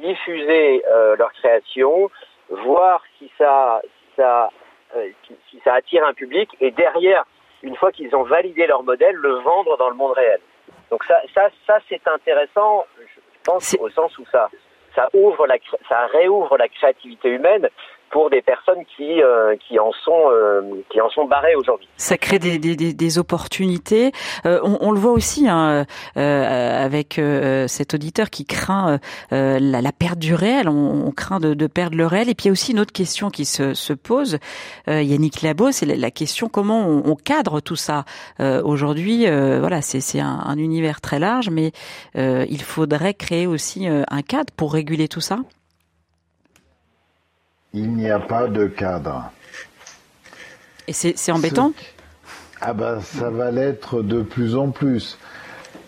diffuser 0.00 0.84
euh, 0.90 1.16
leur 1.16 1.32
création, 1.32 2.10
voir 2.48 3.02
si 3.18 3.30
ça, 3.38 3.80
si 3.84 4.16
ça, 4.16 4.50
euh, 4.96 5.10
si 5.50 5.60
ça 5.64 5.74
attire 5.74 6.04
un 6.04 6.14
public, 6.14 6.50
et 6.60 6.70
derrière, 6.70 7.24
une 7.62 7.76
fois 7.76 7.92
qu'ils 7.92 8.14
ont 8.14 8.24
validé 8.24 8.66
leur 8.66 8.82
modèle, 8.82 9.14
le 9.14 9.34
vendre 9.40 9.76
dans 9.78 9.88
le 9.88 9.96
monde 9.96 10.12
réel. 10.12 10.40
Donc 10.90 11.04
ça, 11.04 11.20
ça, 11.34 11.48
ça 11.66 11.78
c'est 11.88 12.06
intéressant, 12.06 12.86
je 12.98 13.20
pense, 13.44 13.76
au 13.80 13.88
sens 13.90 14.16
où 14.18 14.24
ça, 14.30 14.50
ça 14.94 15.08
ouvre 15.14 15.46
la, 15.46 15.56
ça 15.88 16.06
réouvre 16.06 16.56
la 16.56 16.68
créativité 16.68 17.30
humaine 17.30 17.68
pour 18.12 18.28
des 18.30 18.42
personnes 18.42 18.84
qui 18.96 19.22
euh, 19.22 19.56
qui 19.66 19.78
en 19.78 19.90
sont 20.04 20.30
euh, 20.30 20.60
qui 20.90 21.00
en 21.00 21.08
sont 21.10 21.24
barrées 21.24 21.56
aujourd'hui. 21.56 21.88
Ça 21.96 22.18
crée 22.18 22.38
des, 22.38 22.58
des, 22.58 22.76
des 22.76 23.18
opportunités. 23.18 24.12
Euh, 24.46 24.60
on, 24.62 24.76
on, 24.80 24.92
le 24.92 25.00
voit 25.00 25.12
aussi 25.12 25.48
hein, 25.48 25.86
avec 26.14 27.20
cet 27.66 27.94
auditeur 27.94 28.30
qui 28.30 28.44
craint 28.44 28.98
la, 29.30 29.58
la, 29.58 29.92
perte 29.92 30.18
du 30.18 30.34
réel. 30.34 30.68
On, 30.68 31.06
on 31.06 31.10
craint 31.10 31.40
de, 31.40 31.54
de, 31.54 31.66
perdre 31.66 31.96
le 31.96 32.06
réel. 32.06 32.28
Et 32.28 32.34
puis 32.34 32.44
il 32.44 32.48
y 32.48 32.50
a 32.50 32.52
aussi 32.52 32.72
une 32.72 32.80
autre 32.80 32.92
question 32.92 33.30
qui 33.30 33.46
se, 33.46 33.72
se 33.74 33.92
pose. 33.94 34.38
Yannick 34.86 35.40
Labo, 35.42 35.72
c'est 35.72 35.86
la, 35.86 36.10
question 36.10 36.48
comment 36.48 36.86
on, 36.86 37.10
on, 37.10 37.14
cadre 37.16 37.60
tout 37.60 37.76
ça 37.76 38.04
aujourd'hui. 38.38 39.26
voilà, 39.26 39.80
c'est 39.80 40.20
un, 40.20 40.42
un, 40.44 40.58
univers 40.58 41.00
très 41.00 41.18
large, 41.18 41.48
mais 41.48 41.72
il 42.14 42.62
faudrait 42.62 43.14
créer 43.14 43.46
aussi 43.46 43.86
un 43.86 44.22
cadre 44.22 44.52
pour 44.54 44.74
réguler 44.74 45.08
tout 45.08 45.20
ça 45.22 45.38
il 47.74 47.92
n'y 47.94 48.10
a 48.10 48.18
pas 48.18 48.48
de 48.48 48.66
cadre. 48.66 49.30
Et 50.86 50.92
c'est 50.92 51.32
embêtant? 51.32 51.72
Ah 52.60 52.74
ben 52.74 53.00
ça 53.00 53.30
va 53.30 53.50
l'être 53.50 54.02
de 54.02 54.22
plus 54.22 54.56
en 54.56 54.70
plus. 54.70 55.18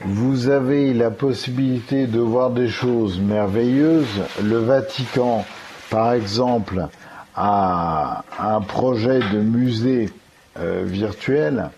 Vous 0.01 0.49
avez 0.49 0.93
la 0.93 1.11
possibilité 1.11 2.07
de 2.07 2.19
voir 2.19 2.51
des 2.51 2.69
choses 2.69 3.21
merveilleuses. 3.21 4.23
Le 4.43 4.59
Vatican, 4.59 5.45
par 5.91 6.13
exemple, 6.13 6.89
a 7.37 8.25
un 8.39 8.61
projet 8.61 9.21
de 9.21 9.41
musée 9.41 10.11
euh, 10.59 10.83
virtuel, 10.85 11.71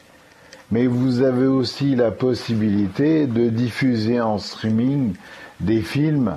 mais 0.70 0.86
vous 0.86 1.22
avez 1.22 1.46
aussi 1.46 1.94
la 1.94 2.10
possibilité 2.10 3.26
de 3.26 3.48
diffuser 3.48 4.20
en 4.20 4.38
streaming 4.38 5.14
des 5.60 5.80
films 5.80 6.36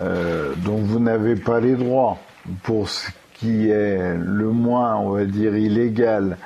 euh, 0.00 0.54
dont 0.58 0.78
vous 0.78 0.98
n'avez 0.98 1.36
pas 1.36 1.60
les 1.60 1.74
droits 1.74 2.18
pour 2.62 2.88
ce 2.88 3.08
qui 3.34 3.70
est 3.70 4.14
le 4.16 4.50
moins, 4.50 4.96
on 4.96 5.10
va 5.10 5.24
dire, 5.24 5.56
illégal 5.56 6.36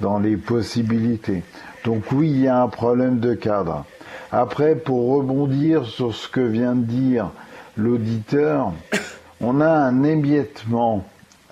dans 0.00 0.18
les 0.18 0.36
possibilités. 0.36 1.42
Donc 1.84 2.12
oui, 2.12 2.30
il 2.30 2.40
y 2.42 2.48
a 2.48 2.62
un 2.62 2.68
problème 2.68 3.18
de 3.18 3.34
cadre. 3.34 3.84
Après, 4.30 4.76
pour 4.76 5.16
rebondir 5.16 5.84
sur 5.84 6.14
ce 6.14 6.28
que 6.28 6.40
vient 6.40 6.74
de 6.74 6.84
dire 6.84 7.30
l'auditeur, 7.76 8.72
on 9.40 9.60
a 9.60 9.70
un 9.70 10.02
émiettement 10.02 11.04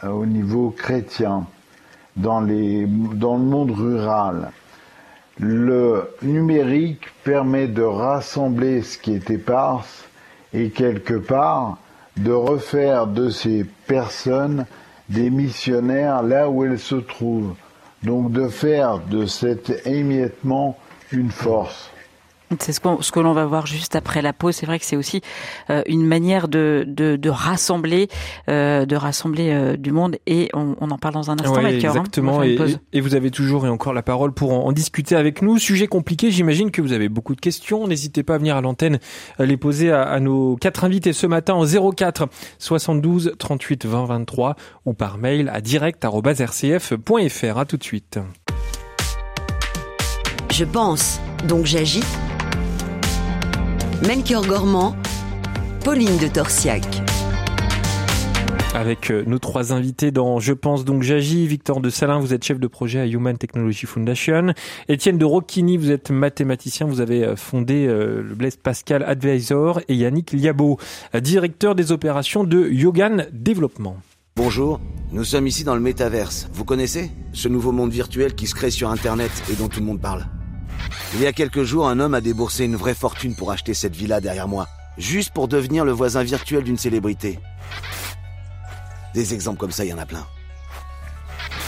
euh, 0.05 0.09
au 0.09 0.27
niveau 0.27 0.71
chrétien 0.71 1.47
dans, 2.17 2.41
les, 2.41 2.87
dans 2.87 3.37
le 3.37 3.45
monde 3.45 3.71
rural. 3.71 4.51
Le 5.39 6.11
numérique 6.23 7.07
permet 7.25 7.67
de 7.67 7.83
rassembler 7.83 8.83
ce 8.83 8.99
qui 8.99 9.15
est 9.15 9.31
éparse 9.31 10.05
et 10.53 10.71
quelque 10.71 11.15
part, 11.15 11.79
de 12.21 12.33
refaire 12.33 13.07
de 13.07 13.31
ces 13.31 13.65
personnes 13.87 14.67
des 15.09 15.31
missionnaires 15.31 16.23
là 16.23 16.49
où 16.49 16.65
elles 16.65 16.79
se 16.79 16.97
trouvent. 16.97 17.55
Donc 18.03 18.33
de 18.33 18.49
faire 18.49 18.99
de 18.99 19.27
cet 19.27 19.87
émiettement 19.87 20.79
une 21.13 21.31
force. 21.31 21.91
C'est 22.59 22.73
ce, 22.73 22.81
ce 23.01 23.13
que 23.13 23.21
l'on 23.21 23.33
va 23.33 23.47
voir 23.47 23.67
juste 23.67 23.95
après 23.95 24.23
la 24.23 24.33
pause. 24.33 24.57
C'est 24.57 24.67
vrai 24.67 24.81
que 24.81 24.85
c'est 24.85 24.97
aussi 24.97 25.21
euh, 25.71 25.83
une 25.87 26.05
manière 26.05 26.49
de, 26.49 26.85
de, 26.87 27.15
de 27.15 27.31
rassembler, 27.31 28.09
euh, 28.49 28.87
de 28.87 28.97
rassembler 28.97 29.51
euh, 29.51 29.77
du 29.77 29.93
monde. 29.93 30.17
Et 30.27 30.49
on, 30.53 30.75
on, 30.81 30.91
en 30.91 30.99
parle 30.99 31.15
dans 31.15 31.31
un 31.31 31.35
instant, 31.35 31.55
ouais, 31.55 31.67
hein. 31.67 31.79
Exactement. 31.79 32.43
et, 32.43 32.59
et, 32.93 33.01
vous 33.01 33.15
avez 33.15 33.31
toujours 33.31 33.67
et 33.67 33.69
encore 33.69 33.93
la 33.93 34.03
parole 34.03 34.33
pour 34.33 34.53
en, 34.53 34.65
en 34.67 34.73
discuter 34.73 35.15
avec 35.15 35.43
nous. 35.43 35.59
Sujet 35.59 35.87
compliqué. 35.87 36.33
J'imagine 36.33 36.73
que 36.73 36.83
vous 36.83 36.93
avez 36.93 37.09
beaucoup 37.09 37.37
de 37.37 37.41
questions. 37.41 37.87
N'hésitez 37.87 38.25
pas 38.25 38.35
à 38.35 38.39
venir 38.39 38.57
à 38.57 38.61
l'antenne 38.61 38.99
les 39.39 39.57
poser 39.57 39.93
à, 39.93 40.03
à, 40.03 40.19
nos 40.19 40.57
quatre 40.57 40.83
invités 40.85 41.13
ce 41.13 41.29
matin 41.29 41.55
en 41.55 41.65
04 41.65 42.27
72 42.59 43.35
38 43.39 43.87
20 43.87 44.05
23 44.07 44.57
ou 44.87 44.93
par 44.93 45.19
mail 45.19 45.49
à 45.53 45.61
direct@rcf.fr. 45.61 47.59
À 47.59 47.65
tout 47.65 47.77
de 47.77 47.85
suite. 47.85 48.19
Je 50.53 50.65
pense, 50.65 51.21
donc 51.49 51.65
j'agis 51.65 52.03
Melchior 54.07 54.47
Gormand, 54.47 54.97
Pauline 55.85 56.17
de 56.17 56.27
Torsiac. 56.27 56.83
Avec 58.75 59.11
euh, 59.11 59.25
nos 59.27 59.39
trois 59.39 59.75
invités 59.75 60.11
dans 60.11 60.39
Je 60.39 60.55
pense 60.55 60.87
donc 60.87 61.03
j'agis. 61.03 61.47
Victor 61.47 61.83
de 61.83 61.91
Salin, 61.91 62.19
vous 62.19 62.33
êtes 62.33 62.43
chef 62.43 62.59
de 62.59 62.67
projet 62.67 63.01
à 63.01 63.07
Human 63.07 63.37
Technology 63.37 63.85
Foundation. 63.85 64.55
Étienne 64.89 65.19
de 65.19 65.25
Rocchini, 65.27 65.77
vous 65.77 65.91
êtes 65.91 66.11
mathématicien. 66.11 66.87
Vous 66.87 67.03
avez 67.03 67.25
euh, 67.25 67.37
fondé 67.37 67.87
euh, 67.87 68.23
le 68.23 68.35
Blaise 68.35 68.57
Pascal 68.57 69.03
Advisor. 69.03 69.83
Et 69.89 69.97
Yannick 69.97 70.33
Liabo, 70.33 70.79
directeur 71.21 71.75
des 71.75 71.93
opérations 71.93 72.43
de 72.43 72.71
Yogan 72.71 73.27
Développement. 73.33 73.99
Bonjour, 74.35 74.81
nous 75.13 75.25
sommes 75.25 75.47
ici 75.47 75.63
dans 75.63 75.75
le 75.75 75.83
métaverse. 75.83 76.49
Vous 76.55 76.65
connaissez 76.65 77.11
Ce 77.35 77.49
nouveau 77.49 77.73
monde 77.73 77.91
virtuel 77.91 78.35
qui 78.35 78.47
se 78.47 78.55
crée 78.55 78.71
sur 78.71 78.89
Internet 78.89 79.31
et 79.53 79.57
dont 79.57 79.69
tout 79.69 79.81
le 79.81 79.87
monde 79.87 80.01
parle? 80.01 80.25
Il 81.15 81.21
y 81.21 81.27
a 81.27 81.33
quelques 81.33 81.63
jours, 81.63 81.89
un 81.89 82.01
homme 82.01 82.15
a 82.15 82.21
déboursé 82.21 82.65
une 82.65 82.77
vraie 82.77 82.95
fortune 82.95 83.35
pour 83.35 83.51
acheter 83.51 83.75
cette 83.75 83.97
villa 83.97 84.21
derrière 84.21 84.49
moi, 84.49 84.69
juste 84.99 85.33
pour 85.33 85.49
devenir 85.49 85.85
le 85.85 85.93
voisin 85.93 86.23
virtuel 86.23 86.65
d'une 86.65 86.79
célébrité. 86.79 87.39
Des 89.15 89.35
exemples 89.35 89.59
comme 89.59 89.73
ça, 89.73 89.85
il 89.85 89.91
y 89.91 89.95
en 89.95 89.99
a 89.99 90.07
plein. 90.07 90.27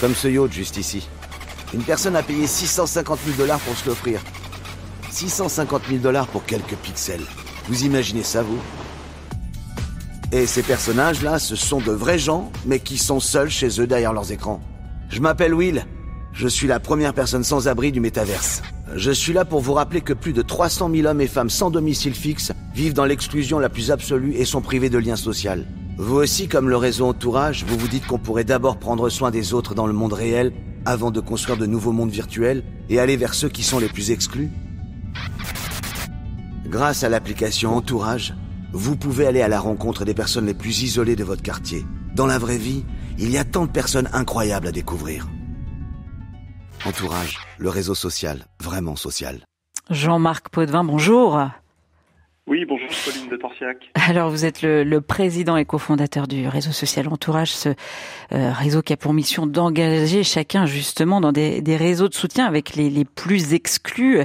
Comme 0.01 0.15
ce 0.15 0.29
yacht 0.29 0.53
juste 0.53 0.77
ici. 0.77 1.09
Une 1.75 1.83
personne 1.83 2.17
a 2.17 2.23
payé 2.23 2.47
650 2.47 3.19
000 3.25 3.37
dollars 3.37 3.61
pour 3.61 3.77
se 3.77 3.89
l'offrir. 3.89 4.21
650 5.11 5.83
000 5.89 5.99
dollars 6.01 6.27
pour 6.27 6.45
quelques 6.45 6.77
pixels. 6.77 7.25
Vous 7.69 7.85
imaginez 7.85 8.23
ça, 8.23 8.43
vous? 8.43 8.61
Et 10.33 10.47
ces 10.47 10.63
personnages-là, 10.63 11.39
ce 11.39 11.57
sont 11.57 11.81
de 11.81 11.93
vrais 11.93 12.19
gens, 12.19 12.51
mais 12.65 12.81
qui 12.81 12.99
sont 12.99 13.21
seuls 13.21 13.51
chez 13.51 13.81
eux 13.81 13.87
derrière 13.87 14.13
leurs 14.13 14.33
écrans. 14.33 14.61
Je 15.09 15.21
m'appelle 15.21 15.55
Will. 15.55 15.85
Je 16.33 16.49
suis 16.49 16.66
la 16.66 16.81
première 16.81 17.12
personne 17.12 17.45
sans 17.45 17.68
abri 17.68 17.92
du 17.92 18.01
métaverse. 18.01 18.62
Je 18.97 19.11
suis 19.11 19.33
là 19.33 19.45
pour 19.45 19.61
vous 19.61 19.75
rappeler 19.75 20.01
que 20.01 20.14
plus 20.14 20.33
de 20.33 20.42
300 20.42 20.90
000 20.95 21.07
hommes 21.07 21.21
et 21.21 21.27
femmes 21.27 21.51
sans 21.51 21.71
domicile 21.71 22.14
fixe 22.14 22.53
vivent 22.75 22.95
dans 22.95 23.05
l'exclusion 23.05 23.59
la 23.59 23.68
plus 23.68 23.90
absolue 23.90 24.35
et 24.35 24.45
sont 24.45 24.62
privés 24.62 24.90
de 24.90 24.99
liens 24.99 25.16
sociaux. 25.16 25.53
Vous 25.99 26.16
aussi, 26.16 26.49
comme 26.49 26.71
le 26.71 26.77
réseau 26.77 27.07
Entourage, 27.07 27.64
vous 27.66 27.77
vous 27.77 27.88
dites 27.88 28.07
qu'on 28.07 28.18
pourrait 28.18 28.45
d'abord 28.45 28.79
prendre 28.79 29.09
soin 29.11 29.31
des 29.31 29.53
autres 29.53 29.75
dans 29.75 29.87
le 29.87 29.92
monde 29.92 30.14
réel 30.14 30.53
avant 30.87 31.11
de 31.11 31.21
construire 31.21 31.59
de 31.59 31.66
nouveaux 31.66 31.92
mondes 31.92 32.11
virtuels 32.11 32.64
et 32.88 32.99
aller 32.99 33.16
vers 33.16 33.35
ceux 33.35 33.51
qui 33.51 33.62
sont 33.62 33.79
les 33.79 33.88
plus 33.88 34.11
exclus 34.11 34.51
Grâce 36.66 37.05
à 37.05 37.11
l'application 37.11 37.77
Entourage, 37.77 38.35
vous 38.73 38.97
pouvez 38.97 39.27
aller 39.27 39.42
à 39.42 39.49
la 39.49 39.61
rencontre 39.61 40.07
des 40.07 40.14
personnes 40.14 40.47
les 40.47 40.55
plus 40.55 40.83
isolées 40.83 41.16
de 41.16 41.25
votre 41.25 41.42
quartier. 41.42 41.85
Dans 42.14 42.27
la 42.27 42.38
vraie 42.38 42.59
vie, 42.59 42.85
il 43.18 43.31
y 43.31 43.37
a 43.37 43.45
tant 43.45 43.66
de 43.66 43.71
personnes 43.71 44.09
incroyables 44.14 44.66
à 44.66 44.73
découvrir. 44.73 45.29
Entourage, 46.85 47.38
le 47.59 47.68
réseau 47.68 47.95
social, 47.95 48.45
vraiment 48.61 48.97
social. 48.97 49.45
Jean-Marc 49.90 50.49
Potvin, 50.49 50.83
bonjour. 50.83 51.40
Oui, 52.49 52.64
bonjour 52.64 52.88
Pauline 53.05 53.31
de 53.31 53.37
Torsiac. 53.37 53.77
Alors 53.95 54.31
vous 54.31 54.45
êtes 54.45 54.62
le, 54.62 54.83
le, 54.83 55.01
président 55.01 55.57
et 55.57 55.64
cofondateur 55.64 56.27
du 56.27 56.49
réseau 56.49 56.73
social 56.73 57.07
Entourage, 57.07 57.53
ce 57.53 57.68
euh, 58.33 58.53
réseau 58.53 58.83
qui 58.83 58.92
a 58.92 58.97
pour 58.97 59.12
mission 59.12 59.47
d'engager 59.47 60.25
chacun 60.25 60.66
justement 60.66 61.21
dans 61.21 61.31
des, 61.31 61.62
des, 61.62 61.77
réseaux 61.77 62.09
de 62.09 62.14
soutien 62.14 62.47
avec 62.47 62.75
les, 62.75 62.90
les 62.90 63.05
plus 63.05 63.55
exclus 63.55 64.18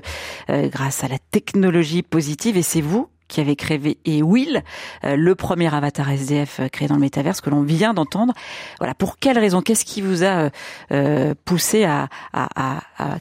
euh, 0.50 0.68
grâce 0.68 1.04
à 1.04 1.08
la 1.10 1.20
technologie 1.20 2.02
positive. 2.02 2.58
Et 2.58 2.64
c'est 2.64 2.82
vous 2.82 3.08
qui 3.28 3.42
avait 3.42 3.56
créé 3.56 3.98
et 4.06 4.24
Will, 4.24 4.64
euh, 5.04 5.16
le 5.16 5.36
premier 5.36 5.74
avatar 5.74 6.10
SDF 6.10 6.60
euh, 6.60 6.68
créé 6.68 6.88
dans 6.88 6.96
le 6.96 7.02
métaverse 7.02 7.42
que 7.42 7.50
l'on 7.50 7.64
vient 7.64 7.94
d'entendre. 7.94 8.34
Voilà, 8.80 8.94
pour 8.94 9.18
quelle 9.20 9.38
raison 9.38 9.62
Qu'est-ce 9.62 9.86
qui 9.86 10.02
vous 10.02 10.24
a 10.24 10.50
euh, 10.92 11.34
poussé 11.46 11.86
à, 11.86 12.08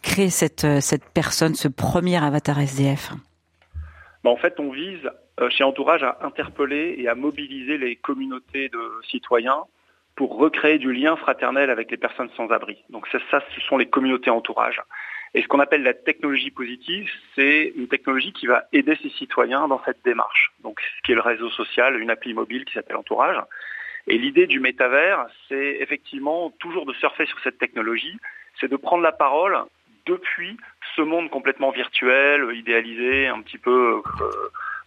créer 0.03 0.31
cette, 0.31 0.81
cette 0.81 1.05
personne, 1.13 1.55
ce 1.55 1.69
premier 1.69 2.23
avatar 2.23 2.59
SDF 2.59 3.13
bah, 4.25 4.31
En 4.31 4.37
fait, 4.37 4.59
on 4.59 4.71
vise 4.71 5.11
chez 5.51 5.65
Entourage 5.65 6.03
à 6.03 6.19
interpeller 6.23 6.97
et 6.99 7.09
à 7.09 7.15
mobiliser 7.15 7.77
les 7.77 7.97
communautés 7.97 8.69
de 8.69 9.01
citoyens 9.11 9.65
pour 10.15 10.39
recréer 10.39 10.79
du 10.79 10.93
lien 10.93 11.17
fraternel 11.17 11.71
avec 11.71 11.91
les 11.91 11.99
personnes 11.99 12.31
sans 12.37 12.49
abri. 12.49 12.79
Donc 12.91 13.07
ça 13.09 13.19
ce 13.55 13.61
sont 13.63 13.77
les 13.77 13.87
communautés 13.87 14.31
entourage. 14.31 14.81
Et 15.37 15.43
ce 15.43 15.49
qu'on 15.49 15.61
appelle 15.61 15.83
la 15.83 15.93
technologie 15.93 16.51
positive, 16.51 17.11
c'est 17.35 17.75
une 17.77 17.89
technologie 17.89 18.33
qui 18.33 18.47
va 18.47 18.65
aider 18.73 18.97
ses 19.03 19.11
citoyens 19.11 19.69
dans 19.69 19.83
cette 19.85 20.03
démarche. 20.03 20.51
Donc 20.63 20.81
ce 20.81 21.03
qui 21.03 21.13
est 21.13 21.15
le 21.15 21.21
réseau 21.21 21.51
social, 21.51 22.01
une 22.01 22.09
appli 22.09 22.33
mobile 22.33 22.65
qui 22.65 22.73
s'appelle 22.73 22.97
Entourage. 22.97 23.37
Et 24.07 24.17
l'idée 24.17 24.47
du 24.47 24.61
métavers, 24.61 25.27
c'est 25.47 25.77
effectivement 25.81 26.51
toujours 26.59 26.87
de 26.87 26.95
surfer 26.95 27.27
sur 27.27 27.39
cette 27.41 27.59
technologie, 27.59 28.17
c'est 28.59 28.71
de 28.71 28.77
prendre 28.77 29.03
la 29.03 29.13
parole 29.13 29.59
depuis 30.07 30.57
ce 30.95 31.03
monde 31.03 31.29
complètement 31.29 31.71
virtuel, 31.71 32.49
idéalisé, 32.55 33.27
un 33.27 33.43
petit 33.43 33.59
peu 33.59 34.01
euh, 34.23 34.27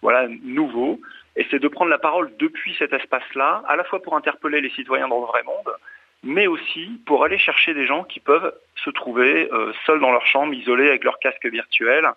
voilà 0.01 0.27
nouveau, 0.41 0.99
et 1.35 1.45
c'est 1.51 1.59
de 1.59 1.67
prendre 1.67 1.91
la 1.91 1.99
parole 1.99 2.31
depuis 2.39 2.75
cet 2.79 2.91
espace-là, 2.91 3.61
à 3.67 3.75
la 3.75 3.83
fois 3.83 4.01
pour 4.01 4.15
interpeller 4.15 4.61
les 4.61 4.71
citoyens 4.71 5.09
dans 5.09 5.19
le 5.19 5.27
vrai 5.27 5.43
monde, 5.43 5.75
mais 6.23 6.47
aussi 6.47 7.01
pour 7.05 7.23
aller 7.23 7.37
chercher 7.37 7.73
des 7.73 7.85
gens 7.85 8.03
qui 8.03 8.19
peuvent 8.19 8.53
se 8.75 8.89
trouver 8.89 9.49
euh, 9.51 9.71
seuls 9.85 9.99
dans 9.99 10.11
leur 10.11 10.25
chambre, 10.25 10.53
isolés 10.53 10.89
avec 10.89 11.03
leur 11.03 11.19
casque 11.19 11.45
virtuel 11.45 12.07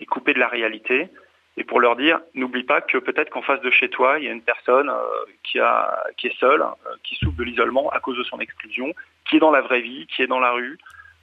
et 0.00 0.06
coupés 0.06 0.34
de 0.34 0.38
la 0.38 0.48
réalité, 0.48 1.08
et 1.56 1.64
pour 1.64 1.80
leur 1.80 1.96
dire, 1.96 2.20
n'oublie 2.34 2.62
pas 2.62 2.80
que 2.80 2.98
peut-être 2.98 3.30
qu'en 3.30 3.42
face 3.42 3.60
de 3.62 3.70
chez 3.70 3.88
toi, 3.88 4.18
il 4.18 4.24
y 4.24 4.28
a 4.28 4.32
une 4.32 4.42
personne 4.42 4.88
euh, 4.88 5.02
qui, 5.42 5.58
a, 5.58 6.04
qui 6.16 6.28
est 6.28 6.38
seule, 6.38 6.62
euh, 6.62 6.94
qui 7.02 7.16
souffre 7.16 7.36
de 7.36 7.42
l'isolement 7.42 7.90
à 7.90 7.98
cause 7.98 8.16
de 8.16 8.22
son 8.22 8.38
exclusion, 8.38 8.94
qui 9.28 9.36
est 9.36 9.40
dans 9.40 9.50
la 9.50 9.60
vraie 9.60 9.80
vie, 9.80 10.06
qui 10.06 10.22
est 10.22 10.28
dans 10.28 10.38
la 10.38 10.52
rue, 10.52 10.78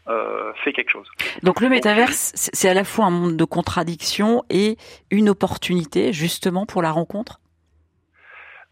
euh, 0.08 0.54
fait 0.64 0.74
quelque 0.74 0.92
chose. 0.92 1.10
Donc 1.42 1.62
le 1.62 1.70
métaverse, 1.70 2.32
c'est 2.36 2.70
à 2.70 2.74
la 2.76 2.84
fois 2.84 3.06
un 3.06 3.10
monde 3.10 3.38
de 3.38 3.44
contradictions 3.46 4.44
et 4.52 4.78
une 5.10 5.30
opportunité 5.30 6.14
justement 6.14 6.68
pour 6.68 6.82
la 6.82 6.92
rencontre? 6.92 7.40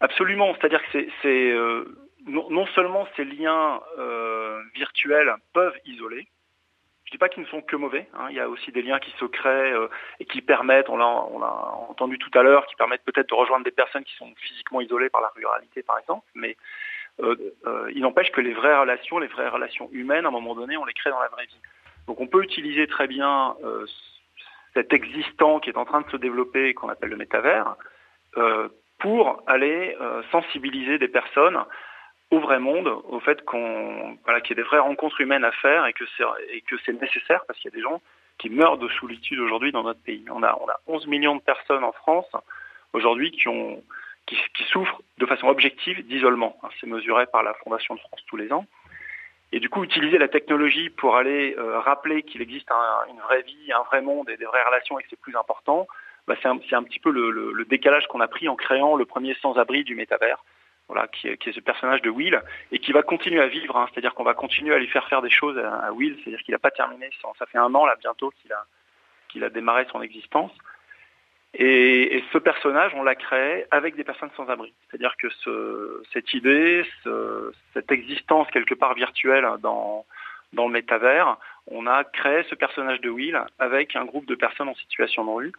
Absolument, 0.00 0.54
c'est-à-dire 0.54 0.80
que 0.92 1.04
c'est 1.22 1.50
euh, 1.50 1.96
non, 2.26 2.66
seulement 2.66 3.06
ces 3.16 3.24
liens 3.24 3.80
euh, 3.98 4.62
virtuels 4.74 5.34
peuvent 5.52 5.78
isoler, 5.84 6.26
je 7.04 7.10
dis 7.10 7.18
pas 7.18 7.28
qu'ils 7.28 7.42
ne 7.42 7.48
sont 7.48 7.60
que 7.60 7.76
mauvais. 7.76 8.08
Hein. 8.14 8.28
Il 8.30 8.36
y 8.36 8.40
a 8.40 8.48
aussi 8.48 8.72
des 8.72 8.82
liens 8.82 8.98
qui 8.98 9.10
se 9.18 9.26
créent 9.26 9.72
euh, 9.72 9.88
et 10.20 10.24
qui 10.24 10.40
permettent, 10.40 10.88
on 10.88 10.96
l'a, 10.96 11.06
entendu 11.06 12.18
tout 12.18 12.30
à 12.36 12.42
l'heure, 12.42 12.66
qui 12.66 12.76
permettent 12.76 13.04
peut-être 13.04 13.28
de 13.28 13.34
rejoindre 13.34 13.64
des 13.64 13.70
personnes 13.70 14.04
qui 14.04 14.16
sont 14.16 14.32
physiquement 14.36 14.80
isolées 14.80 15.10
par 15.10 15.20
la 15.20 15.28
ruralité, 15.28 15.82
par 15.82 15.98
exemple. 15.98 16.26
Mais 16.34 16.56
euh, 17.22 17.36
il 17.94 18.00
n'empêche 18.00 18.32
que 18.32 18.40
les 18.40 18.54
vraies 18.54 18.78
relations, 18.78 19.18
les 19.18 19.26
vraies 19.26 19.48
relations 19.48 19.90
humaines, 19.92 20.24
à 20.24 20.28
un 20.28 20.32
moment 20.32 20.54
donné, 20.54 20.76
on 20.76 20.84
les 20.84 20.94
crée 20.94 21.10
dans 21.10 21.20
la 21.20 21.28
vraie 21.28 21.46
vie. 21.46 21.60
Donc 22.06 22.20
on 22.20 22.26
peut 22.26 22.42
utiliser 22.42 22.86
très 22.86 23.06
bien 23.06 23.54
cet 24.74 24.92
existant 24.92 25.58
qui 25.58 25.70
est 25.70 25.78
en 25.78 25.86
train 25.86 26.02
de 26.02 26.10
se 26.10 26.18
développer, 26.18 26.74
qu'on 26.74 26.90
appelle 26.90 27.08
le 27.08 27.16
métavers, 27.16 27.76
pour 28.98 29.42
aller 29.46 29.96
sensibiliser 30.30 30.98
des 30.98 31.08
personnes 31.08 31.64
au 32.30 32.40
vrai 32.40 32.58
monde, 32.58 32.88
au 32.88 33.20
fait 33.20 33.44
qu'on 33.44 34.16
voilà, 34.24 34.40
qu'il 34.40 34.56
y 34.56 34.60
ait 34.60 34.62
des 34.62 34.68
vraies 34.68 34.78
rencontres 34.78 35.20
humaines 35.20 35.44
à 35.44 35.52
faire 35.52 35.86
et 35.86 35.92
que 35.92 36.04
c'est 36.16 36.24
et 36.50 36.60
que 36.62 36.76
c'est 36.84 37.00
nécessaire 37.00 37.44
parce 37.46 37.58
qu'il 37.58 37.70
y 37.70 37.74
a 37.74 37.76
des 37.76 37.82
gens 37.82 38.00
qui 38.38 38.50
meurent 38.50 38.78
de 38.78 38.88
solitude 38.88 39.38
aujourd'hui 39.38 39.72
dans 39.72 39.82
notre 39.82 40.00
pays. 40.00 40.24
On 40.30 40.42
a 40.42 40.58
on 40.60 40.68
a 40.68 40.80
11 40.86 41.06
millions 41.06 41.36
de 41.36 41.42
personnes 41.42 41.84
en 41.84 41.92
France 41.92 42.30
aujourd'hui 42.92 43.30
qui 43.30 43.48
ont 43.48 43.82
qui, 44.26 44.64
souffrent 44.72 45.02
de 45.18 45.26
façon 45.26 45.48
objective 45.48 46.06
d'isolement. 46.06 46.56
Hein, 46.62 46.68
c'est 46.80 46.86
mesuré 46.86 47.26
par 47.26 47.42
la 47.42 47.54
Fondation 47.54 47.94
de 47.94 48.00
France 48.00 48.20
tous 48.26 48.36
les 48.36 48.52
ans. 48.52 48.66
Et 49.52 49.60
du 49.60 49.68
coup, 49.68 49.84
utiliser 49.84 50.18
la 50.18 50.28
technologie 50.28 50.90
pour 50.90 51.16
aller 51.16 51.54
euh, 51.58 51.78
rappeler 51.78 52.22
qu'il 52.22 52.42
existe 52.42 52.68
une 53.08 53.20
vraie 53.20 53.42
vie, 53.42 53.72
un 53.72 53.82
vrai 53.82 54.00
monde 54.00 54.28
et 54.30 54.36
des 54.36 54.46
vraies 54.46 54.64
relations 54.64 54.98
et 54.98 55.02
que 55.02 55.08
c'est 55.10 55.20
plus 55.20 55.36
important, 55.36 55.86
bah 56.26 56.34
c'est 56.42 56.48
un, 56.48 56.56
petit 56.56 56.98
peu 56.98 57.10
le, 57.10 57.30
le 57.30 57.64
décalage 57.66 58.06
qu'on 58.06 58.20
a 58.20 58.28
pris 58.28 58.48
en 58.48 58.56
créant 58.56 58.96
le 58.96 59.04
premier 59.04 59.34
sans-abri 59.34 59.84
du 59.84 59.94
métavers 59.94 60.42
voilà, 60.88 61.08
qui 61.08 61.28
est, 61.28 61.52
ce 61.52 61.60
personnage 61.60 62.02
de 62.02 62.10
Will, 62.10 62.40
et 62.70 62.78
qui 62.78 62.92
va 62.92 63.02
continuer 63.02 63.40
à 63.40 63.46
vivre, 63.46 63.76
hein, 63.76 63.88
c'est-à-dire 63.90 64.14
qu'on 64.14 64.24
va 64.24 64.34
continuer 64.34 64.74
à 64.74 64.78
lui 64.78 64.88
faire 64.88 65.08
faire 65.08 65.22
des 65.22 65.30
choses 65.30 65.58
à, 65.58 65.92
Will, 65.92 66.16
c'est-à-dire 66.18 66.42
qu'il 66.42 66.52
n'a 66.52 66.58
pas 66.58 66.70
terminé, 66.70 67.08
ça 67.38 67.46
fait 67.46 67.58
un 67.58 67.74
an 67.74 67.86
là 67.86 67.96
bientôt 68.00 68.32
qu'il 68.42 69.42
a, 69.42 69.50
démarré 69.50 69.86
son 69.90 70.02
existence. 70.02 70.52
Et, 71.54 72.22
ce 72.32 72.38
personnage, 72.38 72.92
on 72.94 73.02
l'a 73.02 73.14
créé 73.14 73.64
avec 73.70 73.96
des 73.96 74.04
personnes 74.04 74.30
sans 74.36 74.48
abri. 74.48 74.74
C'est-à-dire 74.88 75.14
que 75.16 75.30
ce, 75.30 76.02
cette 76.12 76.34
idée, 76.34 76.84
ce, 77.02 77.52
cette 77.72 77.90
existence 77.90 78.48
quelque 78.50 78.74
part 78.74 78.94
virtuelle 78.94 79.46
dans, 79.60 80.04
dans 80.52 80.66
le 80.66 80.72
métavers, 80.72 81.38
on 81.68 81.86
a 81.86 82.04
créé 82.04 82.44
ce 82.50 82.54
personnage 82.54 83.00
de 83.00 83.08
Will 83.08 83.40
avec 83.58 83.96
un 83.96 84.04
groupe 84.04 84.26
de 84.26 84.34
personnes 84.34 84.68
en 84.68 84.74
situation 84.74 85.24
de 85.24 85.30
rue 85.30 85.52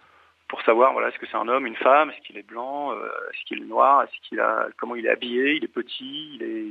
pour 0.47 0.61
savoir 0.61 0.93
voilà 0.93 1.09
est-ce 1.09 1.17
que 1.17 1.25
c'est 1.25 1.37
un 1.37 1.47
homme, 1.47 1.65
une 1.65 1.75
femme, 1.75 2.09
est-ce 2.09 2.21
qu'il 2.21 2.37
est 2.37 2.47
blanc, 2.47 2.91
euh, 2.91 3.07
est-ce 3.31 3.45
qu'il 3.45 3.61
est 3.61 3.65
noir, 3.65 4.03
est-ce 4.03 4.27
qu'il 4.27 4.39
a 4.39 4.67
comment 4.77 4.95
il 4.95 5.05
est 5.05 5.09
habillé, 5.09 5.55
il 5.55 5.63
est 5.63 5.73
petit, 5.73 6.35
il 6.35 6.43
est 6.43 6.67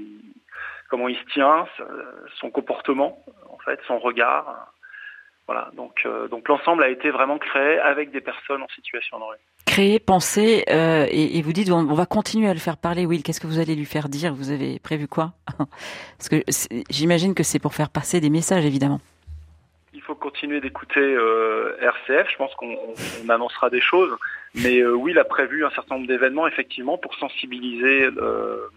comment 0.88 1.08
il 1.08 1.16
se 1.16 1.24
tient, 1.32 1.66
son 2.40 2.50
comportement 2.50 3.24
en 3.50 3.58
fait, 3.58 3.80
son 3.86 3.98
regard. 3.98 4.70
Voilà, 5.46 5.70
donc 5.76 6.02
euh, 6.06 6.26
donc 6.28 6.48
l'ensemble 6.48 6.82
a 6.82 6.88
été 6.88 7.10
vraiment 7.10 7.38
créé 7.38 7.78
avec 7.78 8.10
des 8.10 8.22
personnes 8.22 8.62
en 8.62 8.68
situation 8.68 9.18
de 9.18 9.24
rue. 9.24 9.36
Créé, 9.66 9.98
pensé, 9.98 10.64
euh, 10.70 11.06
et, 11.10 11.36
et, 11.38 11.42
vous 11.42 11.52
dites 11.52 11.70
on, 11.70 11.84
va 11.84 12.06
continuer 12.06 12.48
à 12.48 12.54
le 12.54 12.60
faire 12.60 12.78
parler. 12.78 13.04
Will, 13.04 13.22
qu'est-ce 13.22 13.40
que 13.40 13.46
vous 13.46 13.58
allez 13.58 13.74
lui 13.74 13.84
faire 13.84 14.08
dire? 14.08 14.32
Vous 14.34 14.50
avez 14.50 14.78
prévu 14.78 15.06
quoi? 15.06 15.32
Parce 15.58 16.30
que 16.30 16.42
j'imagine 16.88 17.34
que 17.34 17.42
c'est 17.42 17.58
pour 17.58 17.74
faire 17.74 17.90
passer 17.90 18.20
des 18.20 18.30
messages, 18.30 18.64
évidemment 18.64 19.00
il 19.94 20.02
faut 20.02 20.14
continuer 20.14 20.60
d'écouter 20.60 21.00
euh, 21.00 21.76
RCF. 21.80 22.30
Je 22.30 22.36
pense 22.36 22.54
qu'on 22.56 22.76
annoncera 23.28 23.70
des 23.70 23.80
choses. 23.80 24.14
Mais 24.54 24.80
euh, 24.80 24.92
oui, 24.92 25.12
il 25.12 25.18
a 25.18 25.24
prévu 25.24 25.64
un 25.64 25.70
certain 25.70 25.94
nombre 25.94 26.08
d'événements, 26.08 26.46
effectivement, 26.46 26.98
pour 26.98 27.14
sensibiliser 27.14 28.10
euh, 28.18 28.68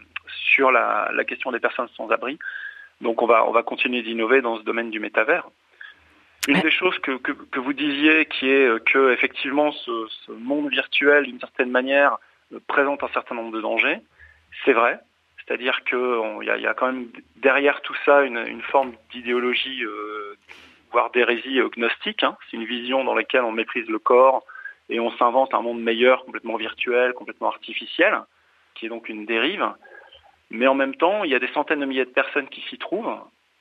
sur 0.53 0.71
la, 0.71 1.11
question 1.27 1.51
des 1.51 1.59
personnes 1.59 1.89
sans 1.95 2.09
abri. 2.09 2.37
Donc 3.01 3.21
on 3.21 3.25
va, 3.27 3.45
on 3.45 3.51
va 3.51 3.63
continuer 3.63 4.01
d'innover 4.03 4.41
dans 4.41 4.57
ce 4.57 4.63
domaine 4.63 4.91
du 4.91 4.99
métavers. 4.99 5.47
Une 6.47 6.61
des 6.61 6.71
choses 6.71 6.97
que, 6.99 7.17
que, 7.17 7.59
vous 7.59 7.73
disiez, 7.73 8.25
qui 8.25 8.49
est 8.49 8.83
que 8.85 9.11
effectivement 9.11 9.71
ce, 9.71 10.07
ce 10.25 10.31
monde 10.31 10.69
virtuel, 10.69 11.25
d'une 11.25 11.39
certaine 11.39 11.69
manière, 11.69 12.19
présente 12.67 13.03
un 13.03 13.09
certain 13.09 13.35
nombre 13.35 13.51
de 13.51 13.59
dangers, 13.59 13.99
c'est 14.63 14.71
vrai. 14.71 14.97
C'est-à-dire 15.39 15.83
qu'il 15.83 15.97
y, 16.43 16.61
y, 16.61 16.67
a 16.67 16.73
quand 16.73 16.85
même 16.87 17.07
derrière 17.35 17.81
tout 17.81 17.95
ça 18.05 18.21
une, 18.21 18.37
une 18.37 18.61
forme 18.61 18.93
d'idéologie 19.11 19.83
voire 20.91 21.11
d'hérésie 21.11 21.59
gnostique. 21.75 22.23
Hein. 22.23 22.37
C'est 22.49 22.57
une 22.57 22.65
vision 22.65 23.03
dans 23.03 23.15
laquelle 23.15 23.43
on 23.43 23.51
méprise 23.51 23.87
le 23.87 23.99
corps 23.99 24.43
et 24.89 24.99
on 24.99 25.11
s'invente 25.17 25.53
un 25.53 25.61
monde 25.61 25.81
meilleur, 25.81 26.23
complètement 26.25 26.55
virtuel, 26.55 27.13
complètement 27.13 27.49
artificiel, 27.49 28.21
qui 28.75 28.85
est 28.85 28.89
donc 28.89 29.09
une 29.09 29.25
dérive. 29.25 29.67
Mais 30.49 30.67
en 30.67 30.75
même 30.75 30.95
temps, 30.95 31.23
il 31.23 31.31
y 31.31 31.35
a 31.35 31.39
des 31.39 31.49
centaines 31.49 31.81
de 31.81 31.85
milliers 31.85 32.05
de 32.05 32.09
personnes 32.09 32.47
qui 32.47 32.61
s'y 32.69 32.77
trouvent. 32.77 33.17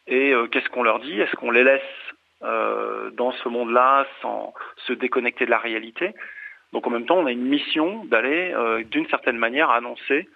Et 0.07 0.33
euh, 0.33 0.47
qu'est-ce 0.47 0.69
qu'on 0.69 0.85
leur 0.85 1.01
dit? 1.01 1.21
Est-ce 1.21 1.35
qu'on 1.35 1.51
les 1.51 1.65
laisse 1.65 1.83
euh, 2.43 3.11
dans 3.11 3.33
ce 3.33 3.49
monde-là 3.49 4.07
sans 4.23 4.55
se 4.87 4.93
déconnecter 4.93 5.47
de 5.47 5.51
la 5.51 5.59
réalité? 5.59 6.15
Donc 6.73 6.87
en 6.87 6.91
même 6.91 7.07
temps, 7.07 7.19
on 7.19 7.27
a 7.27 7.33
une 7.33 7.47
mission 7.47 8.05
d'aller, 8.05 8.53
euh, 8.55 8.85
d'une 8.85 9.09
certaine 9.09 9.39
manière, 9.39 9.71
annoncer 9.71 10.29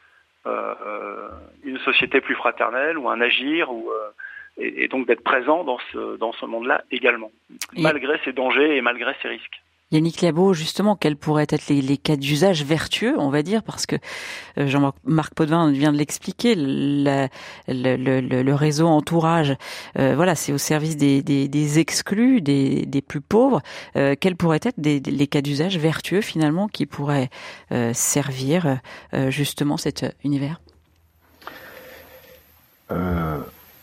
une 1.64 1.78
société 1.80 2.22
plus 2.22 2.34
fraternelle 2.34 2.96
ou 2.96 3.10
un 3.10 3.20
agir 3.20 3.70
ou 3.70 3.90
et, 4.60 4.88
donc 4.88 5.06
d'être 5.06 5.22
présent 5.22 5.64
dans 5.64 5.78
ce, 5.92 6.16
dans 6.16 6.32
ce 6.32 6.46
monde-là 6.46 6.84
également, 6.90 7.30
malgré 7.76 8.18
ses 8.24 8.32
dangers 8.32 8.76
et 8.76 8.80
malgré 8.80 9.14
ses 9.22 9.28
risques. 9.28 9.62
Yannick 9.92 10.20
Liabo, 10.20 10.54
justement, 10.54 10.94
quels 10.94 11.16
pourraient 11.16 11.48
être 11.48 11.66
les, 11.68 11.82
les 11.82 11.96
cas 11.96 12.14
d'usage 12.14 12.64
vertueux, 12.64 13.14
on 13.18 13.28
va 13.28 13.42
dire, 13.42 13.64
parce 13.64 13.86
que 13.86 13.96
euh, 14.56 14.68
Jean-Marc 14.68 15.34
Potvin 15.34 15.72
vient 15.72 15.92
de 15.92 15.98
l'expliquer, 15.98 16.54
le, 16.56 17.26
le, 17.66 18.20
le, 18.20 18.54
réseau 18.54 18.86
entourage, 18.86 19.56
euh, 19.98 20.14
voilà, 20.14 20.36
c'est 20.36 20.52
au 20.52 20.58
service 20.58 20.96
des, 20.96 21.22
des, 21.22 21.48
des 21.48 21.78
exclus, 21.80 22.40
des, 22.40 22.86
des, 22.86 23.02
plus 23.02 23.20
pauvres. 23.20 23.62
Euh, 23.96 24.14
quels 24.18 24.36
pourraient 24.36 24.60
être 24.62 24.78
des, 24.78 25.00
les 25.00 25.26
cas 25.26 25.40
d'usage 25.40 25.76
vertueux, 25.76 26.20
finalement, 26.20 26.68
qui 26.68 26.86
pourraient 26.86 27.30
euh, 27.72 27.92
servir 27.92 28.78
justement 29.28 29.76
cet 29.76 30.16
univers? 30.22 30.60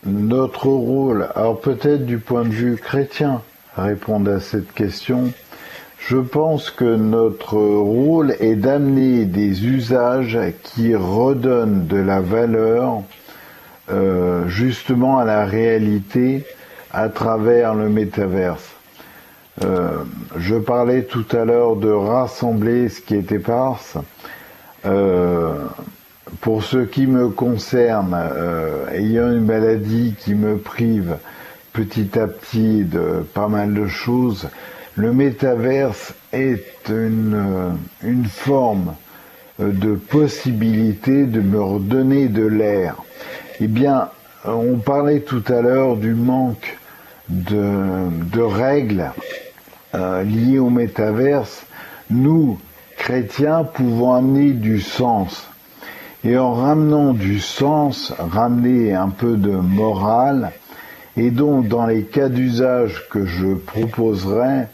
Notre 0.08 0.68
rôle, 0.68 1.28
alors 1.36 1.60
peut-être 1.60 2.06
du 2.06 2.18
point 2.18 2.44
de 2.44 2.50
vue 2.50 2.78
chrétien, 2.78 3.42
répondre 3.76 4.32
à 4.32 4.40
cette 4.40 4.74
question, 4.74 5.32
je 6.00 6.18
pense 6.18 6.70
que 6.70 6.96
notre 6.96 7.58
rôle 7.58 8.36
est 8.40 8.56
d'amener 8.56 9.26
des 9.26 9.66
usages 9.66 10.40
qui 10.64 10.96
redonnent 10.96 11.86
de 11.88 11.98
la 11.98 12.22
valeur 12.22 13.04
euh, 13.92 14.48
justement 14.48 15.20
à 15.20 15.26
la 15.26 15.46
réalité 15.46 16.46
à 16.92 17.10
travers 17.10 17.74
le 17.76 17.90
métaverse. 17.90 18.64
Euh, 19.64 20.04
je 20.38 20.56
parlais 20.56 21.04
tout 21.04 21.26
à 21.32 21.44
l'heure 21.44 21.76
de 21.76 21.90
rassembler 21.90 22.90
ce 22.90 23.02
qui 23.02 23.16
est 23.16 23.32
éparse. 23.32 23.98
Euh, 24.86 25.66
pour 26.42 26.64
ce 26.64 26.78
qui 26.78 27.08
me 27.08 27.30
concerne, 27.30 28.16
euh, 28.16 28.90
ayant 28.92 29.32
une 29.32 29.46
maladie 29.46 30.16
qui 30.20 30.34
me 30.34 30.58
prive 30.58 31.18
petit 31.74 32.18
à 32.18 32.28
petit 32.28 32.84
de 32.84 33.26
pas 33.34 33.48
mal 33.48 33.74
de 33.74 33.88
choses, 33.88 34.50
le 34.96 35.14
métaverse 35.14 36.14
est 36.34 36.90
une, 36.90 37.34
euh, 37.36 37.70
une 38.04 38.26
forme 38.26 38.96
de 39.60 39.96
possibilité 39.96 41.26
de 41.26 41.42
me 41.42 41.62
redonner 41.62 42.28
de 42.28 42.46
l'air. 42.46 42.96
Eh 43.60 43.68
bien, 43.68 44.10
on 44.46 44.78
parlait 44.78 45.22
tout 45.22 45.44
à 45.48 45.62
l'heure 45.62 45.98
du 45.98 46.14
manque 46.14 46.78
de, 47.30 48.40
règles 48.40 49.12
euh, 49.96 50.24
liées 50.24 50.60
au 50.60 50.70
métaverse. 50.70 51.66
Nous, 52.10 52.60
chrétiens, 52.98 53.64
pouvons 53.64 54.14
amener 54.14 54.52
du 54.52 54.80
sens. 54.80 55.48
Et 56.28 56.38
en 56.38 56.56
ramenant 56.56 57.14
du 57.14 57.40
sens, 57.40 58.14
ramener 58.20 58.94
un 58.94 59.08
peu 59.08 59.38
de 59.38 59.52
morale, 59.52 60.52
et 61.16 61.32
donc 61.32 61.70
dans 61.70 61.86
les 61.86 62.04
cas 62.04 62.28
d'usage 62.28 63.08
que 63.10 63.26
je 63.26 63.54
proposerai, 63.54 64.66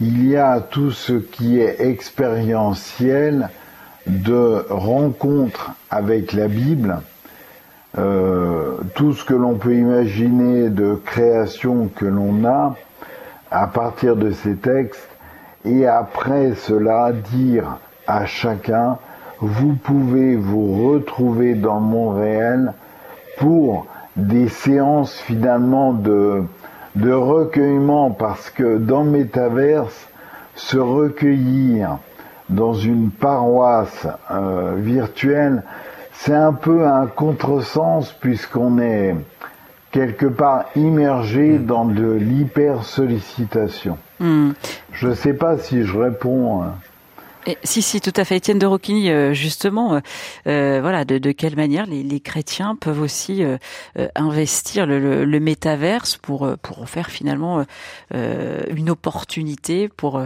il 0.00 0.26
y 0.26 0.38
a 0.38 0.58
tout 0.60 0.90
ce 0.92 1.12
qui 1.12 1.60
est 1.60 1.82
expérientiel 1.82 3.50
de 4.06 4.64
rencontre 4.70 5.72
avec 5.90 6.32
la 6.32 6.48
Bible, 6.48 7.02
euh, 7.98 8.78
tout 8.94 9.12
ce 9.12 9.22
que 9.22 9.34
l'on 9.34 9.56
peut 9.56 9.74
imaginer 9.74 10.70
de 10.70 10.94
création 11.04 11.90
que 11.94 12.06
l'on 12.06 12.46
a 12.46 12.74
à 13.50 13.66
partir 13.66 14.16
de 14.16 14.30
ces 14.30 14.54
textes, 14.54 15.10
et 15.66 15.86
après 15.86 16.54
cela 16.54 17.12
dire 17.12 17.76
à 18.06 18.24
chacun, 18.24 18.96
vous 19.40 19.74
pouvez 19.74 20.36
vous 20.36 20.90
retrouver 20.90 21.54
dans 21.54 22.10
réel 22.10 22.72
pour 23.38 23.86
des 24.16 24.48
séances 24.48 25.18
finalement 25.20 25.92
de, 25.92 26.42
de 26.94 27.12
recueillement, 27.12 28.10
parce 28.10 28.50
que 28.50 28.78
dans 28.78 29.02
le 29.02 29.10
métaverse, 29.10 30.08
se 30.54 30.78
recueillir 30.78 31.98
dans 32.48 32.74
une 32.74 33.10
paroisse 33.10 34.06
euh, 34.30 34.74
virtuelle, 34.78 35.62
c'est 36.12 36.34
un 36.34 36.54
peu 36.54 36.86
un 36.86 37.06
contresens 37.06 38.12
puisqu'on 38.12 38.78
est 38.78 39.14
quelque 39.90 40.26
part 40.26 40.64
immergé 40.76 41.58
hmm. 41.58 41.66
dans 41.66 41.84
de 41.84 42.10
l'hyper-sollicitation. 42.10 43.98
Hmm. 44.18 44.52
Je 44.92 45.08
ne 45.08 45.14
sais 45.14 45.34
pas 45.34 45.58
si 45.58 45.84
je 45.84 45.96
réponds. 45.96 46.62
Hein. 46.62 46.74
Si, 47.62 47.80
si, 47.80 48.00
tout 48.00 48.12
à 48.16 48.24
fait. 48.24 48.36
Étienne 48.36 48.58
de 48.58 48.66
Roquigny, 48.66 49.10
euh, 49.10 49.32
justement, 49.32 49.94
euh, 49.94 50.00
euh, 50.48 50.80
voilà, 50.80 51.04
de, 51.04 51.18
de, 51.18 51.30
quelle 51.30 51.54
manière 51.54 51.86
les, 51.86 52.02
les, 52.02 52.18
chrétiens 52.18 52.74
peuvent 52.74 53.00
aussi 53.00 53.44
investir 54.16 54.86
le, 54.86 55.24
le, 55.24 55.40
métaverse 55.40 56.16
pour 56.16 56.48
pour 56.62 56.88
faire 56.88 57.06
finalement 57.06 57.64
une 58.12 58.90
opportunité 58.90 59.88
pour 59.88 60.20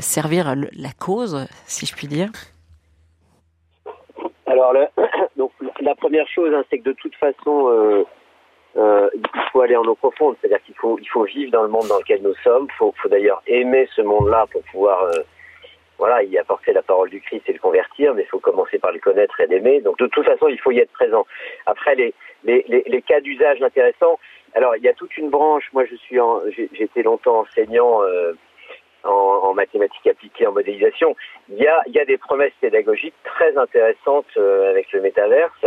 servir 0.00 0.54
la 0.54 0.92
cause, 0.98 1.46
si 1.66 1.86
je 1.86 1.94
puis 1.94 2.06
dire. 2.06 2.30
Alors, 4.46 4.72
donc, 5.36 5.50
la 5.80 5.94
première 5.94 6.28
chose, 6.28 6.52
hein, 6.54 6.62
c'est 6.70 6.78
que 6.78 6.84
de 6.84 6.92
toute 6.92 7.14
façon, 7.16 8.04
il 8.76 9.50
faut 9.52 9.60
aller 9.62 9.76
en 9.76 9.84
eau 9.84 9.96
profonde, 9.96 10.36
c'est-à-dire 10.40 10.62
qu'il 10.64 10.76
faut 10.76 10.98
il 11.00 11.08
faut 11.08 11.24
vivre 11.24 11.50
dans 11.50 11.62
le 11.62 11.68
monde 11.68 11.88
dans 11.88 11.98
lequel 11.98 12.22
nous 12.22 12.34
sommes. 12.44 12.66
Il 12.68 12.76
faut, 12.78 12.94
faut 13.02 13.08
d'ailleurs 13.08 13.42
aimer 13.46 13.88
ce 13.96 14.02
monde-là 14.02 14.46
pour 14.52 14.62
pouvoir 14.70 15.10
voilà, 15.98 16.22
y 16.22 16.36
apporter 16.38 16.72
la 16.72 16.82
parole 16.82 17.10
du 17.10 17.20
Christ 17.20 17.48
et 17.48 17.52
le 17.52 17.58
convertir, 17.58 18.14
mais 18.14 18.22
il 18.22 18.28
faut 18.28 18.38
commencer 18.38 18.78
par 18.78 18.92
le 18.92 18.98
connaître 18.98 19.40
et 19.40 19.46
l'aimer. 19.46 19.80
Donc 19.80 19.98
de 19.98 20.06
toute 20.06 20.24
façon, 20.24 20.48
il 20.48 20.58
faut 20.60 20.70
y 20.70 20.78
être 20.78 20.92
présent. 20.92 21.26
Après, 21.64 21.94
les, 21.94 22.14
les, 22.44 22.64
les, 22.86 23.02
cas 23.02 23.20
d'usage 23.20 23.62
intéressants, 23.62 24.18
alors 24.54 24.76
il 24.76 24.82
y 24.82 24.88
a 24.88 24.94
toute 24.94 25.16
une 25.16 25.30
branche, 25.30 25.64
moi 25.72 25.84
je 25.84 25.96
suis 25.96 26.18
été 26.78 27.02
longtemps 27.02 27.40
enseignant 27.40 28.02
euh, 28.02 28.32
en, 29.04 29.10
en, 29.10 29.54
mathématiques 29.54 30.06
appliquées, 30.06 30.46
en 30.46 30.52
modélisation. 30.52 31.16
Il 31.48 31.56
y 31.56 31.66
a, 31.66 31.80
il 31.86 31.94
y 31.94 32.00
a 32.00 32.04
des 32.04 32.18
promesses 32.18 32.54
pédagogiques 32.60 33.14
très 33.24 33.56
intéressantes 33.56 34.26
euh, 34.36 34.70
avec 34.70 34.92
le 34.92 35.00
métaverse, 35.00 35.66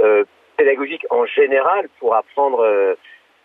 euh, 0.00 0.24
pédagogiques 0.56 1.06
en 1.10 1.24
général 1.26 1.88
pour 1.98 2.14
apprendre 2.14 2.96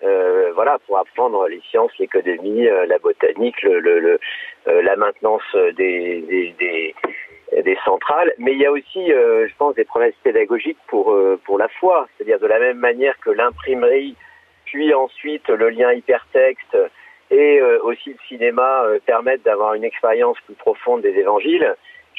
euh, 0.04 0.52
voilà, 0.54 0.78
pour 0.86 0.98
apprendre 1.00 1.48
les 1.48 1.62
sciences, 1.70 1.92
l'économie, 1.98 2.68
euh, 2.68 2.86
la 2.86 3.00
botanique, 3.00 3.62
le, 3.64 3.80
le, 3.80 4.20
euh, 4.68 4.82
la 4.84 4.96
maintenance 4.96 5.42
des, 5.76 6.94
centrales. 7.84 8.34
Mais 8.38 8.54
il 8.54 8.60
y 8.60 8.66
a 8.66 8.72
aussi, 8.72 9.08
je 9.08 9.56
pense, 9.58 9.76
des 9.76 9.86
promesses 9.86 10.16
pédagogiques 10.24 10.78
pour 10.88 11.58
la 11.58 11.68
foi. 11.80 12.08
C'est-à-dire 12.18 12.40
de 12.40 12.48
la 12.48 12.60
même 12.60 12.78
manière 12.78 13.18
que 13.20 13.30
l'imprimerie, 13.30 14.16
puis 14.66 14.94
ensuite 14.94 15.48
le 15.48 15.70
lien 15.70 15.94
hypertexte 15.94 16.78
et 17.32 17.62
aussi 17.84 18.10
le 18.10 18.18
cinéma 18.28 18.84
permettent 19.06 19.44
d'avoir 19.44 19.76
une 19.76 19.84
expérience 19.84 20.38
plus 20.46 20.56
profonde 20.56 21.02
des 21.02 21.18
évangiles. 21.18 21.76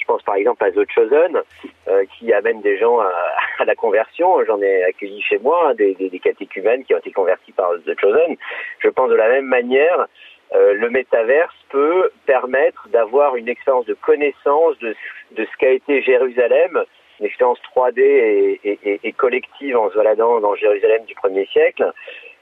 Pense 0.09 0.23
par 0.23 0.35
exemple 0.35 0.65
à 0.65 0.73
The 0.73 0.91
Chosen, 0.91 1.43
euh, 1.87 2.05
qui 2.19 2.33
amène 2.33 2.61
des 2.63 2.79
gens 2.79 2.99
à, 3.59 3.65
la 3.65 3.75
conversion. 3.77 4.45
J'en 4.47 4.61
ai 4.61 4.83
accueilli 4.85 5.23
chez 5.23 5.39
moi 5.39 5.69
hein, 5.69 5.75
des, 5.75 5.95
des, 5.95 6.09
des, 6.09 6.19
catéchumènes 6.19 6.85
qui 6.85 6.95
ont 6.95 6.99
été 6.99 7.13
convertis 7.13 7.53
par 7.53 7.71
The 7.87 7.99
Chosen. 8.01 8.37
Je 8.81 8.89
pense 8.89 9.11
de 9.11 9.15
la 9.15 9.29
même 9.29 9.47
manière, 9.47 10.09
euh, 10.55 10.75
le 10.75 10.89
métaverse 10.89 11.55
peut 11.69 12.11
permettre 12.27 12.89
d'avoir 12.89 13.37
une 13.37 13.49
expérience 13.49 13.85
de 13.85 13.95
connaissance 13.95 14.79
de, 14.79 14.95
ce 15.37 15.57
qu'a 15.59 15.71
été 15.71 16.01
Jérusalem, 16.03 16.85
une 17.21 17.27
expérience 17.27 17.59
3D 17.77 18.59
et, 18.65 19.13
collective 19.13 19.77
en 19.77 19.91
se 19.91 19.97
baladant 19.97 20.41
dans 20.41 20.55
Jérusalem 20.55 21.05
du 21.05 21.15
premier 21.15 21.45
siècle, 21.47 21.93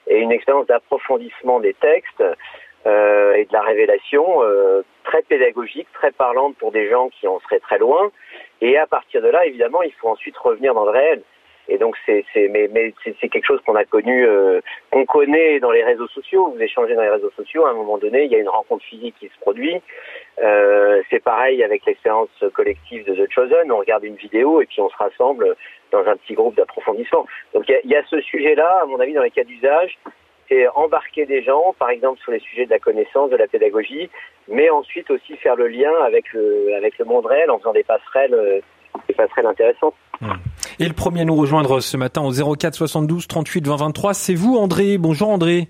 et 0.07 0.19
une 0.19 0.31
expérience 0.31 0.67
d'approfondissement 0.67 1.59
des 1.59 1.75
textes 1.75 2.23
euh, 2.87 3.35
et 3.35 3.47
de 3.47 3.53
la 3.53 3.63
révélation 3.63 4.45
euh, 4.45 4.83
très 5.03 5.23
pédagogique, 5.23 5.89
très 5.93 6.13
parlante 6.13 6.57
pour 6.57 6.71
des 6.71 6.89
gens 6.89 7.09
qui 7.09 7.27
en 7.27 7.41
seraient 7.41 7.59
très 7.59 7.79
loin. 7.79 8.13
Et 8.61 8.79
à 8.79 8.87
partir 8.87 9.23
de 9.23 9.29
là, 9.29 9.45
évidemment, 9.45 9.83
il 9.83 9.93
faut 9.95 10.09
ensuite 10.09 10.37
revenir 10.37 10.73
dans 10.73 10.85
le 10.85 10.91
réel. 10.91 11.23
Et 11.69 11.79
donc 11.79 11.97
c'est 12.07 12.23
quelque 12.33 13.45
chose 13.45 13.61
qu'on 13.67 13.75
a 13.75 13.85
connu 13.85 14.25
euh, 14.25 14.61
qu'on 14.93 15.05
connaît 15.05 15.59
dans 15.59 15.73
les 15.73 15.83
réseaux 15.83 16.07
sociaux. 16.07 16.53
Vous 16.55 16.63
échangez 16.63 16.95
dans 16.95 17.03
les 17.03 17.11
réseaux 17.11 17.33
sociaux. 17.33 17.67
À 17.67 17.71
un 17.71 17.75
moment 17.75 17.99
donné, 17.99 18.23
il 18.23 18.31
y 18.31 18.37
a 18.37 18.39
une 18.39 18.49
rencontre 18.49 18.85
physique 18.85 19.17
qui 19.19 19.27
se 19.27 19.39
produit. 19.41 19.83
C'est 21.11 21.23
pareil 21.25 21.65
avec 21.65 21.85
l'expérience 21.87 22.29
collective 22.55 23.05
de 23.05 23.15
The 23.17 23.29
Chosen. 23.33 23.73
On 23.73 23.79
regarde 23.79 24.05
une 24.05 24.15
vidéo 24.15 24.61
et 24.61 24.67
puis 24.67 24.81
on 24.81 24.89
se 24.89 24.97
rassemble 24.97 25.57
dans 25.91 26.07
un 26.07 26.17
petit 26.17 26.35
groupe 26.35 26.55
d'approfondissement. 26.55 27.27
Donc 27.53 27.65
il 27.69 27.91
y 27.91 27.97
a 27.97 28.05
ce 28.05 28.21
sujet-là, 28.21 28.83
à 28.83 28.87
mon 28.87 29.01
avis, 29.01 29.15
dans 29.15 29.25
les 29.25 29.33
cas 29.33 29.43
d'usage, 29.43 29.99
c'est 30.49 30.69
embarquer 30.75 31.27
des 31.27 31.43
gens, 31.43 31.75
par 31.79 31.91
exemple 31.91 32.21
sur 32.21 32.33
les 32.33 32.41
sujets 32.41 32.67
de 32.67 32.71
la 32.71 32.79
connaissance, 32.79 33.31
de 33.31 33.37
la 33.37 33.47
pédagogie, 33.47 34.09
mais 34.49 34.71
ensuite 34.71 35.11
aussi 35.11 35.37
faire 35.37 35.57
le 35.57 35.69
lien 35.69 35.93
avec 36.05 36.33
le, 36.33 36.75
avec 36.77 36.99
le 36.99 37.05
monde 37.05 37.27
réel 37.27 37.51
en 37.51 37.59
faisant 37.59 37.73
des 37.73 37.85
passerelles, 37.85 38.35
euh, 38.35 38.61
des 39.09 39.15
passerelles 39.15 39.47
intéressantes. 39.47 39.95
Hmm. 40.21 40.33
Et 40.79 40.87
le 40.87 40.95
premier 40.95 41.23
à 41.23 41.25
nous 41.25 41.37
rejoindre 41.37 41.81
ce 41.81 41.97
matin 41.97 42.23
au 42.23 42.57
04 42.57 42.75
72 42.75 43.27
38 43.27 43.67
20 43.67 43.77
23, 43.77 44.15
c'est 44.15 44.35
vous 44.35 44.57
André. 44.57 44.99
Bonjour 44.99 45.29
André. 45.29 45.69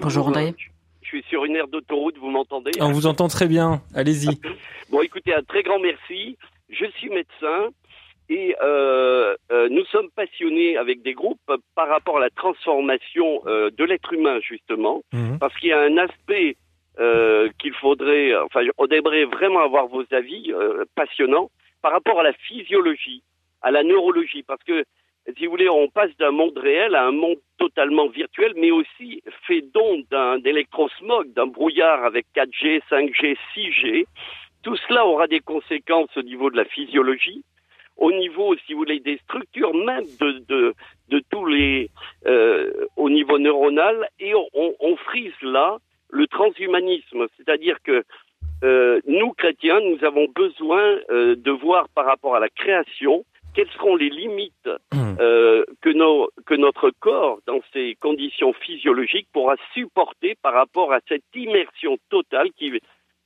Bonjour, 0.00 0.28
André. 0.28 0.54
Je 1.02 1.08
suis 1.08 1.24
sur 1.28 1.44
une 1.44 1.56
aire 1.56 1.68
d'autoroute, 1.68 2.16
vous 2.18 2.30
m'entendez? 2.30 2.70
On 2.80 2.92
vous 2.92 3.06
entend 3.06 3.28
très 3.28 3.46
bien, 3.46 3.82
allez-y. 3.94 4.28
bon 4.90 5.00
écoutez, 5.02 5.34
un 5.34 5.42
très 5.42 5.62
grand 5.62 5.78
merci. 5.78 6.36
Je 6.70 6.84
suis 6.98 7.08
médecin, 7.08 7.70
et 8.28 8.54
euh, 8.60 9.34
euh, 9.50 9.68
nous 9.70 9.84
sommes 9.86 10.10
passionnés 10.10 10.76
avec 10.76 11.02
des 11.02 11.14
groupes 11.14 11.40
par 11.74 11.88
rapport 11.88 12.18
à 12.18 12.20
la 12.20 12.30
transformation 12.30 13.42
euh, 13.46 13.70
de 13.70 13.84
l'être 13.84 14.12
humain, 14.12 14.38
justement, 14.40 15.02
mhm. 15.12 15.38
parce 15.38 15.56
qu'il 15.58 15.70
y 15.70 15.72
a 15.72 15.80
un 15.80 15.96
aspect 15.96 16.56
euh, 17.00 17.48
qu'il 17.58 17.72
faudrait, 17.74 18.36
enfin, 18.36 18.60
on 18.76 18.86
aimerait 18.88 19.24
vraiment 19.24 19.60
avoir 19.60 19.86
vos 19.86 20.04
avis 20.10 20.52
euh, 20.52 20.84
passionnants 20.94 21.50
par 21.80 21.92
rapport 21.92 22.20
à 22.20 22.22
la 22.22 22.32
physiologie, 22.32 23.22
à 23.62 23.70
la 23.70 23.82
neurologie, 23.82 24.42
parce 24.42 24.62
que, 24.64 24.84
si 25.36 25.44
vous 25.44 25.52
voulez, 25.52 25.68
on 25.68 25.88
passe 25.88 26.14
d'un 26.18 26.30
monde 26.30 26.58
réel 26.58 26.94
à 26.94 27.06
un 27.06 27.12
monde 27.12 27.38
totalement 27.58 28.08
virtuel, 28.08 28.52
mais 28.56 28.70
aussi 28.70 29.22
fait 29.46 29.62
don 29.72 30.02
d'un 30.10 30.38
d'électrosmog, 30.38 31.32
d'un 31.34 31.46
brouillard 31.46 32.04
avec 32.04 32.26
4G, 32.34 32.80
5G, 32.90 33.36
6G. 33.54 34.04
Tout 34.62 34.76
cela 34.88 35.06
aura 35.06 35.28
des 35.28 35.40
conséquences 35.40 36.14
au 36.16 36.22
niveau 36.22 36.50
de 36.50 36.56
la 36.56 36.64
physiologie, 36.64 37.44
au 37.98 38.12
niveau, 38.12 38.54
si 38.64 38.72
vous 38.72 38.80
voulez, 38.80 39.00
des 39.00 39.18
structures 39.18 39.74
même 39.74 40.04
de, 40.20 40.44
de, 40.48 40.74
de 41.08 41.22
tous 41.30 41.46
les, 41.46 41.90
euh, 42.26 42.86
au 42.96 43.10
niveau 43.10 43.38
neuronal, 43.38 44.08
et 44.20 44.34
on, 44.34 44.74
on, 44.80 44.96
frise 44.96 45.34
là 45.42 45.78
le 46.10 46.26
transhumanisme, 46.28 47.26
c'est-à-dire 47.36 47.76
que 47.82 48.04
euh, 48.64 49.00
nous, 49.06 49.32
chrétiens, 49.32 49.80
nous 49.80 50.02
avons 50.04 50.26
besoin 50.34 50.98
euh, 51.10 51.36
de 51.36 51.50
voir 51.50 51.88
par 51.90 52.06
rapport 52.06 52.34
à 52.34 52.40
la 52.40 52.48
création 52.48 53.24
quelles 53.54 53.70
seront 53.70 53.96
les 53.96 54.08
limites 54.08 54.68
mmh. 54.92 55.16
euh, 55.20 55.64
que, 55.80 55.90
nos, 55.90 56.28
que 56.46 56.54
notre 56.54 56.90
corps, 57.00 57.40
dans 57.46 57.60
ces 57.72 57.96
conditions 58.00 58.52
physiologiques, 58.52 59.28
pourra 59.32 59.56
supporter 59.74 60.36
par 60.42 60.54
rapport 60.54 60.92
à 60.92 61.00
cette 61.08 61.24
immersion 61.34 61.96
totale 62.10 62.50
qui, 62.56 62.80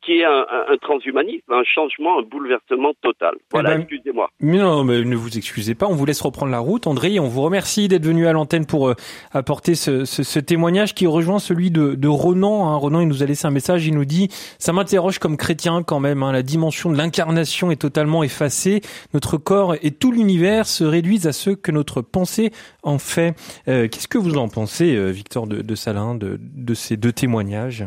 qui 0.04 0.18
est 0.18 0.24
un, 0.24 0.44
un, 0.68 0.76
transhumanisme, 0.78 1.52
un 1.52 1.62
changement, 1.64 2.18
un 2.18 2.22
bouleversement 2.22 2.92
total. 3.02 3.34
Voilà, 3.50 3.70
eh 3.70 3.74
ben, 3.74 3.80
excusez-moi. 3.82 4.30
Non, 4.40 4.84
mais 4.84 5.04
ne 5.04 5.16
vous 5.16 5.36
excusez 5.38 5.74
pas, 5.74 5.86
on 5.86 5.94
vous 5.94 6.04
laisse 6.04 6.20
reprendre 6.20 6.50
la 6.50 6.58
route. 6.58 6.86
André, 6.86 7.20
on 7.20 7.28
vous 7.28 7.42
remercie 7.42 7.88
d'être 7.88 8.04
venu 8.04 8.26
à 8.26 8.32
l'antenne 8.32 8.66
pour 8.66 8.88
euh, 8.88 8.94
apporter 9.32 9.74
ce, 9.74 10.04
ce, 10.04 10.22
ce, 10.22 10.38
témoignage 10.38 10.94
qui 10.94 11.06
rejoint 11.06 11.38
celui 11.38 11.70
de, 11.70 11.94
de 11.94 12.08
Ronan. 12.08 12.68
Hein. 12.68 12.76
Ronan, 12.76 13.00
il 13.00 13.08
nous 13.08 13.22
a 13.22 13.26
laissé 13.26 13.46
un 13.46 13.50
message, 13.50 13.86
il 13.86 13.94
nous 13.94 14.04
dit 14.04 14.28
«Ça 14.58 14.72
m'interroge 14.72 15.18
comme 15.18 15.36
chrétien 15.36 15.82
quand 15.82 16.00
même, 16.00 16.22
hein. 16.22 16.32
la 16.32 16.42
dimension 16.42 16.90
de 16.90 16.96
l'incarnation 16.96 17.70
est 17.70 17.76
totalement 17.76 18.22
effacée. 18.24 18.80
Notre 19.14 19.36
corps 19.36 19.76
et 19.82 19.92
tout 19.92 20.12
l'univers 20.12 20.66
se 20.66 20.84
réduisent 20.84 21.26
à 21.26 21.32
ce 21.32 21.50
que 21.50 21.70
notre 21.70 22.02
pensée 22.02 22.50
en 22.82 22.98
fait. 22.98 23.34
Euh, 23.68 23.88
Qu'est-ce 23.88 24.08
que 24.08 24.18
vous 24.18 24.36
en 24.36 24.48
pensez, 24.48 24.96
euh, 24.96 25.10
Victor 25.10 25.46
de, 25.46 25.62
de 25.62 25.74
Salin, 25.74 26.14
de, 26.14 26.38
de 26.40 26.74
ces 26.74 26.96
deux 26.96 27.12
témoignages? 27.12 27.84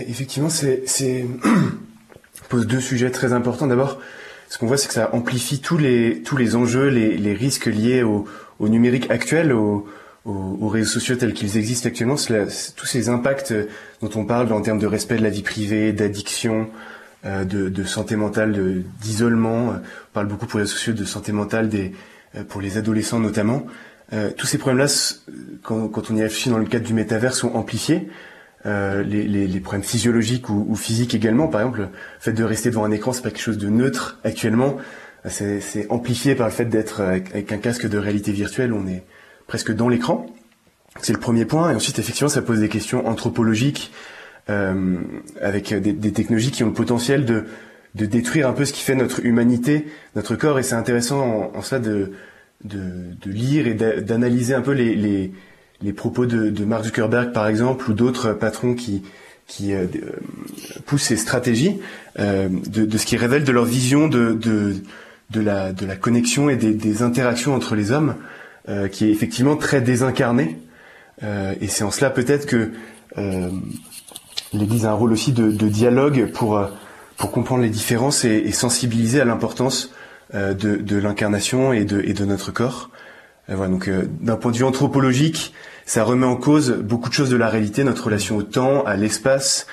Effectivement, 0.00 0.50
c'est 0.50 0.84
pose 2.48 2.66
deux 2.66 2.80
sujets 2.80 3.10
très 3.10 3.32
importants. 3.32 3.66
D'abord, 3.66 4.00
ce 4.48 4.58
qu'on 4.58 4.66
voit, 4.66 4.76
c'est 4.76 4.88
que 4.88 4.94
ça 4.94 5.14
amplifie 5.14 5.60
tous 5.60 5.78
les 5.78 6.22
tous 6.22 6.36
les 6.36 6.56
enjeux, 6.56 6.88
les, 6.88 7.16
les 7.16 7.34
risques 7.34 7.66
liés 7.66 8.02
au, 8.02 8.26
au 8.58 8.68
numérique 8.68 9.10
actuel, 9.10 9.52
au, 9.52 9.86
aux, 10.24 10.68
réseaux 10.68 10.90
sociaux 10.90 11.16
tels 11.16 11.32
qu'ils 11.32 11.56
existent 11.56 11.88
actuellement, 11.88 12.16
tous 12.16 12.86
ces 12.86 13.08
impacts 13.08 13.54
dont 14.02 14.10
on 14.14 14.24
parle 14.24 14.52
en 14.52 14.60
termes 14.60 14.78
de 14.78 14.86
respect 14.86 15.16
de 15.16 15.22
la 15.22 15.30
vie 15.30 15.42
privée, 15.42 15.92
d'addiction, 15.92 16.68
euh, 17.24 17.44
de, 17.44 17.68
de, 17.68 17.84
santé 17.84 18.16
mentale, 18.16 18.84
d'isolement. 19.00 19.70
On 19.70 20.12
parle 20.12 20.28
beaucoup 20.28 20.46
pour 20.46 20.60
les 20.60 20.66
sociaux 20.66 20.92
de 20.92 21.04
santé 21.04 21.32
mentale 21.32 21.68
des, 21.68 21.92
euh, 22.36 22.44
pour 22.44 22.60
les 22.60 22.76
adolescents 22.76 23.20
notamment. 23.20 23.66
Euh, 24.12 24.30
tous 24.36 24.46
ces 24.46 24.58
problèmes-là, 24.58 24.86
quand, 25.62 25.88
quand, 25.88 26.10
on 26.10 26.16
y 26.16 26.22
réfléchit 26.22 26.50
dans 26.50 26.58
le 26.58 26.66
cadre 26.66 26.86
du 26.86 26.94
métavers, 26.94 27.34
sont 27.34 27.54
amplifiés. 27.54 28.08
Euh, 28.66 29.04
les, 29.04 29.22
les, 29.28 29.46
les, 29.46 29.60
problèmes 29.60 29.84
physiologiques 29.84 30.48
ou, 30.48 30.66
ou, 30.68 30.74
physiques 30.74 31.14
également. 31.14 31.46
Par 31.46 31.60
exemple, 31.60 31.80
le 31.80 31.88
fait 32.18 32.32
de 32.32 32.42
rester 32.42 32.70
devant 32.70 32.84
un 32.84 32.90
écran, 32.90 33.12
c'est 33.12 33.22
pas 33.22 33.30
quelque 33.30 33.40
chose 33.40 33.58
de 33.58 33.68
neutre 33.68 34.18
actuellement. 34.24 34.76
C'est 35.28 35.86
amplifié 35.90 36.34
par 36.34 36.48
le 36.48 36.52
fait 36.52 36.64
d'être 36.64 37.00
avec, 37.00 37.30
avec, 37.30 37.52
un 37.52 37.58
casque 37.58 37.88
de 37.88 37.98
réalité 37.98 38.32
virtuelle. 38.32 38.72
On 38.72 38.86
est 38.86 39.04
presque 39.46 39.72
dans 39.72 39.88
l'écran. 39.88 40.26
C'est 41.02 41.12
le 41.12 41.20
premier 41.20 41.44
point. 41.44 41.70
Et 41.70 41.74
ensuite, 41.74 41.98
effectivement, 41.98 42.28
ça 42.28 42.42
pose 42.42 42.60
des 42.60 42.68
questions 42.68 43.06
anthropologiques 43.06 43.92
euh, 44.50 44.96
avec 45.40 45.72
des, 45.74 45.92
des, 45.92 46.12
technologies 46.12 46.50
qui 46.50 46.64
ont 46.64 46.68
le 46.68 46.72
potentiel 46.72 47.24
de, 47.24 47.44
de, 47.94 48.06
détruire 48.06 48.48
un 48.48 48.52
peu 48.52 48.64
ce 48.64 48.72
qui 48.72 48.82
fait 48.82 48.94
notre 48.94 49.24
humanité, 49.24 49.86
notre 50.16 50.34
corps. 50.34 50.58
Et 50.58 50.62
c'est 50.62 50.74
intéressant 50.74 51.20
en, 51.20 51.58
en, 51.58 51.62
ça 51.62 51.78
de, 51.78 52.12
de, 52.64 52.80
de 53.20 53.30
lire 53.30 53.66
et 53.66 53.74
d'analyser 53.74 54.54
un 54.54 54.62
peu 54.62 54.72
les, 54.72 54.96
les 54.96 55.32
les 55.82 55.92
propos 55.92 56.26
de, 56.26 56.50
de, 56.50 56.64
Mark 56.64 56.84
Zuckerberg 56.84 57.32
par 57.32 57.46
exemple 57.46 57.90
ou 57.90 57.94
d'autres 57.94 58.32
patrons 58.32 58.74
qui 58.74 59.02
qui 59.46 59.72
euh, 59.72 59.86
poussent 60.84 61.04
ces 61.04 61.16
stratégies 61.16 61.80
euh, 62.18 62.48
de, 62.50 62.84
de, 62.84 62.98
ce 62.98 63.06
qui 63.06 63.16
révèle 63.16 63.44
de 63.44 63.52
leur 63.52 63.64
vision 63.64 64.06
de, 64.06 64.34
de, 64.34 64.76
de, 65.30 65.40
la, 65.40 65.72
de 65.72 65.86
la 65.86 65.96
connexion 65.96 66.48
et 66.50 66.56
des, 66.56 66.74
des 66.74 67.02
interactions 67.02 67.54
entre 67.54 67.74
les 67.74 67.90
hommes, 67.90 68.14
euh, 68.68 68.88
qui 68.88 69.06
est 69.06 69.10
effectivement 69.10 69.56
très 69.56 69.80
désincarnée. 69.80 70.58
Euh, 71.22 71.54
et 71.60 71.66
c'est 71.66 71.82
en 71.82 71.90
cela 71.90 72.10
peut-être 72.10 72.46
que 72.46 72.72
euh, 73.16 73.48
l'Église 74.52 74.84
a 74.84 74.90
un 74.90 74.94
rôle 74.94 75.12
aussi 75.12 75.32
de, 75.32 75.50
dialogue 75.50 76.30
pour, 76.32 76.60
pour 77.16 77.32
comprendre 77.32 77.62
les 77.62 77.70
différences 77.70 78.24
et, 78.24 78.36
et 78.36 78.52
sensibiliser 78.52 79.20
à 79.20 79.24
l'importance 79.24 79.92
de, 80.34 80.52
de 80.52 80.96
l'incarnation 80.98 81.72
et 81.72 81.86
de, 81.86 82.02
et 82.02 82.12
de 82.12 82.26
notre 82.26 82.52
corps. 82.52 82.90
Donc 83.48 83.90
d'un 84.20 84.36
point 84.36 84.52
de 84.52 84.56
vue 84.56 84.64
anthropologique, 84.64 85.54
ça 85.86 86.04
remet 86.04 86.26
en 86.26 86.36
cause 86.36 86.72
beaucoup 86.72 87.08
de 87.08 87.14
choses 87.14 87.30
de 87.30 87.36
la 87.36 87.48
réalité, 87.48 87.82
notre 87.82 88.04
relation 88.04 88.36
au 88.36 88.42
temps, 88.42 88.84
à 88.84 88.94
l'espace, 88.96 89.66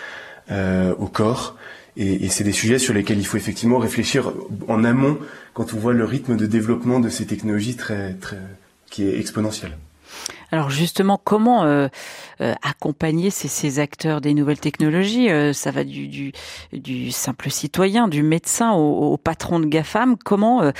euh, 0.49 0.93
au 0.97 1.07
corps. 1.07 1.57
Et, 1.97 2.25
et 2.25 2.29
c'est 2.29 2.43
des 2.43 2.53
sujets 2.53 2.79
sur 2.79 2.93
lesquels 2.93 3.19
il 3.19 3.25
faut 3.25 3.37
effectivement 3.37 3.77
réfléchir 3.77 4.31
en 4.67 4.83
amont 4.83 5.17
quand 5.53 5.73
on 5.73 5.77
voit 5.77 5.93
le 5.93 6.05
rythme 6.05 6.37
de 6.37 6.45
développement 6.45 6.99
de 6.99 7.09
ces 7.09 7.25
technologies 7.25 7.75
très, 7.75 8.13
très, 8.13 8.39
qui 8.89 9.03
est 9.03 9.19
exponentiel. 9.19 9.71
Alors 10.55 10.69
justement, 10.69 11.19
comment 11.21 11.65
euh, 11.65 11.89
euh, 12.39 12.53
accompagner 12.63 13.29
ces, 13.29 13.79
acteurs 13.79 14.21
des 14.21 14.33
nouvelles 14.33 14.61
technologies? 14.61 15.29
Euh, 15.29 15.51
Ça 15.51 15.69
va 15.69 15.83
du, 15.83 16.31
simple 17.11 17.49
citoyen, 17.49 18.07
du 18.07 18.23
médecin 18.23 18.71
au, 18.71 19.17
patron 19.17 19.59
de 19.59 19.65
GAFAM. 19.65 20.15
Comment 20.15 20.71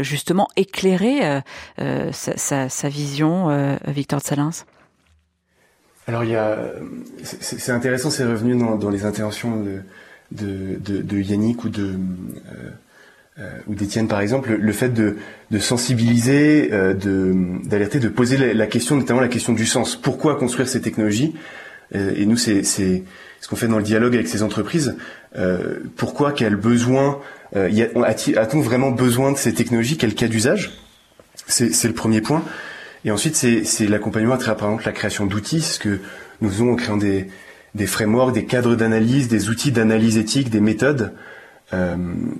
justement 0.00 0.48
éclairer 0.56 1.42
sa, 1.76 2.88
vision, 2.88 3.78
Victor 3.86 4.20
de 4.20 4.24
Salins 4.24 4.50
alors 6.06 6.24
il 6.24 6.30
y 6.30 6.36
a, 6.36 6.56
c'est 7.22 7.70
intéressant, 7.70 8.08
c'est 8.08 8.24
revenu 8.24 8.56
dans, 8.56 8.88
les 8.88 9.04
interventions 9.04 9.62
de, 10.32 11.20
Yannick 11.20 11.64
ou 11.64 11.68
de 11.68 11.98
ou 13.68 13.74
d'Étienne 13.74 14.08
par 14.08 14.20
exemple, 14.20 14.56
le, 14.58 14.72
fait 14.72 14.88
de, 14.88 15.16
de 15.50 15.58
sensibiliser, 15.58 16.70
euh, 16.72 16.94
d'alerter, 17.64 18.00
de, 18.00 18.08
poser 18.08 18.36
la, 18.36 18.52
la, 18.52 18.66
question, 18.66 18.96
notamment 18.96 19.20
la 19.20 19.28
question 19.28 19.52
du 19.52 19.66
sens. 19.66 19.94
Pourquoi 19.96 20.36
construire 20.36 20.68
ces 20.68 20.80
technologies? 20.80 21.34
Euh, 21.94 22.12
Et 22.16 22.26
nous, 22.26 22.36
c'est 22.36 22.64
ce 22.64 23.48
qu'on 23.48 23.56
fait 23.56 23.68
dans 23.68 23.78
le 23.78 23.84
dialogue 23.84 24.14
avec 24.14 24.26
ces 24.28 24.42
entreprises. 24.42 24.96
Euh, 25.36 25.78
pourquoi 25.96 26.32
Quel 26.32 26.56
besoin 26.56 27.20
euh, 27.56 27.68
A-t-on 28.36 28.60
vraiment 28.60 28.90
besoin 28.90 29.32
de 29.32 29.38
ces 29.38 29.54
technologies? 29.54 29.96
Quel 29.96 30.14
cas 30.14 30.26
d'usage? 30.26 30.72
C'est 31.46 31.84
le 31.84 31.94
premier 31.94 32.20
point. 32.20 32.42
Et 33.04 33.10
ensuite, 33.10 33.36
c'est 33.36 33.86
l'accompagnement 33.86 34.34
à 34.34 34.38
travers, 34.38 34.56
par 34.56 34.68
exemple, 34.68 34.84
la 34.84 34.92
création 34.92 35.26
d'outils, 35.26 35.62
ce 35.62 35.78
que 35.78 36.00
nous 36.40 36.50
faisons 36.50 36.72
en 36.72 36.76
créant 36.76 36.96
des, 36.96 37.28
des 37.76 37.86
frameworks, 37.86 38.34
des 38.34 38.44
cadres 38.44 38.74
d'analyse, 38.74 39.28
des 39.28 39.48
outils 39.48 39.70
d'analyse 39.70 40.18
éthique, 40.18 40.50
des 40.50 40.60
méthodes 40.60 41.12
euh, 41.12 41.37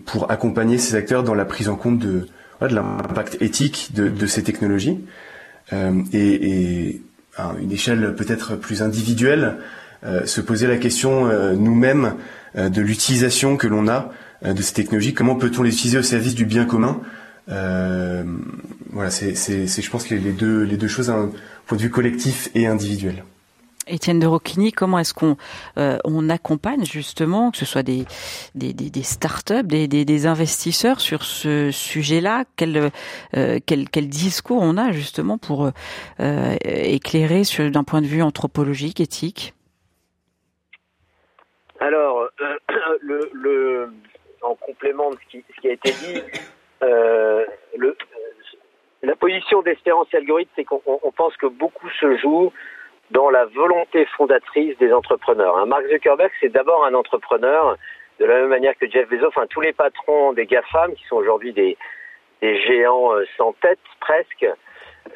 pour 0.06 0.30
accompagner 0.30 0.78
ces 0.78 0.94
acteurs 0.94 1.22
dans 1.22 1.34
la 1.34 1.44
prise 1.44 1.68
en 1.68 1.76
compte 1.76 1.98
de, 1.98 2.28
de 2.62 2.74
l'impact 2.74 3.36
éthique 3.40 3.90
de, 3.94 4.08
de, 4.08 4.26
ces 4.26 4.42
technologies. 4.42 4.98
Euh, 5.72 6.02
et, 6.12 6.50
et 6.50 7.02
à 7.36 7.54
une 7.60 7.72
échelle 7.72 8.14
peut-être 8.14 8.56
plus 8.56 8.82
individuelle, 8.82 9.58
euh, 10.04 10.26
se 10.26 10.40
poser 10.40 10.66
la 10.66 10.76
question 10.76 11.26
euh, 11.26 11.54
nous-mêmes 11.54 12.14
euh, 12.56 12.68
de 12.68 12.80
l'utilisation 12.82 13.56
que 13.56 13.66
l'on 13.66 13.88
a 13.88 14.12
de 14.44 14.62
ces 14.62 14.72
technologies. 14.72 15.14
Comment 15.14 15.34
peut-on 15.34 15.64
les 15.64 15.72
utiliser 15.72 15.98
au 15.98 16.02
service 16.02 16.36
du 16.36 16.44
bien 16.44 16.64
commun? 16.64 17.00
Voilà, 17.48 19.10
c'est, 19.10 19.34
je 19.34 19.90
pense, 19.90 20.10
les, 20.10 20.18
les, 20.18 20.30
deux, 20.30 20.62
les 20.62 20.76
deux 20.76 20.86
choses 20.86 21.08
d'un 21.08 21.30
point 21.66 21.76
de 21.76 21.82
vue 21.82 21.90
collectif 21.90 22.48
et 22.54 22.68
individuel. 22.68 23.24
Étienne 23.88 24.18
de 24.18 24.26
Rocchini, 24.26 24.72
comment 24.72 24.98
est-ce 24.98 25.14
qu'on 25.14 25.36
euh, 25.78 25.98
accompagne 26.28 26.84
justement, 26.84 27.50
que 27.50 27.58
ce 27.58 27.64
soit 27.64 27.82
des, 27.82 28.04
des, 28.54 28.72
des, 28.72 28.90
des 28.90 29.02
start-up, 29.02 29.66
des, 29.66 30.26
investisseurs 30.26 31.00
sur 31.00 31.22
ce 31.22 31.70
sujet-là? 31.70 32.44
Quel, 32.56 32.90
euh, 33.36 33.58
discours 34.00 34.62
on 34.62 34.76
a 34.76 34.92
justement 34.92 35.38
pour 35.38 35.70
euh, 36.20 36.56
éclairer 36.62 37.42
d'un 37.70 37.84
point 37.84 38.00
de 38.00 38.06
vue 38.06 38.22
anthropologique, 38.22 39.00
éthique? 39.00 39.54
Alors, 41.80 42.28
le, 43.00 43.30
le, 43.32 43.92
en 44.42 44.54
complément 44.54 45.10
de 45.10 45.16
ce 45.32 45.38
qui, 45.60 45.68
a 45.68 45.72
été 45.72 45.92
dit, 45.92 46.22
la 49.02 49.14
position 49.14 49.62
d'Espérance 49.62 50.08
Algorithme, 50.12 50.50
c'est 50.56 50.64
qu'on 50.64 51.12
pense 51.16 51.36
que 51.36 51.46
beaucoup 51.46 51.88
se 52.00 52.16
joue 52.18 52.52
dans 53.10 53.30
la 53.30 53.46
volonté 53.46 54.04
fondatrice 54.16 54.76
des 54.78 54.92
entrepreneurs. 54.92 55.56
Hein. 55.56 55.66
Mark 55.66 55.86
Zuckerberg, 55.88 56.30
c'est 56.40 56.50
d'abord 56.50 56.84
un 56.84 56.94
entrepreneur, 56.94 57.76
de 58.18 58.24
la 58.24 58.40
même 58.40 58.48
manière 58.48 58.76
que 58.76 58.88
Jeff 58.88 59.08
Bezos, 59.08 59.28
enfin 59.28 59.46
tous 59.48 59.60
les 59.60 59.72
patrons 59.72 60.32
des 60.32 60.46
GAFAM, 60.46 60.94
qui 60.94 61.04
sont 61.04 61.16
aujourd'hui 61.16 61.52
des, 61.52 61.76
des, 62.42 62.60
géants 62.62 63.14
euh, 63.14 63.24
sans 63.36 63.52
tête 63.54 63.78
presque, 64.00 64.46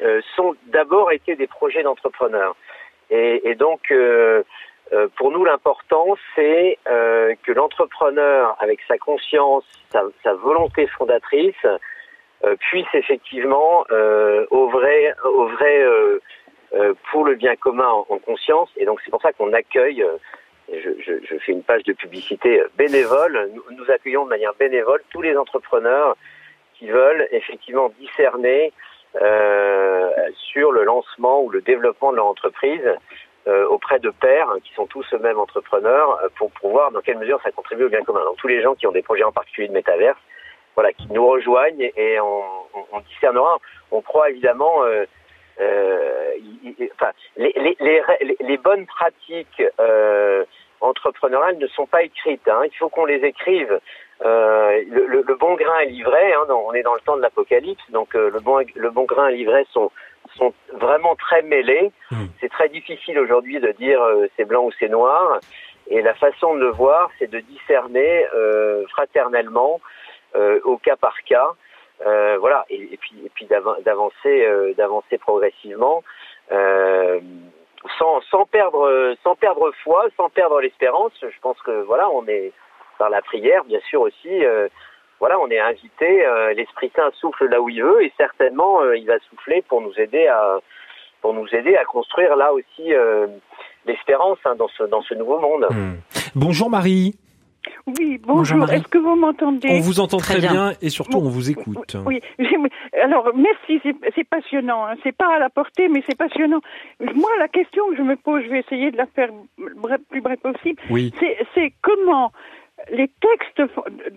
euh, 0.01 0.21
sont 0.35 0.55
d'abord 0.67 1.11
été 1.11 1.35
des 1.35 1.47
projets 1.47 1.83
d'entrepreneurs. 1.83 2.55
Et, 3.09 3.53
donc, 3.53 3.91
euh, 3.91 4.41
pour 5.17 5.29
nous, 5.29 5.45
l'important, 5.45 6.15
c'est 6.33 6.79
que 6.85 7.51
l'entrepreneur, 7.51 8.55
avec 8.59 8.79
sa 8.87 8.97
conscience, 8.97 9.63
sa, 9.91 10.01
sa 10.23 10.33
volonté 10.33 10.87
fondatrice, 10.87 11.67
puisse 12.59 12.87
effectivement 12.93 13.85
vrai 15.53 15.83
euh, 15.83 16.19
pour 17.11 17.25
le 17.25 17.35
bien 17.35 17.55
commun 17.55 17.87
en, 17.87 18.05
en 18.09 18.17
conscience. 18.19 18.69
Et 18.77 18.85
donc 18.85 18.99
c'est 19.03 19.11
pour 19.11 19.21
ça 19.21 19.31
qu'on 19.33 19.53
accueille, 19.53 20.03
euh, 20.03 20.17
je, 20.71 21.37
fais 21.39 21.51
une 21.51 21.63
page 21.63 21.83
de 21.83 21.93
publicité 21.93 22.61
euh, 22.61 22.67
bénévole, 22.77 23.51
nous, 23.71 23.91
accueillons 23.91 24.25
de 24.25 24.29
manière 24.29 24.53
bénévole 24.55 25.01
tous 25.09 25.21
les 25.21 25.37
entrepreneurs 25.37 26.15
qui 26.75 26.87
veulent 26.87 27.27
effectivement 27.31 27.89
discerner 27.99 28.71
euh, 29.21 30.09
sur 30.35 30.71
le 30.71 30.83
lancement 30.83 31.43
ou 31.43 31.49
le 31.49 31.61
développement 31.61 32.11
de 32.11 32.17
leur 32.17 32.27
entreprise 32.27 32.95
euh, 33.47 33.67
auprès 33.67 33.99
de 33.99 34.09
pairs 34.09 34.49
hein, 34.49 34.57
qui 34.63 34.73
sont 34.73 34.87
tous 34.87 35.05
eux-mêmes 35.13 35.37
entrepreneurs 35.37 36.19
pour, 36.37 36.49
pour 36.51 36.71
voir 36.71 36.91
dans 36.91 37.01
quelle 37.01 37.17
mesure 37.17 37.39
ça 37.43 37.51
contribue 37.51 37.85
au 37.85 37.89
bien 37.89 38.03
commun. 38.03 38.23
Donc 38.25 38.37
tous 38.37 38.47
les 38.47 38.61
gens 38.61 38.73
qui 38.73 38.87
ont 38.87 38.91
des 38.91 39.03
projets 39.03 39.23
en 39.23 39.31
particulier 39.31 39.67
de 39.67 39.73
métaverse, 39.73 40.19
voilà, 40.75 40.93
qui 40.93 41.07
nous 41.11 41.27
rejoignent 41.27 41.91
et 41.95 42.19
on, 42.19 42.99
discernera. 43.09 43.59
On 43.91 44.01
croit 44.01 44.29
évidemment 44.29 44.83
euh, 44.83 45.05
euh, 45.61 46.31
enfin, 46.93 47.11
les, 47.37 47.53
les, 47.55 47.77
les, 47.79 48.37
les, 48.39 48.57
bonnes 48.57 48.85
pratiques 48.85 49.61
euh, 49.79 50.43
entrepreneuriales 50.81 51.57
ne 51.57 51.67
sont 51.67 51.85
pas 51.85 52.03
écrites. 52.03 52.47
Hein. 52.47 52.61
Il 52.65 52.75
faut 52.77 52.89
qu'on 52.89 53.05
les 53.05 53.23
écrive. 53.23 53.79
Euh, 54.25 54.81
le, 54.89 55.35
bon 55.35 55.55
grain 55.55 55.79
est 55.79 55.87
livré. 55.87 56.33
Hein, 56.33 56.45
on 56.49 56.73
est 56.73 56.83
dans 56.83 56.95
le 56.95 57.01
temps 57.01 57.17
de 57.17 57.21
l'apocalypse, 57.21 57.83
donc 57.91 58.13
le, 58.13 58.39
bon, 58.39 58.65
le 58.75 58.89
bon 58.89 59.03
grain 59.03 59.27
et 59.27 59.35
livret 59.35 59.65
sont, 59.71 59.91
sont 60.35 60.53
vraiment 60.73 61.15
très 61.15 61.41
mêlés. 61.41 61.91
Mmh. 62.11 62.25
C'est 62.39 62.49
très 62.49 62.69
difficile 62.69 63.19
aujourd'hui 63.19 63.59
de 63.59 63.71
dire 63.71 63.99
c'est 64.35 64.45
blanc 64.45 64.65
ou 64.65 64.71
c'est 64.79 64.89
noir. 64.89 65.39
Et 65.87 66.01
la 66.01 66.13
façon 66.13 66.55
de 66.55 66.61
le 66.61 66.69
voir, 66.69 67.09
c'est 67.19 67.29
de 67.29 67.39
discerner 67.39 68.25
fraternellement, 68.89 69.81
au 70.63 70.77
cas 70.77 70.95
par 70.95 71.21
cas, 71.23 71.53
euh, 72.05 72.37
voilà, 72.39 72.65
et, 72.69 72.97
puis, 72.99 73.15
et 73.25 73.29
puis 73.29 73.45
d'avancer, 73.45 74.45
euh, 74.45 74.73
d'avancer 74.73 75.17
progressivement, 75.17 76.03
euh, 76.51 77.19
sans, 77.97 78.21
sans 78.29 78.45
perdre, 78.45 79.15
sans 79.23 79.35
perdre 79.35 79.71
foi, 79.83 80.07
sans 80.17 80.29
perdre 80.29 80.61
l'espérance. 80.61 81.13
Je 81.21 81.39
pense 81.41 81.59
que 81.61 81.83
voilà, 81.83 82.09
on 82.09 82.27
est 82.27 82.51
par 82.97 83.09
la 83.09 83.21
prière, 83.21 83.63
bien 83.65 83.79
sûr 83.89 84.01
aussi. 84.01 84.43
voilà, 85.19 85.39
on 85.39 85.49
est 85.49 85.59
invité. 85.59 86.25
L'Esprit 86.55 86.91
Saint 86.95 87.11
souffle 87.19 87.47
là 87.47 87.59
où 87.59 87.69
il 87.69 87.83
veut, 87.83 88.03
et 88.03 88.13
certainement, 88.17 88.83
il 88.93 89.05
va 89.05 89.19
souffler 89.29 89.61
pour 89.67 89.81
nous 89.81 89.93
aider 89.97 90.27
à, 90.27 90.59
pour 91.21 91.33
nous 91.33 91.47
aider 91.53 91.75
à 91.75 91.83
construire 91.83 92.35
là 92.37 92.53
aussi 92.53 92.93
l'espérance 93.85 94.37
hein, 94.45 94.55
dans 94.55 94.69
ce 94.69 94.83
dans 94.83 95.01
ce 95.01 95.13
nouveau 95.15 95.39
monde. 95.39 95.67
Hmm. 95.69 95.95
Bonjour 96.35 96.69
Marie. 96.69 97.15
Oui, 97.87 98.19
bonjour. 98.25 98.69
Est-ce 98.71 98.87
que 98.87 98.97
vous 98.97 99.15
m'entendez 99.15 99.69
On 99.71 99.79
vous 99.79 99.99
entend 99.99 100.17
très, 100.17 100.39
bien. 100.39 100.73
et 100.81 100.89
surtout 100.89 101.17
on 101.17 101.29
vous 101.29 101.49
écoute. 101.49 101.95
Oui, 102.05 102.21
alors 103.03 103.31
merci, 103.35 103.81
c'est 104.15 104.23
passionnant. 104.23 104.85
Hein. 104.85 104.95
C'est 105.03 105.15
pas 105.15 105.35
à 105.35 105.39
la 105.39 105.49
portée, 105.49 105.87
mais 105.87 106.03
c'est 106.07 106.17
passionnant. 106.17 106.61
Moi, 106.99 107.29
la 107.39 107.47
question 107.47 107.89
que 107.89 107.97
je 107.97 108.01
me 108.01 108.15
pose, 108.15 108.43
je 108.43 108.49
vais 108.49 108.59
essayer 108.59 108.91
de 108.91 108.97
la 108.97 109.05
faire 109.07 109.29
bref, 109.77 110.01
plus 110.09 110.21
bref 110.21 110.39
possible. 110.39 110.81
Oui. 110.89 111.13
C'est 111.53 111.73
comment 111.81 112.31
les 112.91 113.09
textes, 113.21 113.61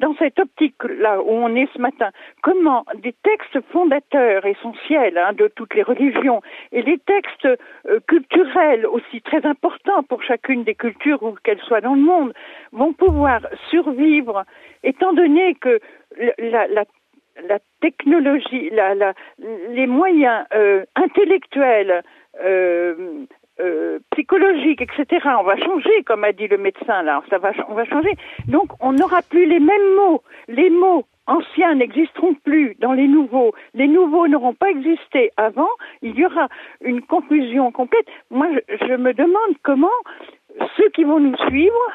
dans 0.00 0.14
cette 0.16 0.38
optique-là 0.38 1.20
où 1.20 1.30
on 1.30 1.54
est 1.54 1.68
ce 1.72 1.80
matin, 1.80 2.10
comment 2.42 2.84
des 3.02 3.14
textes 3.22 3.60
fondateurs 3.72 4.44
essentiels 4.44 5.18
hein, 5.18 5.32
de 5.34 5.48
toutes 5.48 5.74
les 5.74 5.82
religions 5.82 6.42
et 6.72 6.82
les 6.82 6.98
textes 6.98 7.46
euh, 7.46 8.00
culturels 8.06 8.86
aussi 8.86 9.20
très 9.22 9.44
importants 9.46 10.02
pour 10.02 10.22
chacune 10.22 10.64
des 10.64 10.74
cultures 10.74 11.22
où 11.22 11.34
qu'elles 11.44 11.60
soient 11.60 11.80
dans 11.80 11.94
le 11.94 12.00
monde 12.00 12.32
vont 12.72 12.92
pouvoir 12.92 13.40
survivre, 13.70 14.44
étant 14.82 15.12
donné 15.12 15.54
que 15.54 15.78
la, 16.38 16.66
la, 16.66 16.84
la 17.48 17.58
technologie, 17.80 18.70
la, 18.70 19.12
les 19.70 19.86
moyens 19.86 20.44
euh, 20.54 20.84
intellectuels 20.96 22.02
euh, 22.42 23.26
euh, 23.60 23.98
psychologique, 24.12 24.82
etc. 24.82 25.26
On 25.38 25.44
va 25.44 25.56
changer, 25.56 26.02
comme 26.04 26.24
a 26.24 26.32
dit 26.32 26.48
le 26.48 26.58
médecin 26.58 27.02
là. 27.02 27.22
Ça 27.30 27.38
va, 27.38 27.52
on 27.68 27.74
va 27.74 27.84
changer. 27.84 28.14
Donc, 28.48 28.70
on 28.80 28.92
n'aura 28.92 29.22
plus 29.22 29.46
les 29.46 29.60
mêmes 29.60 29.94
mots. 29.96 30.22
Les 30.48 30.70
mots 30.70 31.06
anciens 31.26 31.74
n'existeront 31.74 32.34
plus 32.34 32.76
dans 32.80 32.92
les 32.92 33.08
nouveaux. 33.08 33.52
Les 33.74 33.88
nouveaux 33.88 34.28
n'auront 34.28 34.54
pas 34.54 34.70
existé 34.70 35.30
avant. 35.36 35.70
Il 36.02 36.18
y 36.18 36.26
aura 36.26 36.48
une 36.82 37.02
confusion 37.02 37.72
complète. 37.72 38.06
Moi, 38.30 38.48
je, 38.52 38.86
je 38.86 38.94
me 38.94 39.12
demande 39.12 39.56
comment 39.62 39.88
ceux 40.76 40.88
qui 40.90 41.04
vont 41.04 41.20
nous 41.20 41.36
suivre 41.48 41.92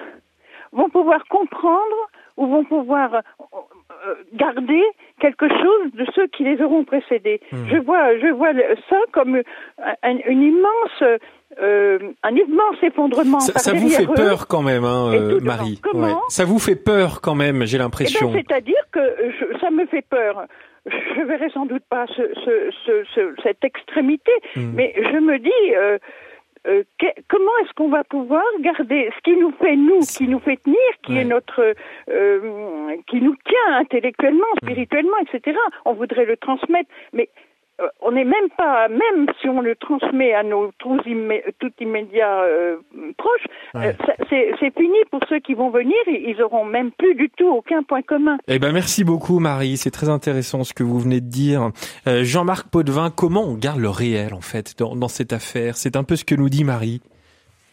vont 0.72 0.90
pouvoir 0.90 1.26
comprendre 1.28 2.10
ou 2.42 2.48
vont 2.48 2.64
pouvoir 2.64 3.14
euh, 3.14 4.16
garder 4.34 4.84
quelque 5.20 5.48
chose 5.48 5.92
de 5.94 6.06
ceux 6.16 6.28
qui 6.28 6.44
les 6.44 6.62
auront 6.62 6.84
précédés. 6.84 7.40
Hmm. 7.52 7.68
Je 7.70 7.78
vois, 7.78 8.18
je 8.18 8.28
vois 8.34 8.54
ça 8.90 8.98
comme 9.12 9.42
une 10.04 10.42
immense 10.42 11.20
euh, 11.62 12.00
un 12.24 12.36
immense 12.36 12.78
effondrement. 12.82 13.42
Ça, 13.42 13.60
ça 13.60 13.74
vous 13.74 13.90
fait 13.90 14.08
peur 14.08 14.48
quand 14.48 14.62
même, 14.62 14.86
hein, 14.86 15.12
euh, 15.14 15.40
Marie. 15.42 15.82
Ça 16.30 16.46
vous 16.46 16.60
fait 16.60 16.78
peur 16.78 17.20
quand 17.22 17.36
même, 17.36 17.66
j'ai 17.66 17.78
l'impression. 17.78 18.30
Eh 18.32 18.34
ben, 18.34 18.44
c'est-à-dire 18.48 18.84
que 18.92 19.00
ça 19.60 19.70
me 19.70 19.86
fait 19.88 20.06
peur. 20.10 20.46
Je 20.86 21.22
verrai 21.22 21.50
sans 21.52 21.66
doute 21.66 21.84
pas 21.90 22.06
ce, 22.08 23.34
cette 23.44 23.64
extrémité, 23.64 24.32
hmm. 24.56 24.72
mais 24.74 24.94
je 24.96 25.18
me 25.18 25.38
dis. 25.38 25.76
Euh, 25.76 25.98
comment 26.64 27.52
est-ce 27.64 27.74
qu'on 27.76 27.90
va 27.90 28.04
pouvoir 28.04 28.44
garder 28.60 29.10
ce 29.16 29.22
qui 29.24 29.36
nous 29.38 29.52
fait 29.52 29.76
nous, 29.76 30.00
qui 30.00 30.28
nous 30.28 30.40
fait 30.40 30.58
tenir, 30.58 30.78
qui 31.04 31.18
est 31.18 31.26
notre, 31.26 31.74
qui 33.08 33.22
nous 33.22 33.36
tient 33.46 33.78
intellectuellement, 33.78 34.46
hmm. 34.62 34.66
spirituellement, 34.66 35.18
etc. 35.22 35.58
On 35.86 35.94
voudrait 35.94 36.26
le 36.26 36.38
transmettre, 36.38 36.90
mais 37.14 37.30
euh, 37.30 37.51
on 38.02 38.12
n'est 38.12 38.26
même 38.26 38.50
pas, 38.58 38.88
même 38.88 39.28
si 39.40 39.48
on 39.50 39.62
le 39.62 39.76
transmet 39.76 40.34
à 40.34 40.44
nos 40.44 40.72
tout, 40.78 41.00
immédiats 41.80 42.42
euh, 42.44 42.78
proches, 43.18 43.46
euh, 43.76 43.94
c'est 44.30 44.74
fini 44.78 44.98
pour 45.10 45.22
ceux 45.30 45.40
qui 45.40 45.54
vont 45.54 45.70
venir, 45.70 45.96
ils 46.08 46.42
auront 46.42 46.66
même 46.66 46.92
plus 46.92 47.16
du 47.16 47.30
tout 47.30 47.48
aucun 47.48 47.84
point 47.84 48.02
commun. 48.02 48.38
Eh 48.48 48.60
ben 48.60 48.72
merci 48.72 49.04
beaucoup 49.04 49.40
Marie, 49.40 49.78
c'est 49.78 49.92
très 49.92 50.10
intéressant 50.10 50.64
ce 50.64 50.74
que 50.74 50.84
vous 50.84 51.00
venez 51.00 51.22
de 51.22 51.30
dire. 51.30 51.70
Jean-Marc 52.06 52.70
Potvin, 52.70 53.10
comment 53.10 53.44
on 53.44 53.56
garde 53.56 53.80
le 53.80 53.90
réel 53.90 54.34
en 54.34 54.42
fait 54.42 54.78
dans, 54.78 55.08
cette 55.08 55.34
affaire? 55.34 55.76
C'est 55.76 55.96
un 55.96 56.04
peu 56.04 56.16
ce 56.16 56.26
que 56.26 56.36
nous 56.36 56.50
dit 56.50 56.64
Marie. 56.64 57.02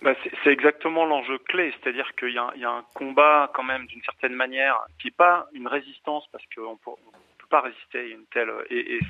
Bah, 0.02 0.14
c'est 0.44 0.50
exactement 0.50 1.04
l'enjeu 1.04 1.38
clé, 1.48 1.72
c'est-à-dire 1.80 2.08
qu'il 2.18 2.30
y, 2.30 2.60
y, 2.60 2.64
a 2.64 2.70
un 2.70 2.84
combat 2.94 3.50
quand 3.52 3.64
même 3.64 3.86
d'une 3.86 4.02
certaine 4.02 4.34
manière 4.34 4.76
qui 5.00 5.08
n'est 5.08 5.16
pas 5.16 5.48
une 5.52 5.66
résistance 5.66 6.24
parce 6.30 6.44
qu'on 6.54 6.72
ne 6.72 6.76
peut 6.76 7.48
pas 7.50 7.62
résister 7.62 7.98
à 7.98 8.02
une 8.02 8.24
telle 8.32 8.50
et, 8.70 8.94
et 8.94 9.00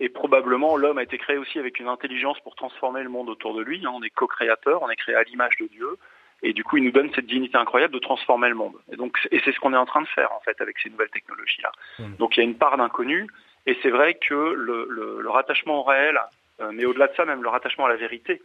et 0.00 0.08
probablement, 0.08 0.76
l'homme 0.76 0.98
a 0.98 1.02
été 1.02 1.18
créé 1.18 1.36
aussi 1.38 1.58
avec 1.58 1.78
une 1.78 1.88
intelligence 1.88 2.40
pour 2.40 2.56
transformer 2.56 3.02
le 3.02 3.08
monde 3.08 3.28
autour 3.28 3.54
de 3.54 3.62
lui. 3.62 3.84
Hein. 3.86 3.92
On 3.94 4.02
est 4.02 4.10
co-créateur, 4.10 4.82
on 4.82 4.90
est 4.90 4.96
créé 4.96 5.14
à 5.14 5.22
l'image 5.22 5.56
de 5.60 5.66
Dieu. 5.66 5.96
Et 6.42 6.52
du 6.52 6.64
coup, 6.64 6.76
il 6.76 6.84
nous 6.84 6.90
donne 6.90 7.10
cette 7.14 7.26
dignité 7.26 7.56
incroyable 7.56 7.94
de 7.94 8.00
transformer 8.00 8.48
le 8.48 8.54
monde. 8.54 8.74
Et 8.92 8.96
donc, 8.96 9.16
et 9.30 9.40
c'est 9.44 9.52
ce 9.52 9.60
qu'on 9.60 9.72
est 9.72 9.78
en 9.78 9.86
train 9.86 10.02
de 10.02 10.08
faire, 10.08 10.30
en 10.32 10.40
fait, 10.40 10.60
avec 10.60 10.78
ces 10.78 10.90
nouvelles 10.90 11.10
technologies-là. 11.10 11.72
Mmh. 12.00 12.16
Donc, 12.16 12.36
il 12.36 12.40
y 12.40 12.42
a 12.42 12.46
une 12.46 12.56
part 12.56 12.76
d'inconnu. 12.76 13.26
Et 13.66 13.78
c'est 13.82 13.90
vrai 13.90 14.14
que 14.14 14.34
le, 14.34 14.86
le, 14.90 15.30
rattachement 15.30 15.80
au 15.80 15.82
réel, 15.84 16.20
euh, 16.60 16.70
mais 16.72 16.84
au-delà 16.84 17.06
de 17.06 17.14
ça, 17.14 17.24
même 17.24 17.42
le 17.42 17.48
rattachement 17.48 17.86
à 17.86 17.88
la 17.88 17.96
vérité, 17.96 18.42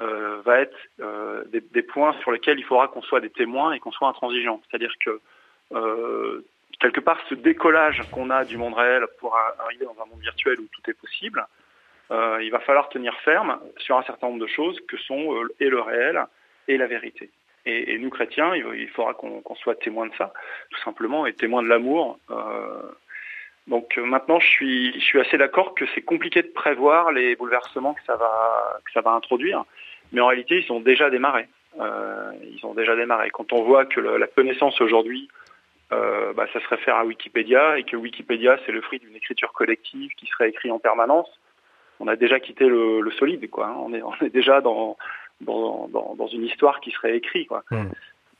euh, 0.00 0.42
va 0.44 0.60
être 0.60 0.76
euh, 1.00 1.44
des, 1.46 1.60
des, 1.60 1.82
points 1.82 2.14
sur 2.20 2.32
lesquels 2.32 2.58
il 2.58 2.64
faudra 2.64 2.88
qu'on 2.88 3.02
soit 3.02 3.20
des 3.20 3.30
témoins 3.30 3.72
et 3.72 3.80
qu'on 3.80 3.92
soit 3.92 4.08
intransigeants. 4.08 4.60
C'est-à-dire 4.68 4.92
que 5.00 5.20
quelque 6.80 7.00
part 7.00 7.18
ce 7.28 7.34
décollage 7.34 8.02
qu'on 8.10 8.30
a 8.30 8.44
du 8.44 8.56
monde 8.56 8.74
réel 8.74 9.04
pour 9.18 9.36
arriver 9.36 9.84
dans 9.84 9.96
un 10.02 10.06
monde 10.06 10.20
virtuel 10.20 10.60
où 10.60 10.66
tout 10.72 10.90
est 10.90 10.94
possible, 10.94 11.44
euh, 12.10 12.38
il 12.42 12.50
va 12.50 12.60
falloir 12.60 12.88
tenir 12.88 13.14
ferme 13.20 13.58
sur 13.78 13.98
un 13.98 14.02
certain 14.02 14.28
nombre 14.28 14.40
de 14.40 14.46
choses 14.46 14.78
que 14.88 14.96
sont 14.96 15.34
euh, 15.34 15.54
et 15.60 15.68
le 15.68 15.80
réel 15.80 16.24
et 16.66 16.76
la 16.76 16.86
vérité. 16.86 17.30
Et, 17.66 17.98
nous 17.98 18.08
chrétiens, 18.08 18.54
il, 18.54 18.88
faudra 18.88 19.12
qu'on 19.12 19.54
soit 19.56 19.74
témoins 19.74 20.06
de 20.06 20.14
ça, 20.16 20.32
tout 20.70 20.80
simplement, 20.80 21.26
et 21.26 21.34
témoins 21.34 21.62
de 21.62 21.68
l'amour. 21.68 22.18
Euh, 22.30 22.80
donc 23.66 23.98
maintenant, 23.98 24.40
je 24.40 24.46
suis, 24.46 24.94
je 24.94 25.04
suis 25.04 25.20
assez 25.20 25.36
d'accord 25.36 25.74
que 25.74 25.84
c'est 25.94 26.00
compliqué 26.00 26.40
de 26.40 26.48
prévoir 26.48 27.12
les 27.12 27.36
bouleversements 27.36 27.92
que 27.92 28.02
ça 28.06 28.16
va, 28.16 28.80
que 28.86 28.92
ça 28.92 29.02
va 29.02 29.10
introduire, 29.10 29.66
mais 30.12 30.22
en 30.22 30.28
réalité, 30.28 30.64
ils 30.64 30.72
ont 30.72 30.80
déjà 30.80 31.10
démarré. 31.10 31.46
ils 31.76 32.60
ont 32.62 32.72
déjà 32.72 32.96
démarré. 32.96 33.28
Quand 33.28 33.52
on 33.52 33.62
voit 33.64 33.84
que 33.84 34.00
la 34.00 34.26
connaissance 34.28 34.80
aujourd'hui 34.80 35.28
euh, 35.90 36.34
bah, 36.34 36.46
ça 36.52 36.60
se 36.60 36.68
réfère 36.68 36.96
à 36.96 37.04
Wikipédia 37.04 37.78
et 37.78 37.84
que 37.84 37.96
Wikipédia 37.96 38.58
c'est 38.66 38.72
le 38.72 38.82
fruit 38.82 38.98
d'une 38.98 39.16
écriture 39.16 39.52
collective 39.52 40.10
qui 40.16 40.26
serait 40.26 40.50
écrite 40.50 40.70
en 40.70 40.78
permanence. 40.78 41.28
On 42.00 42.08
a 42.08 42.16
déjà 42.16 42.38
quitté 42.38 42.66
le, 42.66 43.10
solide, 43.18 43.48
quoi. 43.50 43.68
Hein. 43.68 43.76
On 43.78 43.92
est, 43.94 44.02
on 44.02 44.12
est 44.20 44.30
déjà 44.30 44.60
dans, 44.60 44.96
dans, 45.40 45.88
dans, 45.88 46.26
une 46.28 46.44
histoire 46.44 46.80
qui 46.80 46.90
serait 46.92 47.16
écrite, 47.16 47.48
quoi. 47.48 47.64
Hmm. 47.70 47.88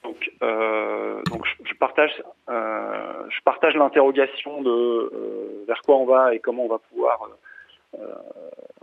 Donc, 0.05 0.30
euh, 0.42 1.20
donc 1.24 1.44
je, 1.64 1.74
partage, 1.74 2.22
euh, 2.49 3.24
je 3.30 3.40
partage 3.42 3.74
l'interrogation 3.74 4.62
de 4.62 5.64
vers 5.66 5.80
quoi 5.82 5.96
on 5.96 6.05
va 6.05 6.34
et 6.34 6.38
comment 6.38 6.66
on 6.66 6.68
va 6.68 6.78
pouvoir, 6.78 7.18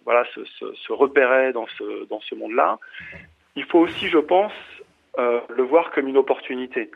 voilà, 0.03 0.25
se, 0.33 0.43
se, 0.43 0.73
se, 0.73 0.91
repérer 0.91 1.53
dans 1.53 1.67
ce 1.77 2.05
dans 2.07 2.19
ce 2.19 2.35
monde-là. 2.35 2.79
Il 3.55 3.63
faut 3.63 3.79
aussi, 3.79 4.07
je 4.09 4.17
pense, 4.17 4.51
le 5.17 5.63
voir 5.63 5.91
comme 5.91 6.09
une 6.09 6.17
opportunité. 6.17 6.91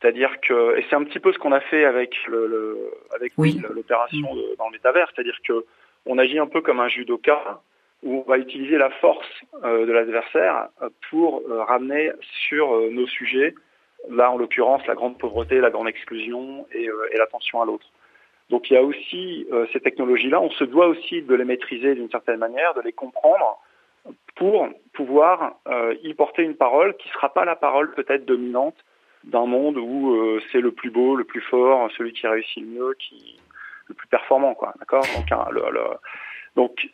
C'est-à-dire 0.00 0.40
que, 0.40 0.78
et 0.78 0.84
c'est 0.88 0.96
un 0.96 1.04
petit 1.04 1.20
peu 1.20 1.32
ce 1.32 1.38
qu'on 1.38 1.52
a 1.52 1.60
fait 1.60 1.84
avec 1.84 2.14
le, 2.26 2.90
avec 3.14 3.32
l'opération 3.36 4.28
dans 4.58 4.66
le 4.66 4.72
métavers, 4.72 5.10
c'est-à-dire 5.14 5.38
que 5.46 5.64
on 6.04 6.18
agit 6.18 6.38
un 6.38 6.46
peu 6.46 6.60
comme 6.60 6.80
un 6.80 6.88
judoka 6.88 7.60
où 8.02 8.22
on 8.26 8.30
va 8.30 8.38
utiliser 8.38 8.78
la 8.78 8.90
force 8.90 9.26
euh, 9.64 9.86
de 9.86 9.92
l'adversaire 9.92 10.68
pour 11.10 11.42
euh, 11.48 11.62
ramener 11.64 12.12
sur 12.48 12.74
euh, 12.74 12.90
nos 12.90 13.06
sujets, 13.06 13.54
là 14.08 14.30
en 14.30 14.36
l'occurrence 14.36 14.86
la 14.86 14.94
grande 14.94 15.18
pauvreté, 15.18 15.60
la 15.60 15.70
grande 15.70 15.88
exclusion 15.88 16.66
et, 16.72 16.84
et 16.84 17.16
l'attention 17.16 17.62
à 17.62 17.64
l'autre. 17.64 17.86
Donc 18.50 18.70
il 18.70 18.74
y 18.74 18.76
a 18.76 18.82
aussi 18.84 19.44
ces 19.72 19.80
technologies-là, 19.80 20.40
on 20.40 20.50
se 20.50 20.62
doit 20.62 20.86
aussi 20.86 21.20
de 21.20 21.34
les 21.34 21.44
maîtriser 21.44 21.96
d'une 21.96 22.08
certaine 22.10 22.36
manière, 22.36 22.74
de 22.74 22.80
les 22.80 22.92
comprendre 22.92 23.58
pour 24.36 24.68
pouvoir 24.92 25.56
y 26.04 26.14
porter 26.14 26.44
une 26.44 26.54
parole 26.54 26.96
qui 26.96 27.08
ne 27.08 27.14
sera 27.14 27.34
pas 27.34 27.44
la 27.44 27.56
parole 27.56 27.92
peut-être 27.94 28.24
dominante 28.24 28.76
d'un 29.26 29.46
monde 29.46 29.76
où 29.76 30.14
euh, 30.14 30.40
c'est 30.50 30.60
le 30.60 30.72
plus 30.72 30.90
beau, 30.90 31.16
le 31.16 31.24
plus 31.24 31.40
fort, 31.40 31.90
celui 31.96 32.12
qui 32.12 32.26
réussit 32.26 32.62
le 32.62 32.68
mieux, 32.68 32.96
qui 32.98 33.38
le 33.88 33.94
plus 33.94 34.08
performant, 34.08 34.54
quoi. 34.54 34.74
D'accord? 34.78 35.04
Donc, 36.56 36.88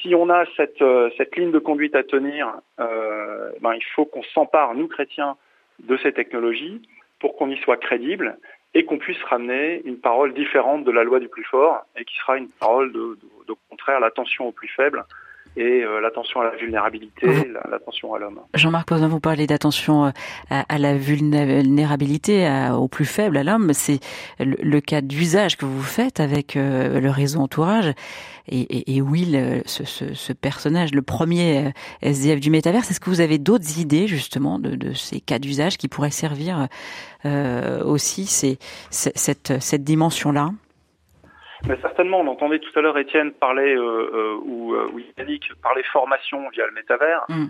si 0.00 0.14
on 0.14 0.28
a 0.28 0.44
cette, 0.56 0.82
euh, 0.82 1.10
cette 1.16 1.34
ligne 1.36 1.50
de 1.50 1.58
conduite 1.58 1.94
à 1.94 2.02
tenir, 2.02 2.52
euh, 2.80 3.50
ben, 3.60 3.72
il 3.74 3.84
faut 3.94 4.04
qu'on 4.04 4.22
s'empare, 4.22 4.74
nous 4.74 4.88
chrétiens, 4.88 5.36
de 5.80 5.96
ces 5.98 6.12
technologies 6.12 6.82
pour 7.18 7.36
qu'on 7.36 7.50
y 7.50 7.56
soit 7.58 7.76
crédible 7.76 8.38
et 8.74 8.84
qu'on 8.84 8.98
puisse 8.98 9.22
ramener 9.24 9.82
une 9.84 9.98
parole 9.98 10.34
différente 10.34 10.84
de 10.84 10.90
la 10.90 11.04
loi 11.04 11.20
du 11.20 11.28
plus 11.28 11.44
fort 11.44 11.84
et 11.96 12.04
qui 12.04 12.16
sera 12.18 12.36
une 12.36 12.48
parole 12.48 12.92
de, 12.92 13.18
de, 13.48 13.54
contraire 13.70 14.00
l'attention 14.00 14.48
au 14.48 14.52
plus 14.52 14.68
faible 14.68 15.04
et 15.56 15.82
euh, 15.82 16.00
l'attention 16.00 16.40
à 16.40 16.44
la 16.44 16.56
vulnérabilité, 16.56 17.26
l'attention 17.70 18.14
à 18.14 18.18
l'homme. 18.18 18.40
Jean-Marc 18.54 18.88
Poisson, 18.88 19.08
vous 19.08 19.20
parlez 19.20 19.46
d'attention 19.46 20.06
euh, 20.06 20.10
à, 20.50 20.78
la 20.78 20.96
vulnérabilité, 20.96 22.48
au 22.72 22.88
plus 22.88 23.06
faible, 23.06 23.36
à 23.36 23.44
l'homme. 23.44 23.72
C'est 23.72 24.00
le, 24.38 24.80
cas 24.80 25.00
d'usage 25.00 25.56
que 25.56 25.64
vous 25.64 25.82
faites 25.82 26.20
avec 26.20 26.56
euh, 26.56 27.00
le 27.00 27.10
réseau 27.10 27.40
entourage. 27.40 27.92
Et, 28.48 28.94
et, 28.94 29.02
Will, 29.02 29.62
ce, 29.66 29.84
ce, 29.84 30.14
ce, 30.14 30.32
personnage, 30.32 30.94
le 30.94 31.02
premier 31.02 31.72
SDF 32.02 32.38
du 32.38 32.50
métaverse, 32.50 32.88
est-ce 32.90 33.00
que 33.00 33.10
vous 33.10 33.20
avez 33.20 33.38
d'autres 33.38 33.80
idées 33.80 34.06
justement 34.06 34.60
de, 34.60 34.76
de, 34.76 34.92
ces 34.92 35.20
cas 35.20 35.40
d'usage 35.40 35.78
qui 35.78 35.88
pourraient 35.88 36.12
servir 36.12 36.68
euh, 37.24 37.82
aussi 37.82 38.26
ces, 38.26 38.58
cette, 38.90 39.54
cette 39.60 39.82
dimension-là? 39.82 40.50
Mais 41.68 41.76
certainement, 41.80 42.20
on 42.20 42.26
entendait 42.28 42.58
tout 42.58 42.76
à 42.78 42.82
l'heure 42.82 42.98
Étienne 42.98 43.32
parler 43.32 43.74
euh, 43.74 44.10
euh, 44.14 44.36
ou, 44.44 44.74
euh, 44.74 44.88
ou 44.92 45.00
Yannick 45.18 45.52
parler 45.62 45.82
formation 45.84 46.48
via 46.50 46.66
le 46.66 46.72
métavers. 46.72 47.24
Mm. 47.28 47.46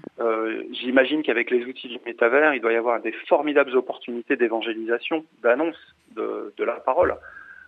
J'imagine 0.72 1.22
qu'avec 1.22 1.50
les 1.50 1.64
outils 1.64 1.88
du 1.88 1.98
métavers, 2.04 2.54
il 2.54 2.60
doit 2.60 2.72
y 2.72 2.76
avoir 2.76 3.00
des 3.00 3.12
formidables 3.28 3.76
opportunités 3.76 4.36
d'évangélisation, 4.36 5.24
d'annonce 5.42 5.76
de, 6.14 6.54
de, 6.56 6.64
la 6.64 6.74
parole. 6.74 7.14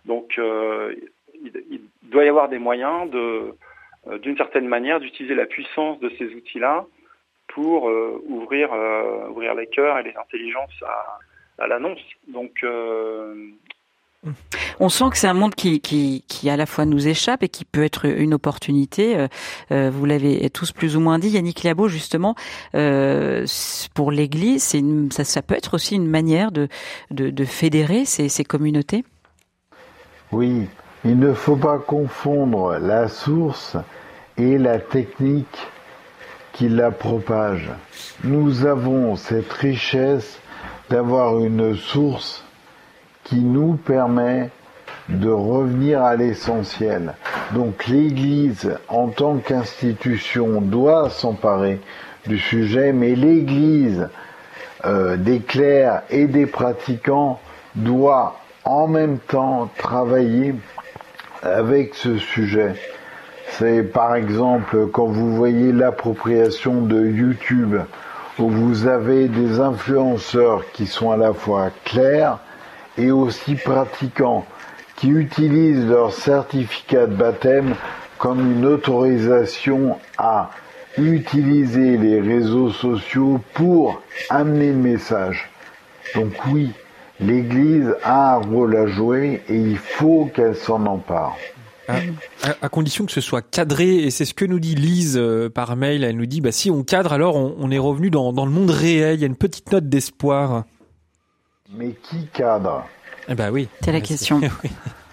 Donc, 0.05 0.39
il, 0.39 1.81
doit 2.03 2.25
y 2.25 2.29
avoir 2.29 2.49
des 2.49 2.59
moyens 2.59 3.09
de, 3.09 3.53
d'une 4.17 4.37
certaine 4.37 4.67
manière, 4.67 4.99
d'utiliser 4.99 5.35
la 5.35 5.45
puissance 5.45 5.99
de 5.99 6.09
ces 6.17 6.33
outils-là 6.33 6.85
pour 7.47 7.83
ouvrir, 8.25 8.71
ouvrir 9.29 9.55
les 9.55 9.67
cœurs 9.67 9.99
et 9.99 10.03
les 10.03 10.15
intelligences 10.15 10.83
à, 10.83 11.63
à 11.63 11.67
l'annonce. 11.67 12.01
Donc, 12.27 12.63
on 14.79 14.89
sent 14.89 15.05
que 15.11 15.17
c'est 15.17 15.27
un 15.27 15.33
monde 15.33 15.55
qui, 15.55 15.79
qui, 15.79 16.23
qui 16.27 16.49
à 16.49 16.57
la 16.57 16.65
fois 16.65 16.85
nous 16.85 17.07
échappe 17.07 17.43
et 17.43 17.49
qui 17.49 17.65
peut 17.65 17.83
être 17.83 18.05
une 18.05 18.33
opportunité. 18.33 19.17
Euh, 19.17 19.27
euh, 19.71 19.89
vous 19.93 20.05
l'avez 20.05 20.49
tous 20.49 20.71
plus 20.71 20.95
ou 20.95 20.99
moins 20.99 21.19
dit, 21.19 21.29
Yannick 21.29 21.63
Liabo, 21.63 21.87
justement, 21.87 22.35
euh, 22.75 23.45
pour 23.93 24.11
l'Église, 24.11 24.75
ça, 25.11 25.41
peut 25.41 25.55
être 25.55 25.73
aussi 25.73 25.95
une 25.95 26.07
manière 26.07 26.51
de, 26.51 26.67
de, 27.11 27.29
de 27.29 27.45
fédérer 27.45 28.05
ces, 28.05 28.29
ces 28.29 28.43
communautés? 28.43 29.03
Oui, 30.31 30.67
il 31.05 31.17
ne 31.17 31.33
faut 31.33 31.55
pas 31.55 31.79
confondre 31.79 32.77
la 32.79 33.07
source 33.07 33.77
et 34.37 34.57
la 34.57 34.79
technique 34.79 35.67
qui 36.53 36.69
la 36.69 36.91
propage. 36.91 37.69
Nous 38.23 38.65
avons 38.65 39.15
cette 39.15 39.51
richesse 39.53 40.39
d'avoir 40.89 41.39
une 41.39 41.75
source 41.75 42.43
qui 43.29 43.39
nous 43.39 43.73
permet 43.73 44.49
de 45.07 45.29
revenir 45.29 46.03
à 46.03 46.15
l'essentiel. 46.15 47.13
Donc 47.53 47.85
l'Église, 47.87 48.75
en 48.87 49.09
tant 49.09 49.37
qu'institution, 49.37 50.61
doit 50.61 51.09
s'emparer 51.11 51.79
du 52.25 52.39
sujet, 52.39 52.91
mais 52.91 53.15
l'Église 53.15 54.09
euh, 54.85 55.15
des 55.15 55.39
clercs 55.39 56.01
et 56.09 56.25
des 56.25 56.47
pratiquants 56.47 57.39
doit 57.75 58.39
en 58.65 58.87
même 58.87 59.19
temps 59.19 59.69
travailler 59.77 60.55
avec 61.43 61.93
ce 61.95 62.17
sujet. 62.17 62.73
C'est 63.51 63.83
par 63.83 64.15
exemple 64.15 64.87
quand 64.91 65.05
vous 65.05 65.35
voyez 65.35 65.71
l'appropriation 65.71 66.81
de 66.81 67.05
YouTube, 67.05 67.75
où 68.39 68.49
vous 68.49 68.87
avez 68.87 69.27
des 69.27 69.59
influenceurs 69.59 70.63
qui 70.71 70.87
sont 70.87 71.11
à 71.11 71.17
la 71.17 71.33
fois 71.33 71.69
clairs, 71.83 72.39
et 72.99 73.11
aussi 73.11 73.55
pratiquants 73.55 74.45
qui 74.97 75.07
utilisent 75.09 75.87
leur 75.87 76.13
certificat 76.13 77.07
de 77.07 77.15
baptême 77.15 77.75
comme 78.17 78.51
une 78.51 78.65
autorisation 78.65 79.97
à 80.17 80.51
utiliser 80.97 81.97
les 81.97 82.19
réseaux 82.19 82.71
sociaux 82.71 83.39
pour 83.53 84.01
amener 84.29 84.71
le 84.71 84.77
message. 84.77 85.49
Donc 86.15 86.33
oui, 86.51 86.71
l'Église 87.21 87.95
a 88.03 88.35
un 88.35 88.39
rôle 88.39 88.75
à 88.75 88.87
jouer 88.87 89.41
et 89.47 89.57
il 89.57 89.77
faut 89.77 90.29
qu'elle 90.33 90.55
s'en 90.55 90.85
empare. 90.85 91.37
À, 92.61 92.69
condition 92.69 93.05
que 93.05 93.11
ce 93.11 93.21
soit 93.21 93.41
cadré, 93.41 93.95
et 93.95 94.11
c'est 94.11 94.25
ce 94.25 94.35
que 94.35 94.45
nous 94.45 94.59
dit 94.59 94.75
Lise 94.75 95.17
euh, 95.17 95.49
par 95.49 95.75
mail, 95.75 96.03
elle 96.03 96.17
nous 96.17 96.27
dit, 96.27 96.39
bah, 96.39 96.51
si 96.51 96.69
on 96.69 96.83
cadre, 96.83 97.13
alors 97.13 97.35
on, 97.35 97.71
est 97.71 97.79
revenu 97.79 98.11
dans, 98.11 98.31
dans 98.31 98.45
le 98.45 98.51
monde 98.51 98.69
réel, 98.69 99.15
il 99.15 99.21
y 99.21 99.23
a 99.23 99.27
une 99.27 99.35
petite 99.35 99.71
note 99.71 99.89
d'espoir. 99.89 100.65
Mais 101.71 101.91
qui 102.01 102.25
cadre? 102.27 102.87
Eh 103.27 103.35
ben 103.35 103.51
oui. 103.51 103.69
C'est 103.83 103.91
la 103.91 104.01
question. 104.01 104.41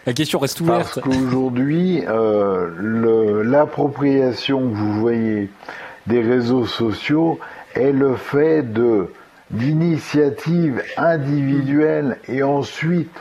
La 0.07 0.13
question 0.13 0.39
reste 0.39 0.61
ouverte. 0.61 1.01
Parce 1.01 1.01
qu'aujourd'hui, 1.01 2.03
euh, 2.07 3.43
l'appropriation 3.45 4.61
que 4.71 4.75
vous 4.75 5.01
voyez 5.01 5.51
des 6.07 6.21
réseaux 6.21 6.67
sociaux 6.67 7.39
est 7.75 7.93
le 7.93 8.17
fait 8.17 8.63
de 8.63 9.13
d'initiatives 9.51 10.83
individuelles 10.97 12.19
et 12.27 12.43
ensuite 12.43 13.17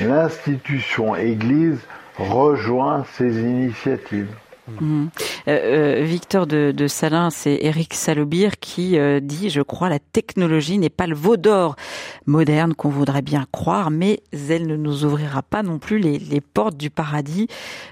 l'institution 0.00 1.16
Église 1.16 1.78
rejoint 2.18 3.06
ces 3.16 3.40
initiatives. 3.40 4.28
Mhm. 4.68 5.10
Euh, 5.48 6.00
euh, 6.00 6.04
Victor 6.04 6.46
de, 6.46 6.72
de 6.72 6.86
Salin, 6.86 7.30
c'est 7.30 7.58
Eric 7.62 7.94
Salobir 7.94 8.58
qui 8.58 8.98
euh, 8.98 9.20
dit, 9.20 9.50
je 9.50 9.62
crois, 9.62 9.88
la 9.88 9.98
technologie 9.98 10.78
n'est 10.78 10.90
pas 10.90 11.06
le 11.06 11.14
veau 11.14 11.36
d'or 11.36 11.76
moderne 12.26 12.74
qu'on 12.74 12.88
voudrait 12.88 13.22
bien 13.22 13.46
croire, 13.52 13.90
mais 13.90 14.22
elle 14.48 14.66
ne 14.66 14.76
nous 14.76 15.04
ouvrira 15.04 15.42
pas 15.42 15.62
non 15.62 15.78
plus 15.78 15.98
les, 15.98 16.18
les 16.18 16.40
portes 16.40 16.76
du 16.76 16.90
paradis. 16.90 17.48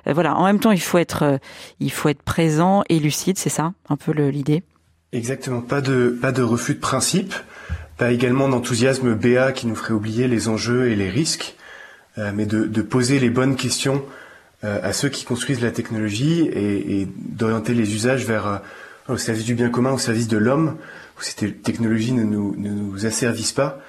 voilà. 0.07 0.37
En 0.37 0.45
même 0.45 0.61
temps, 0.61 0.73
il 0.73 0.81
faut 0.81 0.99
être, 0.99 1.39
il 1.81 1.93
faut 1.93 2.09
être 2.09 2.23
présent 2.23 2.83
et 2.89 2.99
lucide, 2.99 3.39
c'est 3.39 3.49
ça, 3.49 3.73
un 3.89 3.97
peu 3.97 4.12
l'idée? 4.12 4.62
Exactement. 5.12 5.61
Pas 5.61 5.81
de, 5.81 6.16
pas 6.21 6.33
de 6.33 6.43
refus 6.43 6.75
de 6.75 6.81
principe, 6.81 7.35
pas 7.97 8.12
également 8.12 8.49
d'enthousiasme 8.49 9.14
béat 9.14 9.53
qui 9.53 9.66
nous 9.66 9.75
ferait 9.75 9.95
oublier 9.95 10.29
les 10.29 10.49
enjeux 10.49 10.89
et 10.91 10.97
les 10.97 11.09
risques, 11.09 11.57
mais 12.35 12.47
de, 12.47 12.64
de 12.64 12.83
poser 12.83 13.21
les 13.21 13.31
bonnes 13.31 13.55
questions 13.55 14.03
à 14.63 14.93
ceux 14.93 15.09
qui 15.09 15.25
construisent 15.25 15.61
la 15.61 15.71
technologie 15.71 16.41
et, 16.41 17.01
et 17.01 17.09
d'orienter 17.17 17.75
les 17.75 17.95
usages 17.95 18.27
vers 18.27 18.47
euh, 18.47 18.59
au 19.09 19.17
service 19.17 19.45
du 19.45 19.55
bien 19.55 19.71
commun, 19.71 19.93
au 19.93 19.99
service 19.99 20.27
de 20.27 20.37
l'homme, 20.37 20.77
où 21.19 21.23
ces 21.23 21.53
technologies 21.53 22.13
ne 22.13 22.25
nous, 22.25 22.57
ne 22.59 22.71
nous 22.71 23.07
asservissent 23.07 23.53
pas. 23.53 23.81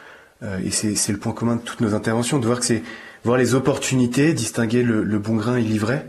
Euh, 0.44 0.60
et 0.64 0.70
c'est 0.70 1.12
le 1.12 1.18
point 1.18 1.34
commun 1.34 1.56
de 1.56 1.62
toutes 1.62 1.82
nos 1.82 1.96
interventions, 1.96 2.38
de 2.38 2.46
voir 2.46 2.60
que 2.60 2.66
c'est 2.66 2.84
voir 3.24 3.38
les 3.38 3.56
opportunités, 3.56 4.34
distinguer 4.34 4.84
le, 4.84 5.04
le 5.04 5.20
bon 5.20 5.36
grain 5.36 5.58
et 5.58 5.62
l'ivraie. 5.62 6.06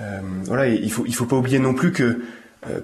Euh, 0.00 0.20
voilà, 0.44 0.68
et 0.68 0.74
il 0.74 0.90
faut 0.90 1.04
il 1.06 1.14
faut 1.14 1.26
pas 1.26 1.36
oublier 1.36 1.58
non 1.60 1.74
plus 1.74 1.92
que 1.92 2.20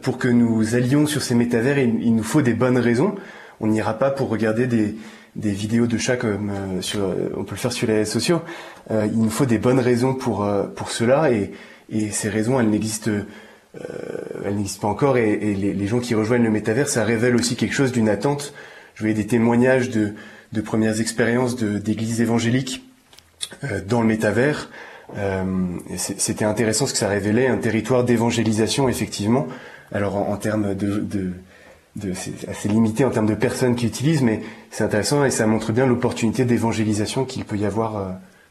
pour 0.03 0.19
que 0.19 0.27
nous 0.27 0.75
allions 0.75 1.07
sur 1.07 1.23
ces 1.23 1.35
métavers, 1.35 1.79
il, 1.79 2.03
il 2.03 2.15
nous 2.15 2.25
faut 2.25 2.43
des 2.43 2.55
bonnes 2.55 2.79
raisons. 2.79 3.15
On 3.61 3.67
n'ira 3.67 3.99
pas 3.99 4.11
pour 4.11 4.29
regarder 4.29 4.67
des, 4.67 4.97
des 5.37 5.51
vidéos 5.51 5.87
de 5.87 5.99
chats 5.99 6.17
comme 6.17 6.51
euh, 6.51 6.83
sur, 6.83 7.01
euh, 7.01 7.33
on 7.37 7.45
peut 7.45 7.55
le 7.55 7.61
faire 7.61 7.73
sur 7.73 7.87
les 7.87 7.95
réseaux 7.95 8.13
sociaux. 8.13 8.43
Euh, 8.91 9.07
il 9.11 9.21
nous 9.21 9.31
faut 9.31 9.47
des 9.47 9.59
bonnes 9.59 9.81
raisons 9.81 10.15
pour 10.15 10.49
pour 10.75 10.91
cela 10.91 11.31
et, 11.31 11.53
et 11.91 12.11
ces 12.11 12.29
raisons 12.29 12.61
elles 12.61 12.71
n'existent 12.71 13.11
elles 14.45 14.57
n'existent 14.57 14.81
pas 14.81 14.93
encore 14.93 15.19
et, 15.19 15.33
et 15.33 15.55
les, 15.55 15.87
gens 15.87 16.01
qui 16.01 16.15
rejoignent 16.15 16.43
le 16.43 16.51
métavers 16.51 16.89
ça 16.89 17.05
révèle 17.05 17.37
aussi 17.37 17.55
quelque 17.55 17.75
chose 17.75 17.93
d'une 17.93 18.09
attente. 18.09 18.55
Je 18.95 19.03
voyais 19.03 19.15
des 19.15 19.27
témoignages 19.27 19.91
de 19.91 20.15
de 20.53 20.61
premières 20.63 21.01
expériences 21.01 21.57
d'églises 21.57 22.23
évangéliques 22.23 22.83
dans 23.87 24.01
le 24.01 24.07
métavers. 24.07 24.71
C'était 25.97 26.47
intéressant 26.47 26.87
ce 26.87 26.93
que 26.93 26.99
ça 26.99 27.09
révélait, 27.09 27.49
un 27.49 27.59
territoire 27.59 28.05
d'évangélisation 28.05 28.89
effectivement. 28.89 29.47
Alors 29.93 30.17
en, 30.17 30.33
en 30.33 30.37
termes 30.37 30.75
de, 30.75 30.99
de 31.01 31.33
c'est 32.15 32.49
assez 32.49 32.69
limité 32.69 33.05
en 33.05 33.11
termes 33.11 33.27
de 33.27 33.35
personnes 33.35 33.75
qui 33.75 33.87
utilisent, 33.87 34.23
mais 34.23 34.43
c'est 34.71 34.85
intéressant 34.85 35.25
et 35.25 35.31
ça 35.31 35.47
montre 35.47 35.73
bien 35.73 35.87
l'opportunité 35.87 36.45
d'évangélisation 36.45 37.25
qu'il 37.25 37.45
peut 37.45 37.57
y 37.57 37.65
avoir 37.65 37.97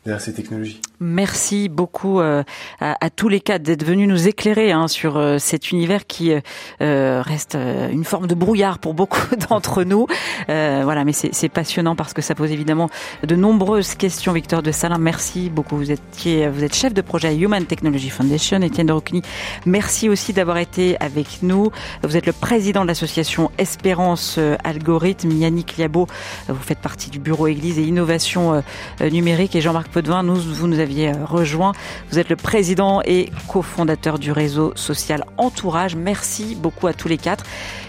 euh, 0.08 0.20
ces 0.20 0.34
technologies. 0.34 0.82
Merci 1.00 1.70
beaucoup 1.70 2.20
euh, 2.22 2.44
à, 2.80 3.10
tous 3.12 3.30
les 3.30 3.40
quatre 3.40 3.62
d'être 3.62 3.86
venus 3.86 4.10
nous 4.10 4.28
éclairer 4.28 4.72
hein, 4.72 4.88
sur 4.88 5.18
euh, 5.18 5.38
cet 5.38 5.72
univers 5.72 6.08
qui 6.08 6.34
euh, 6.82 7.22
reste 7.24 7.56
une 7.56 8.04
forme 8.04 8.26
de 8.26 8.34
brouillard 8.34 8.80
pour 8.80 8.96
beaucoup 8.96 9.36
d'entre 9.50 9.84
nous. 9.84 10.08
voilà, 10.48 11.04
mais 11.06 11.14
c'est 11.14 11.50
passionnant 11.50 11.96
parce 11.96 12.14
que 12.14 12.22
ça 12.24 12.34
pose 12.34 12.52
évidemment 12.52 12.90
de 13.24 13.36
nombreuses 13.36 13.94
questions. 13.94 14.34
Victor 14.34 14.64
de 14.64 14.72
Salin, 14.72 14.98
merci 14.98 15.50
beaucoup. 15.50 15.78
Vous 15.78 15.92
êtes, 15.92 16.02
vous 16.16 16.64
êtes 16.64 16.74
chef 16.74 16.94
de 16.94 17.02
projet 17.02 17.28
à 17.28 17.34
Human 17.34 17.64
Technology 17.66 18.10
Foundation. 18.10 18.62
Étienne 18.62 18.92
Rocny, 18.92 19.22
merci 19.66 20.10
aussi 20.10 20.34
d'avoir 20.34 20.58
été 20.58 20.98
avec 21.00 21.44
nous. 21.44 21.72
Vous 22.04 22.18
êtes 22.18 22.26
le 22.26 22.34
président 22.34 22.82
de 22.82 22.88
l'association 22.88 23.52
Espérance 23.60 24.40
Algorithme. 24.64 25.32
Yannick 25.32 25.78
Liabo, 25.78 26.08
vous 26.48 26.64
faites 26.64 26.80
partie 26.80 27.12
du 27.12 27.20
bureau 27.20 27.48
Église 27.48 27.78
et 27.78 27.84
Innovation 27.84 28.64
numérique 29.00 29.56
et 29.56 29.62
Jean-Marc 29.62 29.90
Potvin, 29.90 30.24
nous, 30.24 30.36
vous 30.36 30.68
nous 30.68 30.80
euh, 30.90 31.26
rejoint. 31.26 31.74
Vous 32.12 32.20
êtes 32.20 32.30
le 32.30 32.36
président 32.36 33.02
et 33.06 33.30
cofondateur 33.48 34.20
du 34.20 34.32
réseau 34.32 34.74
social 34.76 35.26
Entourage. 35.38 35.96
Merci 35.96 36.56
beaucoup 36.56 36.88
à 36.88 36.94
tous 36.94 37.08
les 37.08 37.18
quatre. 37.18 37.46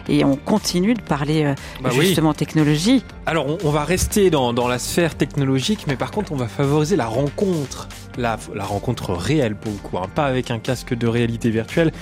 Et 0.09 0.25
on 0.25 0.37
continue 0.37 0.95
de 0.95 1.03
parler 1.03 1.55
bah 1.83 1.91
justement 1.91 2.35
technologie. 2.35 3.05
Alors 3.27 3.47
on, 3.65 3.71
va 3.71 3.85
rester 3.85 4.31
dans, 4.31 4.53
dans 4.53 4.69
la 4.69 4.79
sphère 4.79 5.17
technologique, 5.17 5.87
mais 5.87 5.97
par 5.97 6.11
contre 6.11 6.33
on 6.33 6.37
va 6.37 6.49
favoriser 6.49 6.97
la 6.97 7.07
rencontre 7.07 7.89
la, 8.19 8.37
rencontre 8.59 9.13
réelle 9.15 9.55
pour 9.55 9.73
le 9.73 9.79
coup, 9.79 9.97
hein, 9.97 10.09
pas 10.15 10.27
avec 10.27 10.51
un 10.51 10.59
casque 10.59 10.95
de 10.95 11.07
réalité 11.07 11.51
virtuelle. 11.51 11.93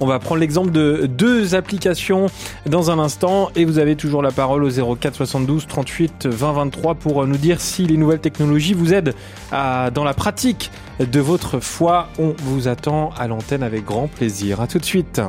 On 0.00 0.06
va 0.06 0.18
prendre 0.18 0.40
l'exemple 0.40 0.70
de 0.70 1.06
deux 1.06 1.54
applications 1.54 2.26
dans 2.66 2.90
un 2.90 2.98
instant 2.98 3.50
et 3.56 3.64
vous 3.64 3.78
avez 3.78 3.96
toujours 3.96 4.22
la 4.22 4.30
parole 4.30 4.64
au 4.64 4.96
04 4.96 5.14
72 5.14 5.66
38 5.66 6.26
20 6.26 6.52
23 6.52 6.94
pour 6.94 7.26
nous 7.26 7.36
dire 7.36 7.60
si 7.60 7.86
les 7.86 7.96
nouvelles 7.96 8.20
technologies 8.20 8.74
vous 8.74 8.94
aident 8.94 9.14
à, 9.52 9.90
dans 9.90 10.04
la 10.04 10.14
pratique 10.14 10.70
de 11.00 11.20
votre 11.20 11.60
foi. 11.60 12.08
On 12.18 12.34
vous 12.44 12.68
attend 12.68 13.10
à 13.18 13.26
l'antenne 13.26 13.62
avec 13.62 13.84
grand 13.84 14.08
plaisir. 14.08 14.60
À 14.60 14.66
tout 14.66 14.78
de 14.78 14.84
suite. 14.84 15.20